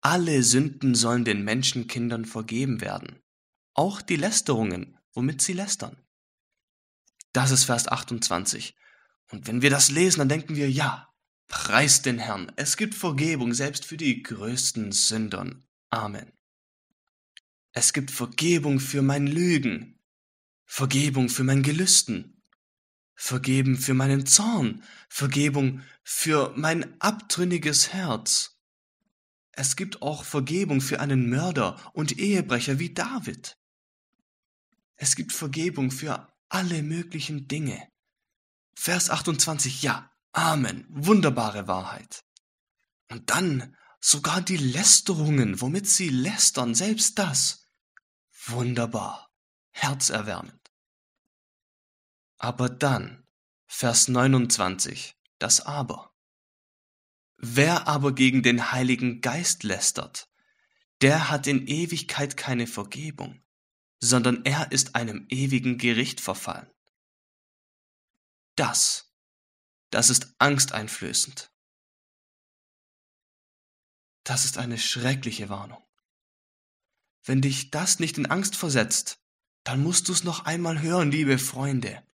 Alle 0.00 0.42
Sünden 0.42 0.96
sollen 0.96 1.24
den 1.24 1.44
Menschenkindern 1.44 2.24
vergeben 2.24 2.80
werden, 2.80 3.22
auch 3.74 4.02
die 4.02 4.16
Lästerungen, 4.16 4.98
womit 5.12 5.42
sie 5.42 5.52
lästern. 5.52 6.04
Das 7.32 7.52
ist 7.52 7.66
Vers 7.66 7.86
28. 7.86 8.74
Und 9.30 9.46
wenn 9.46 9.62
wir 9.62 9.70
das 9.70 9.92
lesen, 9.92 10.18
dann 10.18 10.28
denken 10.28 10.56
wir, 10.56 10.68
ja, 10.68 11.08
preist 11.46 12.04
den 12.06 12.18
Herrn, 12.18 12.50
es 12.56 12.76
gibt 12.76 12.96
Vergebung 12.96 13.54
selbst 13.54 13.84
für 13.84 13.96
die 13.96 14.24
größten 14.24 14.90
Sündern. 14.90 15.68
Amen. 15.90 16.32
Es 17.70 17.92
gibt 17.92 18.10
Vergebung 18.10 18.80
für 18.80 19.02
mein 19.02 19.28
Lügen, 19.28 20.00
Vergebung 20.64 21.28
für 21.28 21.44
mein 21.44 21.62
Gelüsten, 21.62 22.37
Vergeben 23.20 23.76
für 23.76 23.94
meinen 23.94 24.26
Zorn, 24.26 24.84
Vergebung 25.08 25.82
für 26.04 26.52
mein 26.54 27.00
abtrünniges 27.00 27.92
Herz. 27.92 28.60
Es 29.50 29.74
gibt 29.74 30.02
auch 30.02 30.22
Vergebung 30.22 30.80
für 30.80 31.00
einen 31.00 31.28
Mörder 31.28 31.90
und 31.94 32.16
Ehebrecher 32.16 32.78
wie 32.78 32.94
David. 32.94 33.58
Es 34.94 35.16
gibt 35.16 35.32
Vergebung 35.32 35.90
für 35.90 36.32
alle 36.48 36.84
möglichen 36.84 37.48
Dinge. 37.48 37.88
Vers 38.76 39.10
28, 39.10 39.82
ja, 39.82 40.12
Amen, 40.30 40.86
wunderbare 40.88 41.66
Wahrheit. 41.66 42.24
Und 43.10 43.30
dann 43.30 43.76
sogar 44.00 44.42
die 44.42 44.58
Lästerungen, 44.58 45.60
womit 45.60 45.88
sie 45.88 46.08
lästern, 46.08 46.76
selbst 46.76 47.18
das. 47.18 47.66
Wunderbar, 48.46 49.28
herzerwärmend. 49.72 50.57
Aber 52.38 52.68
dann, 52.68 53.26
Vers 53.66 54.08
29, 54.08 55.16
das 55.38 55.60
Aber. 55.60 56.14
Wer 57.36 57.86
aber 57.86 58.14
gegen 58.14 58.42
den 58.42 58.72
Heiligen 58.72 59.20
Geist 59.20 59.62
lästert, 59.62 60.28
der 61.00 61.30
hat 61.30 61.46
in 61.46 61.66
Ewigkeit 61.66 62.36
keine 62.36 62.66
Vergebung, 62.66 63.44
sondern 64.00 64.44
er 64.44 64.72
ist 64.72 64.94
einem 64.94 65.26
ewigen 65.28 65.78
Gericht 65.78 66.20
verfallen. 66.20 66.70
Das, 68.56 69.14
das 69.90 70.10
ist 70.10 70.34
angsteinflößend. 70.38 71.52
Das 74.24 74.44
ist 74.44 74.58
eine 74.58 74.78
schreckliche 74.78 75.48
Warnung. 75.48 75.82
Wenn 77.24 77.40
dich 77.40 77.70
das 77.70 77.98
nicht 77.98 78.18
in 78.18 78.26
Angst 78.26 78.56
versetzt, 78.56 79.22
dann 79.64 79.82
musst 79.82 80.08
du 80.08 80.12
es 80.12 80.24
noch 80.24 80.44
einmal 80.44 80.80
hören, 80.80 81.10
liebe 81.10 81.38
Freunde. 81.38 82.07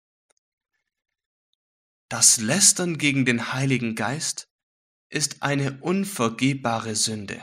Das 2.13 2.37
Lästern 2.37 2.99
gegen 2.99 3.25
den 3.25 3.53
Heiligen 3.53 3.95
Geist 3.95 4.47
ist 5.09 5.41
eine 5.41 5.79
unvergebbare 5.81 6.95
Sünde. 6.95 7.41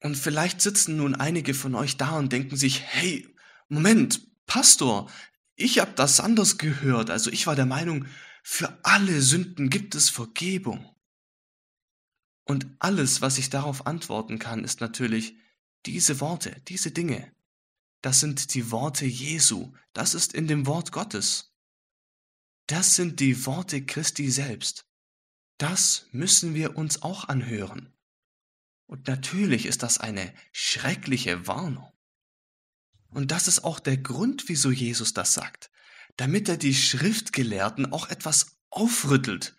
Und 0.00 0.16
vielleicht 0.16 0.62
sitzen 0.62 0.96
nun 0.96 1.14
einige 1.14 1.52
von 1.52 1.74
euch 1.74 1.98
da 1.98 2.16
und 2.16 2.32
denken 2.32 2.56
sich, 2.56 2.80
hey, 2.80 3.28
Moment, 3.68 4.26
Pastor, 4.46 5.10
ich 5.56 5.78
habe 5.78 5.92
das 5.92 6.20
anders 6.20 6.56
gehört. 6.56 7.10
Also 7.10 7.30
ich 7.30 7.46
war 7.46 7.54
der 7.54 7.66
Meinung, 7.66 8.06
für 8.42 8.78
alle 8.82 9.20
Sünden 9.20 9.68
gibt 9.68 9.94
es 9.94 10.08
Vergebung. 10.08 10.90
Und 12.44 12.66
alles, 12.78 13.20
was 13.20 13.36
ich 13.36 13.50
darauf 13.50 13.86
antworten 13.86 14.38
kann, 14.38 14.64
ist 14.64 14.80
natürlich 14.80 15.36
diese 15.84 16.18
Worte, 16.20 16.62
diese 16.66 16.92
Dinge. 16.92 17.30
Das 18.00 18.20
sind 18.20 18.54
die 18.54 18.70
Worte 18.70 19.04
Jesu. 19.04 19.74
Das 19.92 20.14
ist 20.14 20.32
in 20.32 20.46
dem 20.46 20.66
Wort 20.66 20.92
Gottes. 20.92 21.51
Das 22.72 22.96
sind 22.96 23.20
die 23.20 23.44
Worte 23.44 23.84
Christi 23.84 24.30
selbst. 24.30 24.86
Das 25.58 26.06
müssen 26.12 26.54
wir 26.54 26.74
uns 26.74 27.02
auch 27.02 27.28
anhören. 27.28 27.92
Und 28.86 29.08
natürlich 29.08 29.66
ist 29.66 29.82
das 29.82 29.98
eine 29.98 30.32
schreckliche 30.52 31.46
Warnung. 31.46 31.92
Und 33.10 33.30
das 33.30 33.46
ist 33.46 33.62
auch 33.62 33.78
der 33.78 33.98
Grund, 33.98 34.48
wieso 34.48 34.70
Jesus 34.70 35.12
das 35.12 35.34
sagt, 35.34 35.70
damit 36.16 36.48
er 36.48 36.56
die 36.56 36.74
Schriftgelehrten 36.74 37.92
auch 37.92 38.08
etwas 38.08 38.56
aufrüttelt, 38.70 39.54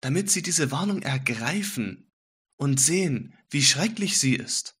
damit 0.00 0.30
sie 0.30 0.42
diese 0.42 0.70
Warnung 0.70 1.02
ergreifen 1.02 2.12
und 2.58 2.78
sehen, 2.78 3.36
wie 3.50 3.64
schrecklich 3.64 4.20
sie 4.20 4.36
ist. 4.36 4.76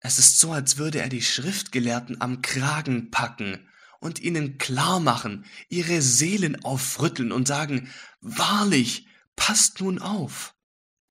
Es 0.00 0.18
ist 0.18 0.40
so, 0.40 0.50
als 0.50 0.78
würde 0.78 0.98
er 0.98 1.08
die 1.08 1.22
Schriftgelehrten 1.22 2.20
am 2.20 2.42
Kragen 2.42 3.12
packen 3.12 3.68
und 4.00 4.20
ihnen 4.20 4.58
klar 4.58 5.00
machen, 5.00 5.44
ihre 5.68 6.02
Seelen 6.02 6.64
aufrütteln 6.64 7.32
und 7.32 7.48
sagen, 7.48 7.90
wahrlich, 8.20 9.06
passt 9.36 9.80
nun 9.80 9.98
auf. 9.98 10.54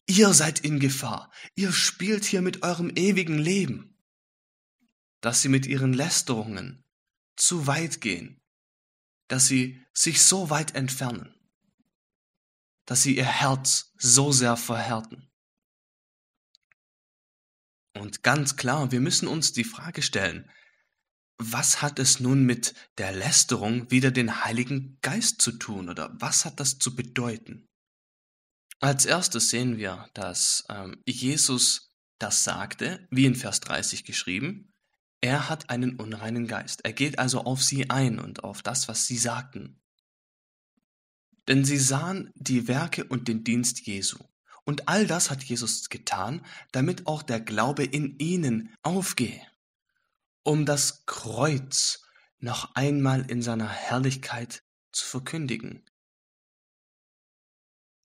Ihr 0.07 0.33
seid 0.33 0.59
in 0.59 0.79
Gefahr, 0.79 1.31
ihr 1.55 1.71
spielt 1.71 2.25
hier 2.25 2.41
mit 2.41 2.63
eurem 2.63 2.91
ewigen 2.95 3.39
Leben. 3.39 3.97
Dass 5.21 5.41
sie 5.41 5.49
mit 5.49 5.65
ihren 5.65 5.93
Lästerungen 5.93 6.83
zu 7.35 7.65
weit 7.65 8.01
gehen, 8.01 8.41
dass 9.27 9.47
sie 9.47 9.83
sich 9.93 10.21
so 10.21 10.49
weit 10.49 10.75
entfernen, 10.75 11.33
dass 12.85 13.01
sie 13.01 13.17
ihr 13.17 13.25
Herz 13.25 13.91
so 13.97 14.31
sehr 14.31 14.57
verhärten. 14.57 15.31
Und 17.95 18.23
ganz 18.23 18.57
klar, 18.57 18.91
wir 18.91 18.99
müssen 18.99 19.27
uns 19.27 19.53
die 19.53 19.63
Frage 19.63 20.01
stellen, 20.01 20.49
was 21.37 21.81
hat 21.81 21.99
es 21.99 22.19
nun 22.19 22.45
mit 22.45 22.73
der 22.97 23.11
Lästerung 23.11 23.91
wieder 23.91 24.11
den 24.11 24.43
Heiligen 24.45 24.97
Geist 25.01 25.41
zu 25.41 25.51
tun 25.51 25.89
oder 25.89 26.13
was 26.19 26.45
hat 26.45 26.59
das 26.59 26.79
zu 26.79 26.95
bedeuten? 26.95 27.67
Als 28.79 29.05
erstes 29.05 29.49
sehen 29.49 29.77
wir, 29.77 30.09
dass 30.13 30.65
ähm, 30.69 31.01
Jesus 31.05 31.93
das 32.19 32.43
sagte, 32.43 33.07
wie 33.09 33.25
in 33.25 33.35
Vers 33.35 33.59
30 33.61 34.05
geschrieben, 34.05 34.73
er 35.21 35.49
hat 35.49 35.69
einen 35.69 35.97
unreinen 35.97 36.47
Geist. 36.47 36.85
Er 36.85 36.93
geht 36.93 37.19
also 37.19 37.41
auf 37.41 37.63
sie 37.63 37.89
ein 37.89 38.19
und 38.19 38.43
auf 38.43 38.61
das, 38.61 38.87
was 38.87 39.05
sie 39.05 39.17
sagten. 39.17 39.81
Denn 41.47 41.65
sie 41.65 41.77
sahen 41.77 42.31
die 42.35 42.67
Werke 42.67 43.05
und 43.05 43.27
den 43.27 43.43
Dienst 43.43 43.81
Jesu. 43.81 44.17
Und 44.63 44.87
all 44.87 45.05
das 45.05 45.29
hat 45.29 45.43
Jesus 45.43 45.89
getan, 45.89 46.45
damit 46.71 47.07
auch 47.07 47.23
der 47.23 47.39
Glaube 47.39 47.83
in 47.83 48.17
ihnen 48.19 48.73
aufgehe 48.81 49.41
um 50.45 50.65
das 50.65 51.05
Kreuz 51.07 52.03
noch 52.37 52.75
einmal 52.75 53.29
in 53.31 53.41
seiner 53.41 53.67
Herrlichkeit 53.67 54.63
zu 54.91 55.03
verkündigen. 55.03 55.83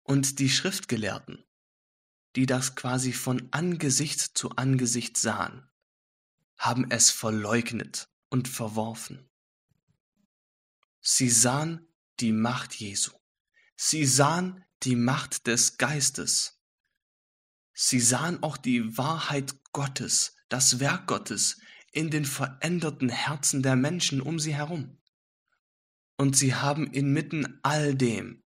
Und 0.05 0.39
die 0.39 0.49
Schriftgelehrten, 0.49 1.45
die 2.37 2.47
das 2.47 2.77
quasi 2.77 3.13
von 3.13 3.49
Angesicht 3.53 4.21
zu 4.21 4.51
Angesicht 4.57 5.19
sahen, 5.19 5.69
haben 6.57 6.91
es 6.91 7.11
verleugnet 7.11 8.09
und 8.31 8.49
verworfen. 8.49 9.29
Sie 11.03 11.29
sahen 11.29 11.87
die 12.21 12.33
Macht 12.33 12.75
Jesu. 12.75 13.13
Sie 13.77 14.07
sahen 14.07 14.65
die 14.83 14.97
Macht 14.97 15.47
des 15.47 15.77
Geistes. 15.77 16.59
Sie 17.75 18.01
sahen 18.01 18.43
auch 18.43 18.57
die 18.57 18.97
Wahrheit 18.97 19.55
Gottes, 19.73 20.37
das 20.49 20.81
Werk 20.81 21.07
Gottes 21.07 21.61
in 21.93 22.11
den 22.11 22.25
veränderten 22.25 23.09
Herzen 23.09 23.63
der 23.63 23.77
Menschen 23.77 24.21
um 24.21 24.39
sie 24.39 24.55
herum. 24.55 24.99
Und 26.17 26.37
sie 26.37 26.55
haben 26.55 26.87
inmitten 26.93 27.59
all 27.63 27.95
dem 27.95 28.45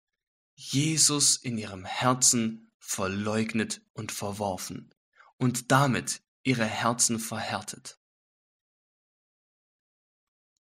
Jesus 0.55 1.37
in 1.37 1.57
ihrem 1.57 1.85
Herzen 1.85 2.71
verleugnet 2.77 3.81
und 3.93 4.11
verworfen 4.11 4.93
und 5.37 5.71
damit 5.71 6.21
ihre 6.43 6.65
Herzen 6.65 7.19
verhärtet. 7.19 7.99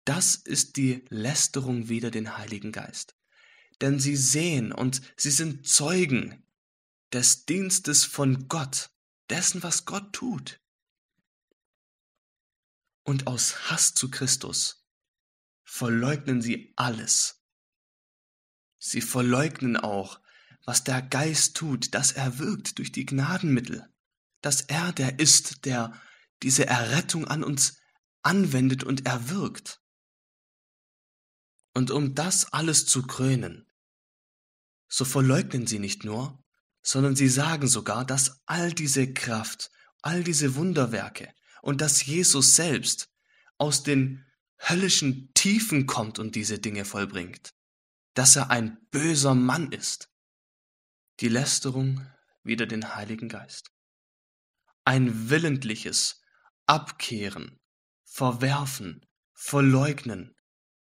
Das 0.05 0.35
ist 0.35 0.77
die 0.77 1.05
Lästerung 1.11 1.89
wider 1.89 2.11
den 2.11 2.37
Heiligen 2.39 2.73
Geist. 2.73 3.17
Denn 3.81 4.01
sie 4.01 4.17
sehen 4.17 4.73
und 4.73 5.03
sie 5.17 5.31
sind 5.31 5.67
Zeugen 5.67 6.47
des 7.13 7.45
Dienstes 7.47 8.05
von 8.05 8.49
Gott, 8.49 8.91
dessen, 9.29 9.63
was 9.63 9.85
Gott 9.85 10.13
tut 10.13 10.62
und 13.05 13.27
aus 13.27 13.71
Hass 13.71 13.95
zu 13.95 14.11
Christus 14.11 14.87
verleugnen 15.65 16.43
sie 16.43 16.73
alles. 16.77 17.43
Sie 18.79 19.01
verleugnen 19.01 19.77
auch, 19.77 20.21
was 20.65 20.85
der 20.85 21.03
Geist 21.03 21.57
tut, 21.57 21.95
dass 21.95 22.13
er 22.13 22.39
wirkt 22.39 22.79
durch 22.79 22.93
die 22.93 23.07
Gnadenmittel, 23.07 23.89
dass 24.41 24.61
er 24.63 24.93
der 24.93 25.19
ist, 25.19 25.65
der 25.65 26.01
diese 26.43 26.67
Errettung 26.67 27.27
an 27.27 27.43
uns 27.43 27.79
anwendet 28.23 28.85
und 28.85 29.07
erwirkt. 29.07 29.81
Und 31.75 31.91
um 31.91 32.15
das 32.15 32.53
alles 32.53 32.87
zu 32.87 33.03
krönen, 33.03 33.67
so 34.89 35.05
verleugnen 35.05 35.67
sie 35.67 35.79
nicht 35.79 36.05
nur, 36.05 36.45
sondern 36.83 37.17
sie 37.17 37.29
sagen 37.29 37.67
sogar, 37.67 38.05
dass 38.05 38.43
all 38.47 38.73
diese 38.73 39.13
Kraft, 39.13 39.71
all 40.03 40.23
diese 40.23 40.55
Wunderwerke, 40.57 41.33
und 41.63 41.81
dass 41.81 42.05
Jesus 42.05 42.55
selbst 42.57 43.11
aus 43.57 43.83
den 43.83 44.27
höllischen 44.59 45.33
Tiefen 45.33 45.87
kommt 45.87 46.19
und 46.19 46.35
diese 46.35 46.59
Dinge 46.59 46.85
vollbringt, 46.85 47.55
dass 48.15 48.37
er 48.37 48.51
ein 48.51 48.79
böser 48.91 49.35
Mann 49.35 49.73
ist. 49.73 50.11
Die 51.21 51.29
Lästerung 51.29 52.07
wider 52.43 52.67
den 52.67 52.95
Heiligen 52.95 53.29
Geist. 53.29 53.71
Ein 54.85 55.31
willentliches 55.31 56.21
Abkehren, 56.67 57.61
Verwerfen, 58.05 59.07
Verleugnen 59.33 60.37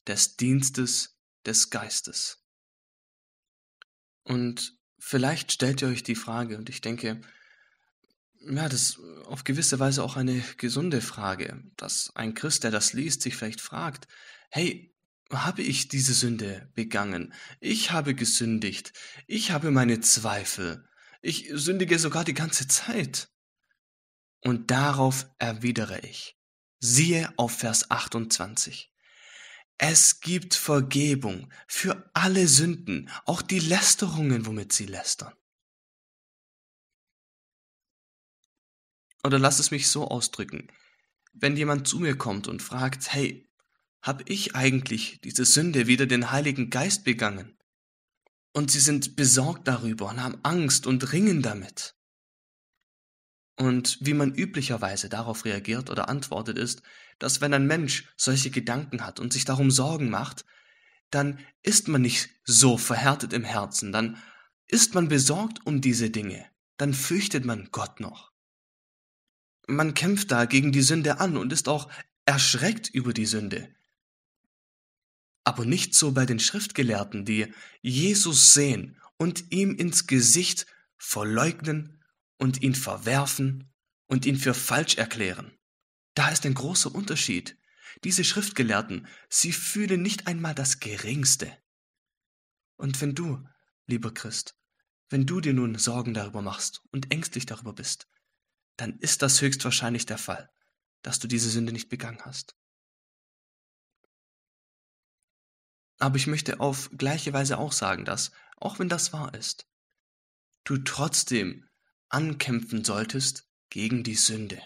des 0.06 0.36
Dienstes 0.36 1.18
des 1.46 1.70
Geistes. 1.70 2.44
Und 4.22 4.78
vielleicht 4.98 5.52
stellt 5.52 5.82
ihr 5.82 5.88
euch 5.88 6.02
die 6.02 6.14
Frage, 6.14 6.58
und 6.58 6.68
ich 6.68 6.80
denke, 6.80 7.22
ja, 8.40 8.68
das 8.68 8.80
ist 8.82 9.00
auf 9.26 9.44
gewisse 9.44 9.78
Weise 9.78 10.02
auch 10.02 10.16
eine 10.16 10.42
gesunde 10.56 11.00
Frage, 11.00 11.62
dass 11.76 12.12
ein 12.14 12.34
Christ, 12.34 12.64
der 12.64 12.70
das 12.70 12.92
liest, 12.92 13.22
sich 13.22 13.36
vielleicht 13.36 13.60
fragt, 13.60 14.06
hey, 14.50 14.94
habe 15.30 15.62
ich 15.62 15.88
diese 15.88 16.14
Sünde 16.14 16.70
begangen? 16.74 17.34
Ich 17.60 17.90
habe 17.90 18.14
gesündigt. 18.14 18.92
Ich 19.26 19.50
habe 19.50 19.70
meine 19.70 20.00
Zweifel. 20.00 20.88
Ich 21.20 21.50
sündige 21.52 21.98
sogar 21.98 22.24
die 22.24 22.34
ganze 22.34 22.68
Zeit. 22.68 23.28
Und 24.42 24.70
darauf 24.70 25.26
erwidere 25.38 26.00
ich. 26.00 26.38
Siehe 26.78 27.32
auf 27.36 27.56
Vers 27.58 27.90
28. 27.90 28.92
Es 29.78 30.20
gibt 30.20 30.54
Vergebung 30.54 31.52
für 31.66 32.08
alle 32.14 32.46
Sünden, 32.48 33.10
auch 33.24 33.42
die 33.42 33.58
Lästerungen, 33.58 34.46
womit 34.46 34.72
sie 34.72 34.86
lästern. 34.86 35.34
Oder 39.26 39.40
lass 39.40 39.58
es 39.58 39.72
mich 39.72 39.88
so 39.88 40.06
ausdrücken. 40.06 40.68
Wenn 41.32 41.56
jemand 41.56 41.88
zu 41.88 41.98
mir 41.98 42.16
kommt 42.16 42.46
und 42.46 42.62
fragt, 42.62 43.12
hey, 43.12 43.50
hab 44.00 44.30
ich 44.30 44.54
eigentlich 44.54 45.20
diese 45.20 45.44
Sünde 45.44 45.88
wieder 45.88 46.06
den 46.06 46.30
Heiligen 46.30 46.70
Geist 46.70 47.02
begangen? 47.02 47.58
Und 48.52 48.70
sie 48.70 48.78
sind 48.78 49.16
besorgt 49.16 49.66
darüber 49.66 50.08
und 50.10 50.22
haben 50.22 50.38
Angst 50.44 50.86
und 50.86 51.12
ringen 51.12 51.42
damit. 51.42 51.96
Und 53.56 53.98
wie 54.00 54.14
man 54.14 54.32
üblicherweise 54.32 55.08
darauf 55.08 55.44
reagiert 55.44 55.90
oder 55.90 56.08
antwortet 56.08 56.56
ist, 56.56 56.82
dass 57.18 57.40
wenn 57.40 57.52
ein 57.52 57.66
Mensch 57.66 58.08
solche 58.16 58.50
Gedanken 58.50 59.04
hat 59.04 59.18
und 59.18 59.32
sich 59.32 59.44
darum 59.44 59.72
Sorgen 59.72 60.08
macht, 60.08 60.44
dann 61.10 61.40
ist 61.64 61.88
man 61.88 62.02
nicht 62.02 62.30
so 62.44 62.78
verhärtet 62.78 63.32
im 63.32 63.42
Herzen, 63.42 63.90
dann 63.90 64.22
ist 64.68 64.94
man 64.94 65.08
besorgt 65.08 65.66
um 65.66 65.80
diese 65.80 66.10
Dinge, 66.10 66.46
dann 66.76 66.94
fürchtet 66.94 67.44
man 67.44 67.70
Gott 67.72 67.98
noch. 67.98 68.35
Man 69.66 69.94
kämpft 69.94 70.30
da 70.30 70.44
gegen 70.44 70.72
die 70.72 70.82
Sünde 70.82 71.18
an 71.18 71.36
und 71.36 71.52
ist 71.52 71.68
auch 71.68 71.90
erschreckt 72.24 72.88
über 72.88 73.12
die 73.12 73.26
Sünde. 73.26 73.68
Aber 75.44 75.64
nicht 75.64 75.94
so 75.94 76.12
bei 76.12 76.26
den 76.26 76.40
Schriftgelehrten, 76.40 77.24
die 77.24 77.52
Jesus 77.82 78.52
sehen 78.54 79.00
und 79.16 79.52
ihm 79.52 79.74
ins 79.74 80.06
Gesicht 80.06 80.66
verleugnen 80.96 82.02
und 82.38 82.62
ihn 82.62 82.74
verwerfen 82.74 83.72
und 84.06 84.26
ihn 84.26 84.36
für 84.36 84.54
falsch 84.54 84.96
erklären. 84.96 85.52
Da 86.14 86.28
ist 86.30 86.46
ein 86.46 86.54
großer 86.54 86.94
Unterschied. 86.94 87.56
Diese 88.04 88.24
Schriftgelehrten, 88.24 89.06
sie 89.28 89.52
fühlen 89.52 90.02
nicht 90.02 90.26
einmal 90.26 90.54
das 90.54 90.80
Geringste. 90.80 91.56
Und 92.76 93.00
wenn 93.00 93.14
du, 93.14 93.46
lieber 93.86 94.12
Christ, 94.12 94.56
wenn 95.08 95.26
du 95.26 95.40
dir 95.40 95.54
nun 95.54 95.78
Sorgen 95.78 96.14
darüber 96.14 96.42
machst 96.42 96.82
und 96.90 97.12
ängstlich 97.12 97.46
darüber 97.46 97.72
bist, 97.72 98.08
dann 98.76 98.98
ist 98.98 99.22
das 99.22 99.40
höchstwahrscheinlich 99.40 100.06
der 100.06 100.18
Fall, 100.18 100.50
dass 101.02 101.18
du 101.18 101.28
diese 101.28 101.50
Sünde 101.50 101.72
nicht 101.72 101.88
begangen 101.88 102.20
hast. 102.24 102.56
Aber 105.98 106.16
ich 106.16 106.26
möchte 106.26 106.60
auf 106.60 106.90
gleiche 106.96 107.32
Weise 107.32 107.58
auch 107.58 107.72
sagen, 107.72 108.04
dass, 108.04 108.32
auch 108.56 108.78
wenn 108.78 108.88
das 108.88 109.12
wahr 109.12 109.32
ist, 109.34 109.66
du 110.64 110.78
trotzdem 110.78 111.68
ankämpfen 112.08 112.84
solltest 112.84 113.48
gegen 113.70 114.04
die 114.04 114.14
Sünde. 114.14 114.60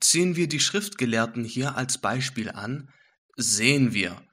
Ziehen 0.00 0.36
wir 0.36 0.48
die 0.48 0.60
Schriftgelehrten 0.60 1.44
hier 1.44 1.74
als 1.74 1.98
Beispiel 1.98 2.50
an, 2.50 2.92
sehen 3.36 3.92
wir, 3.92 4.24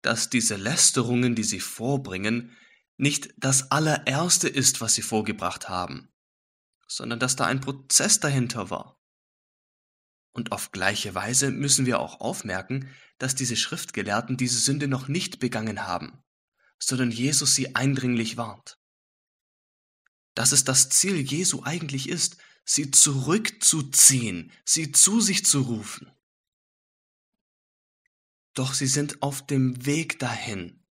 dass 0.00 0.30
diese 0.30 0.56
Lästerungen, 0.56 1.34
die 1.34 1.44
sie 1.44 1.60
vorbringen, 1.60 2.56
nicht 2.96 3.34
das 3.36 3.70
allererste 3.70 4.48
ist, 4.48 4.80
was 4.80 4.94
sie 4.94 5.02
vorgebracht 5.02 5.68
haben, 5.68 6.09
sondern 6.90 7.20
dass 7.20 7.36
da 7.36 7.46
ein 7.46 7.60
Prozess 7.60 8.18
dahinter 8.18 8.68
war. 8.68 9.00
Und 10.32 10.52
auf 10.52 10.72
gleiche 10.72 11.14
Weise 11.14 11.50
müssen 11.50 11.86
wir 11.86 12.00
auch 12.00 12.20
aufmerken, 12.20 12.90
dass 13.18 13.34
diese 13.34 13.56
Schriftgelehrten 13.56 14.36
diese 14.36 14.58
Sünde 14.58 14.88
noch 14.88 15.06
nicht 15.06 15.38
begangen 15.38 15.86
haben, 15.86 16.22
sondern 16.78 17.10
Jesus 17.10 17.54
sie 17.54 17.76
eindringlich 17.76 18.36
warnt. 18.36 18.78
Dass 20.34 20.52
es 20.52 20.64
das 20.64 20.88
Ziel 20.88 21.20
Jesu 21.20 21.62
eigentlich 21.62 22.08
ist, 22.08 22.38
sie 22.64 22.90
zurückzuziehen, 22.90 24.52
sie 24.64 24.92
zu 24.92 25.20
sich 25.20 25.44
zu 25.44 25.62
rufen. 25.62 26.10
Doch 28.54 28.74
sie 28.74 28.86
sind 28.86 29.22
auf 29.22 29.46
dem 29.46 29.86
Weg 29.86 30.18
dahin, 30.18 30.84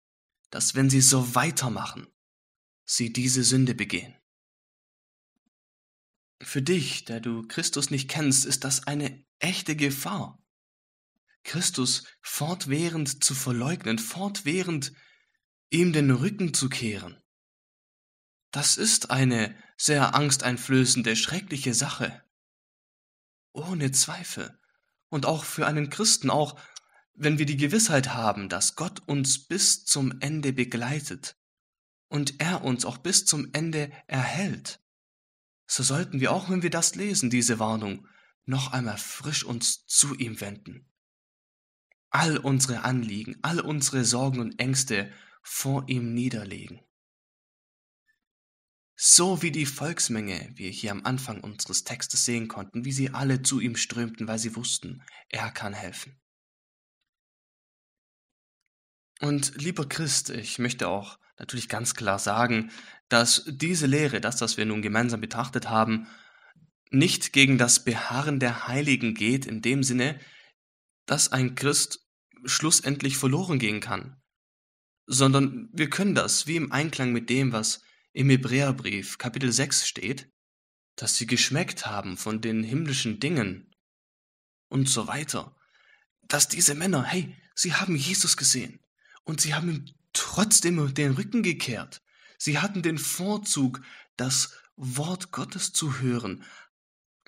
dass 0.51 0.75
wenn 0.75 0.91
sie 0.91 1.01
so 1.01 1.35
weitermachen, 1.35 2.07
sie 2.85 3.13
diese 3.13 3.43
Sünde 3.43 3.75
begehen. 3.75 4.18
Für 6.41 6.63
dich, 6.63 7.05
der 7.05 7.21
du 7.21 7.47
Christus 7.47 7.91
nicht 7.91 8.09
kennst, 8.09 8.45
ist 8.45 8.65
das 8.65 8.87
eine 8.87 9.25
echte 9.39 9.77
Gefahr. 9.77 10.43
Christus 11.43 12.05
fortwährend 12.21 13.25
zu 13.25 13.35
verleugnen, 13.35 13.99
fortwährend 13.99 14.93
ihm 15.71 15.93
den 15.93 16.11
Rücken 16.11 16.55
zu 16.55 16.69
kehren. 16.69 17.21
Das 18.51 18.77
ist 18.77 19.11
eine 19.11 19.57
sehr 19.77 20.15
angsteinflößende, 20.15 21.17
schreckliche 21.17 21.75
Sache. 21.75 22.23
Ohne 23.53 23.93
Zweifel. 23.93 24.59
Und 25.11 25.27
auch 25.27 25.45
für 25.45 25.67
einen 25.67 25.91
Christen, 25.91 26.31
auch 26.31 26.61
wenn 27.15 27.39
wir 27.39 27.47
die 27.47 27.57
Gewissheit 27.57 28.15
haben, 28.15 28.49
dass 28.49 28.77
Gott 28.77 29.01
uns 29.07 29.47
bis 29.47 29.85
zum 29.85 30.21
Ende 30.21 30.53
begleitet 30.53 31.37
und 32.09 32.41
er 32.41 32.63
uns 32.63 32.85
auch 32.85 32.99
bis 32.99 33.25
zum 33.25 33.49
Ende 33.53 33.91
erhält, 34.07 34.81
so 35.69 35.83
sollten 35.83 36.21
wir 36.21 36.33
auch, 36.33 36.49
wenn 36.49 36.63
wir 36.63 36.71
das 36.71 36.95
lesen, 36.95 37.29
diese 37.29 37.59
Warnung, 37.59 38.09
noch 38.47 38.73
einmal 38.73 38.97
frisch 38.97 39.45
uns 39.45 39.85
zu 39.87 40.15
ihm 40.17 40.41
wenden. 40.41 40.91
All 42.09 42.39
unsere 42.39 42.85
Anliegen, 42.85 43.37
all 43.43 43.61
unsere 43.61 44.05
Sorgen 44.07 44.41
und 44.41 44.59
Ängste 44.59 45.13
vor 45.43 45.85
ihm 45.89 46.15
niederlegen. 46.15 46.81
So 48.97 49.43
wie 49.43 49.53
die 49.53 49.67
Volksmenge, 49.67 50.51
wie 50.55 50.65
wir 50.65 50.71
hier 50.71 50.91
am 50.91 51.05
Anfang 51.05 51.45
unseres 51.45 51.85
Textes 51.85 52.25
sehen 52.25 52.49
konnten, 52.49 52.87
wie 52.87 52.93
sie 52.93 53.11
alle 53.11 53.43
zu 53.43 53.61
ihm 53.61 53.77
strömten, 53.77 54.27
weil 54.27 54.39
sie 54.39 54.57
wussten, 54.57 55.03
er 55.29 55.51
kann 55.51 55.75
helfen. 55.75 56.19
Und 59.21 59.55
lieber 59.57 59.87
Christ, 59.87 60.31
ich 60.31 60.59
möchte 60.59 60.89
auch 60.89 61.19
natürlich 61.39 61.69
ganz 61.69 61.95
klar 61.95 62.19
sagen, 62.19 62.71
dass 63.09 63.45
diese 63.47 63.87
Lehre, 63.87 64.21
das, 64.21 64.41
was 64.41 64.57
wir 64.57 64.67
nun 64.67 64.83
gemeinsam 64.83 65.21
betrachtet 65.21 65.69
haben, 65.69 66.07
nicht 66.91 67.33
gegen 67.33 67.59
das 67.59 67.85
Beharren 67.85 68.41
der 68.41 68.67
Heiligen 68.67 69.15
geht, 69.15 69.47
in 69.47 69.63
dem 69.63 69.83
Sinne, 69.83 70.19
dass 71.07 71.33
ein 71.33 71.55
Christ 71.55 72.07
schlussendlich 72.45 73.17
verloren 73.17 73.59
gehen 73.59 73.81
kann, 73.81 74.21
sondern 75.07 75.69
wir 75.73 75.91
können 75.91 76.15
das, 76.15 76.47
wie 76.47 76.57
im 76.57 76.73
Einklang 76.73 77.13
mit 77.13 77.31
dem, 77.31 77.53
was 77.53 77.83
im 78.13 78.31
Hebräerbrief 78.31 79.19
Kapitel 79.19 79.53
6 79.53 79.87
steht, 79.87 80.31
dass 80.97 81.17
sie 81.17 81.27
geschmeckt 81.27 81.87
haben 81.87 82.17
von 82.17 82.41
den 82.41 82.63
himmlischen 82.63 83.21
Dingen 83.21 83.75
und 84.69 84.89
so 84.89 85.07
weiter, 85.07 85.57
dass 86.23 86.49
diese 86.49 86.75
Männer, 86.75 87.05
hey, 87.05 87.37
sie 87.55 87.75
haben 87.75 87.97
Jesus 87.97 88.37
gesehen 88.37 88.81
und 89.25 89.41
sie 89.41 89.55
haben 89.55 89.71
ihm 89.71 89.98
trotzdem 90.19 90.95
den 90.95 91.13
Rücken 91.13 91.43
gekehrt. 91.43 92.03
Sie 92.39 92.59
hatten 92.59 92.83
den 92.83 92.99
Vorzug, 92.99 93.81
das 94.17 94.55
Wort 94.77 95.31
Gottes 95.33 95.73
zu 95.73 96.01
hören, 96.01 96.45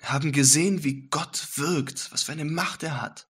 haben 0.01 0.31
gesehen, 0.31 0.83
wie 0.83 1.07
Gott 1.07 1.57
wirkt, 1.57 2.11
was 2.11 2.23
für 2.23 2.33
eine 2.33 2.45
Macht 2.45 2.83
er 2.83 3.01
hat, 3.01 3.29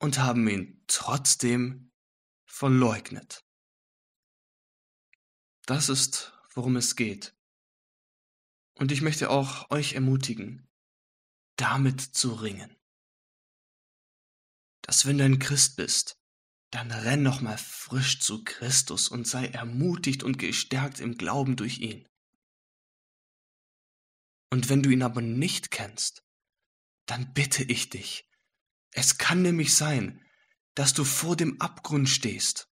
und 0.00 0.18
haben 0.18 0.48
ihn 0.48 0.82
trotzdem 0.86 1.92
verleugnet. 2.44 3.44
Das 5.66 5.88
ist, 5.88 6.32
worum 6.50 6.76
es 6.76 6.96
geht. 6.96 7.36
Und 8.74 8.90
ich 8.90 9.00
möchte 9.00 9.30
auch 9.30 9.70
euch 9.70 9.92
ermutigen, 9.92 10.68
damit 11.56 12.00
zu 12.00 12.34
ringen. 12.34 12.76
Dass 14.82 15.06
wenn 15.06 15.18
du 15.18 15.24
ein 15.24 15.38
Christ 15.38 15.76
bist, 15.76 16.18
dann 16.74 16.90
renn 16.90 17.22
noch 17.22 17.40
mal 17.40 17.56
frisch 17.56 18.18
zu 18.18 18.42
Christus 18.42 19.08
und 19.08 19.28
sei 19.28 19.46
ermutigt 19.46 20.24
und 20.24 20.40
gestärkt 20.40 20.98
im 20.98 21.16
Glauben 21.16 21.54
durch 21.54 21.78
ihn. 21.78 22.08
Und 24.50 24.68
wenn 24.68 24.82
du 24.82 24.90
ihn 24.90 25.02
aber 25.02 25.20
nicht 25.20 25.70
kennst, 25.70 26.24
dann 27.06 27.32
bitte 27.32 27.62
ich 27.62 27.90
dich. 27.90 28.28
Es 28.90 29.18
kann 29.18 29.42
nämlich 29.42 29.76
sein, 29.76 30.20
dass 30.74 30.94
du 30.94 31.04
vor 31.04 31.36
dem 31.36 31.60
Abgrund 31.60 32.08
stehst. 32.08 32.68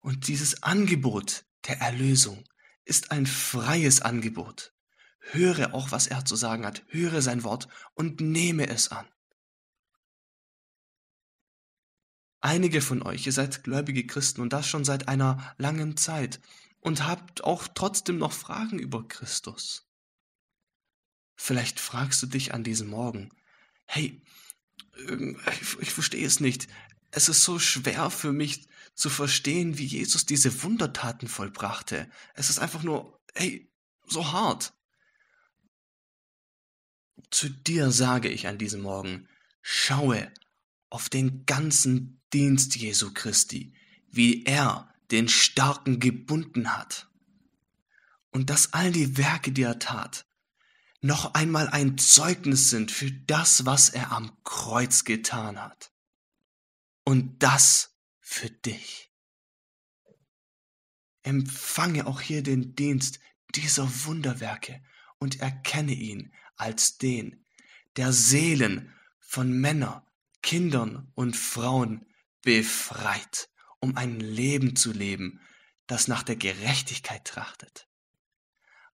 Und 0.00 0.28
dieses 0.28 0.62
Angebot 0.62 1.46
der 1.66 1.80
Erlösung 1.80 2.44
ist 2.84 3.10
ein 3.10 3.24
freies 3.24 4.02
Angebot. 4.02 4.74
Höre 5.18 5.72
auch, 5.72 5.92
was 5.92 6.08
er 6.08 6.26
zu 6.26 6.36
sagen 6.36 6.66
hat, 6.66 6.84
höre 6.88 7.22
sein 7.22 7.42
Wort 7.42 7.68
und 7.94 8.20
nehme 8.20 8.68
es 8.68 8.88
an. 8.88 9.08
Einige 12.42 12.80
von 12.80 13.02
euch, 13.02 13.24
ihr 13.24 13.32
seid 13.32 13.62
gläubige 13.62 14.04
Christen 14.04 14.40
und 14.40 14.52
das 14.52 14.66
schon 14.66 14.84
seit 14.84 15.06
einer 15.06 15.54
langen 15.58 15.96
Zeit 15.96 16.40
und 16.80 17.06
habt 17.06 17.44
auch 17.44 17.68
trotzdem 17.72 18.18
noch 18.18 18.32
Fragen 18.32 18.80
über 18.80 19.06
Christus. 19.06 19.86
Vielleicht 21.36 21.78
fragst 21.78 22.20
du 22.20 22.26
dich 22.26 22.52
an 22.52 22.64
diesem 22.64 22.88
Morgen, 22.88 23.30
hey, 23.86 24.20
ähm, 25.08 25.40
ich, 25.80 25.92
verstehe 25.92 26.26
es 26.26 26.40
nicht. 26.40 26.66
Es 27.12 27.28
ist 27.28 27.44
so 27.44 27.60
schwer 27.60 28.10
für 28.10 28.32
mich 28.32 28.66
zu 28.94 29.08
verstehen, 29.08 29.78
wie 29.78 29.86
Jesus 29.86 30.26
diese 30.26 30.64
Wundertaten 30.64 31.28
vollbrachte. 31.28 32.10
Es 32.34 32.50
ist 32.50 32.58
einfach 32.58 32.82
nur, 32.82 33.20
hey, 33.34 33.70
so 34.04 34.32
hart. 34.32 34.74
Zu 37.30 37.48
dir 37.48 37.92
sage 37.92 38.28
ich 38.28 38.48
an 38.48 38.58
diesem 38.58 38.82
Morgen, 38.82 39.28
schaue 39.60 40.32
auf 40.90 41.08
den 41.08 41.46
ganzen 41.46 42.21
Dienst 42.32 42.76
Jesu 42.76 43.12
Christi, 43.12 43.74
wie 44.10 44.44
er 44.44 44.92
den 45.10 45.28
Starken 45.28 46.00
gebunden 46.00 46.76
hat. 46.76 47.08
Und 48.30 48.48
dass 48.48 48.72
all 48.72 48.90
die 48.90 49.18
Werke, 49.18 49.52
die 49.52 49.62
er 49.62 49.78
tat, 49.78 50.26
noch 51.00 51.34
einmal 51.34 51.68
ein 51.68 51.98
Zeugnis 51.98 52.70
sind 52.70 52.90
für 52.90 53.10
das, 53.10 53.66
was 53.66 53.88
er 53.90 54.12
am 54.12 54.32
Kreuz 54.44 55.04
getan 55.04 55.60
hat. 55.60 55.92
Und 57.04 57.42
das 57.42 57.98
für 58.20 58.48
dich. 58.48 59.10
Empfange 61.22 62.06
auch 62.06 62.20
hier 62.20 62.42
den 62.42 62.74
Dienst 62.74 63.20
dieser 63.54 64.04
Wunderwerke 64.06 64.82
und 65.18 65.40
erkenne 65.40 65.92
ihn 65.92 66.32
als 66.56 66.98
den, 66.98 67.44
der 67.96 68.12
Seelen 68.12 68.92
von 69.18 69.52
Männern, 69.52 70.02
Kindern 70.42 71.10
und 71.14 71.36
Frauen 71.36 72.06
befreit, 72.42 73.48
um 73.80 73.96
ein 73.96 74.20
Leben 74.20 74.76
zu 74.76 74.92
leben, 74.92 75.40
das 75.86 76.08
nach 76.08 76.22
der 76.22 76.36
Gerechtigkeit 76.36 77.24
trachtet. 77.24 77.88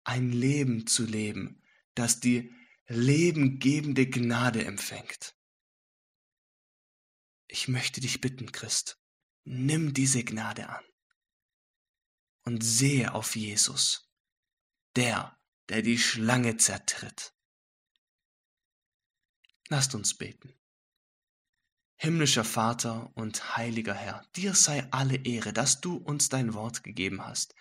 Ein 0.03 0.31
Leben 0.31 0.87
zu 0.87 1.05
leben, 1.05 1.61
das 1.95 2.19
die 2.19 2.53
lebengebende 2.87 4.07
Gnade 4.07 4.63
empfängt. 4.63 5.35
Ich 7.47 7.67
möchte 7.67 8.01
dich 8.01 8.21
bitten, 8.21 8.51
Christ, 8.51 8.99
nimm 9.43 9.93
diese 9.93 10.23
Gnade 10.23 10.69
an 10.69 10.83
und 12.43 12.61
sehe 12.63 13.13
auf 13.13 13.35
Jesus, 13.35 14.09
der, 14.95 15.37
der 15.69 15.81
die 15.81 15.97
Schlange 15.97 16.57
zertritt. 16.57 17.33
Lasst 19.69 19.95
uns 19.95 20.17
beten. 20.17 20.57
Himmlischer 21.99 22.43
Vater 22.43 23.11
und 23.15 23.57
heiliger 23.57 23.95
Herr, 23.95 24.23
dir 24.35 24.53
sei 24.53 24.87
alle 24.91 25.15
Ehre, 25.15 25.51
dass 25.51 25.81
du 25.81 25.97
uns 25.97 26.29
dein 26.29 26.53
Wort 26.53 26.83
gegeben 26.83 27.25
hast, 27.25 27.55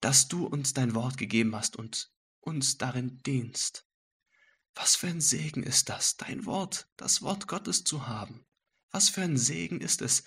dass 0.00 0.26
du 0.26 0.46
uns 0.46 0.72
dein 0.72 0.94
Wort 0.94 1.18
gegeben 1.18 1.54
hast 1.54 1.76
und 1.76 2.10
uns 2.40 2.78
darin 2.78 3.22
dienst. 3.24 3.86
Was 4.74 4.96
für 4.96 5.08
ein 5.08 5.20
Segen 5.20 5.62
ist 5.62 5.90
das, 5.90 6.16
dein 6.16 6.46
Wort, 6.46 6.88
das 6.96 7.20
Wort 7.20 7.46
Gottes 7.46 7.84
zu 7.84 8.06
haben. 8.06 8.46
Was 8.90 9.10
für 9.10 9.20
ein 9.20 9.36
Segen 9.36 9.82
ist 9.82 10.00
es, 10.00 10.24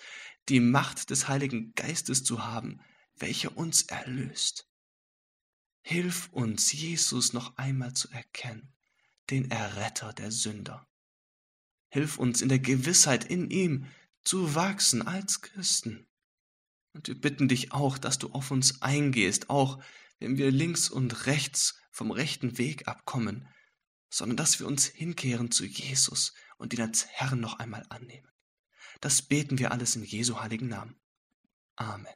die 0.48 0.60
Macht 0.60 1.10
des 1.10 1.26
Heiligen 1.26 1.74
Geistes 1.74 2.22
zu 2.22 2.44
haben, 2.44 2.80
welcher 3.16 3.56
uns 3.56 3.82
erlöst. 3.82 4.68
Hilf 5.82 6.28
uns, 6.30 6.72
Jesus 6.72 7.32
noch 7.32 7.56
einmal 7.56 7.92
zu 7.94 8.08
erkennen, 8.10 8.72
den 9.30 9.50
Erretter 9.50 10.12
der 10.12 10.30
Sünder. 10.30 10.86
Hilf 11.96 12.18
uns 12.18 12.42
in 12.42 12.50
der 12.50 12.58
Gewissheit 12.58 13.24
in 13.24 13.48
ihm 13.48 13.86
zu 14.22 14.54
wachsen 14.54 15.00
als 15.00 15.40
Christen 15.40 16.06
Und 16.92 17.08
wir 17.08 17.18
bitten 17.18 17.48
dich 17.48 17.72
auch, 17.72 17.96
dass 17.96 18.18
du 18.18 18.32
auf 18.32 18.50
uns 18.50 18.82
eingehst, 18.82 19.48
auch 19.48 19.82
wenn 20.18 20.36
wir 20.36 20.50
links 20.50 20.90
und 20.90 21.24
rechts 21.24 21.80
vom 21.90 22.10
rechten 22.10 22.58
Weg 22.58 22.86
abkommen, 22.86 23.48
sondern 24.10 24.36
dass 24.36 24.60
wir 24.60 24.66
uns 24.66 24.84
hinkehren 24.84 25.50
zu 25.50 25.64
Jesus 25.64 26.34
und 26.58 26.74
ihn 26.74 26.82
als 26.82 27.06
Herrn 27.06 27.40
noch 27.40 27.60
einmal 27.60 27.86
annehmen. 27.88 28.28
Das 29.00 29.22
beten 29.22 29.58
wir 29.58 29.72
alles 29.72 29.96
in 29.96 30.04
Jesu 30.04 30.38
heiligen 30.38 30.68
Namen. 30.68 31.00
Amen. 31.76 32.12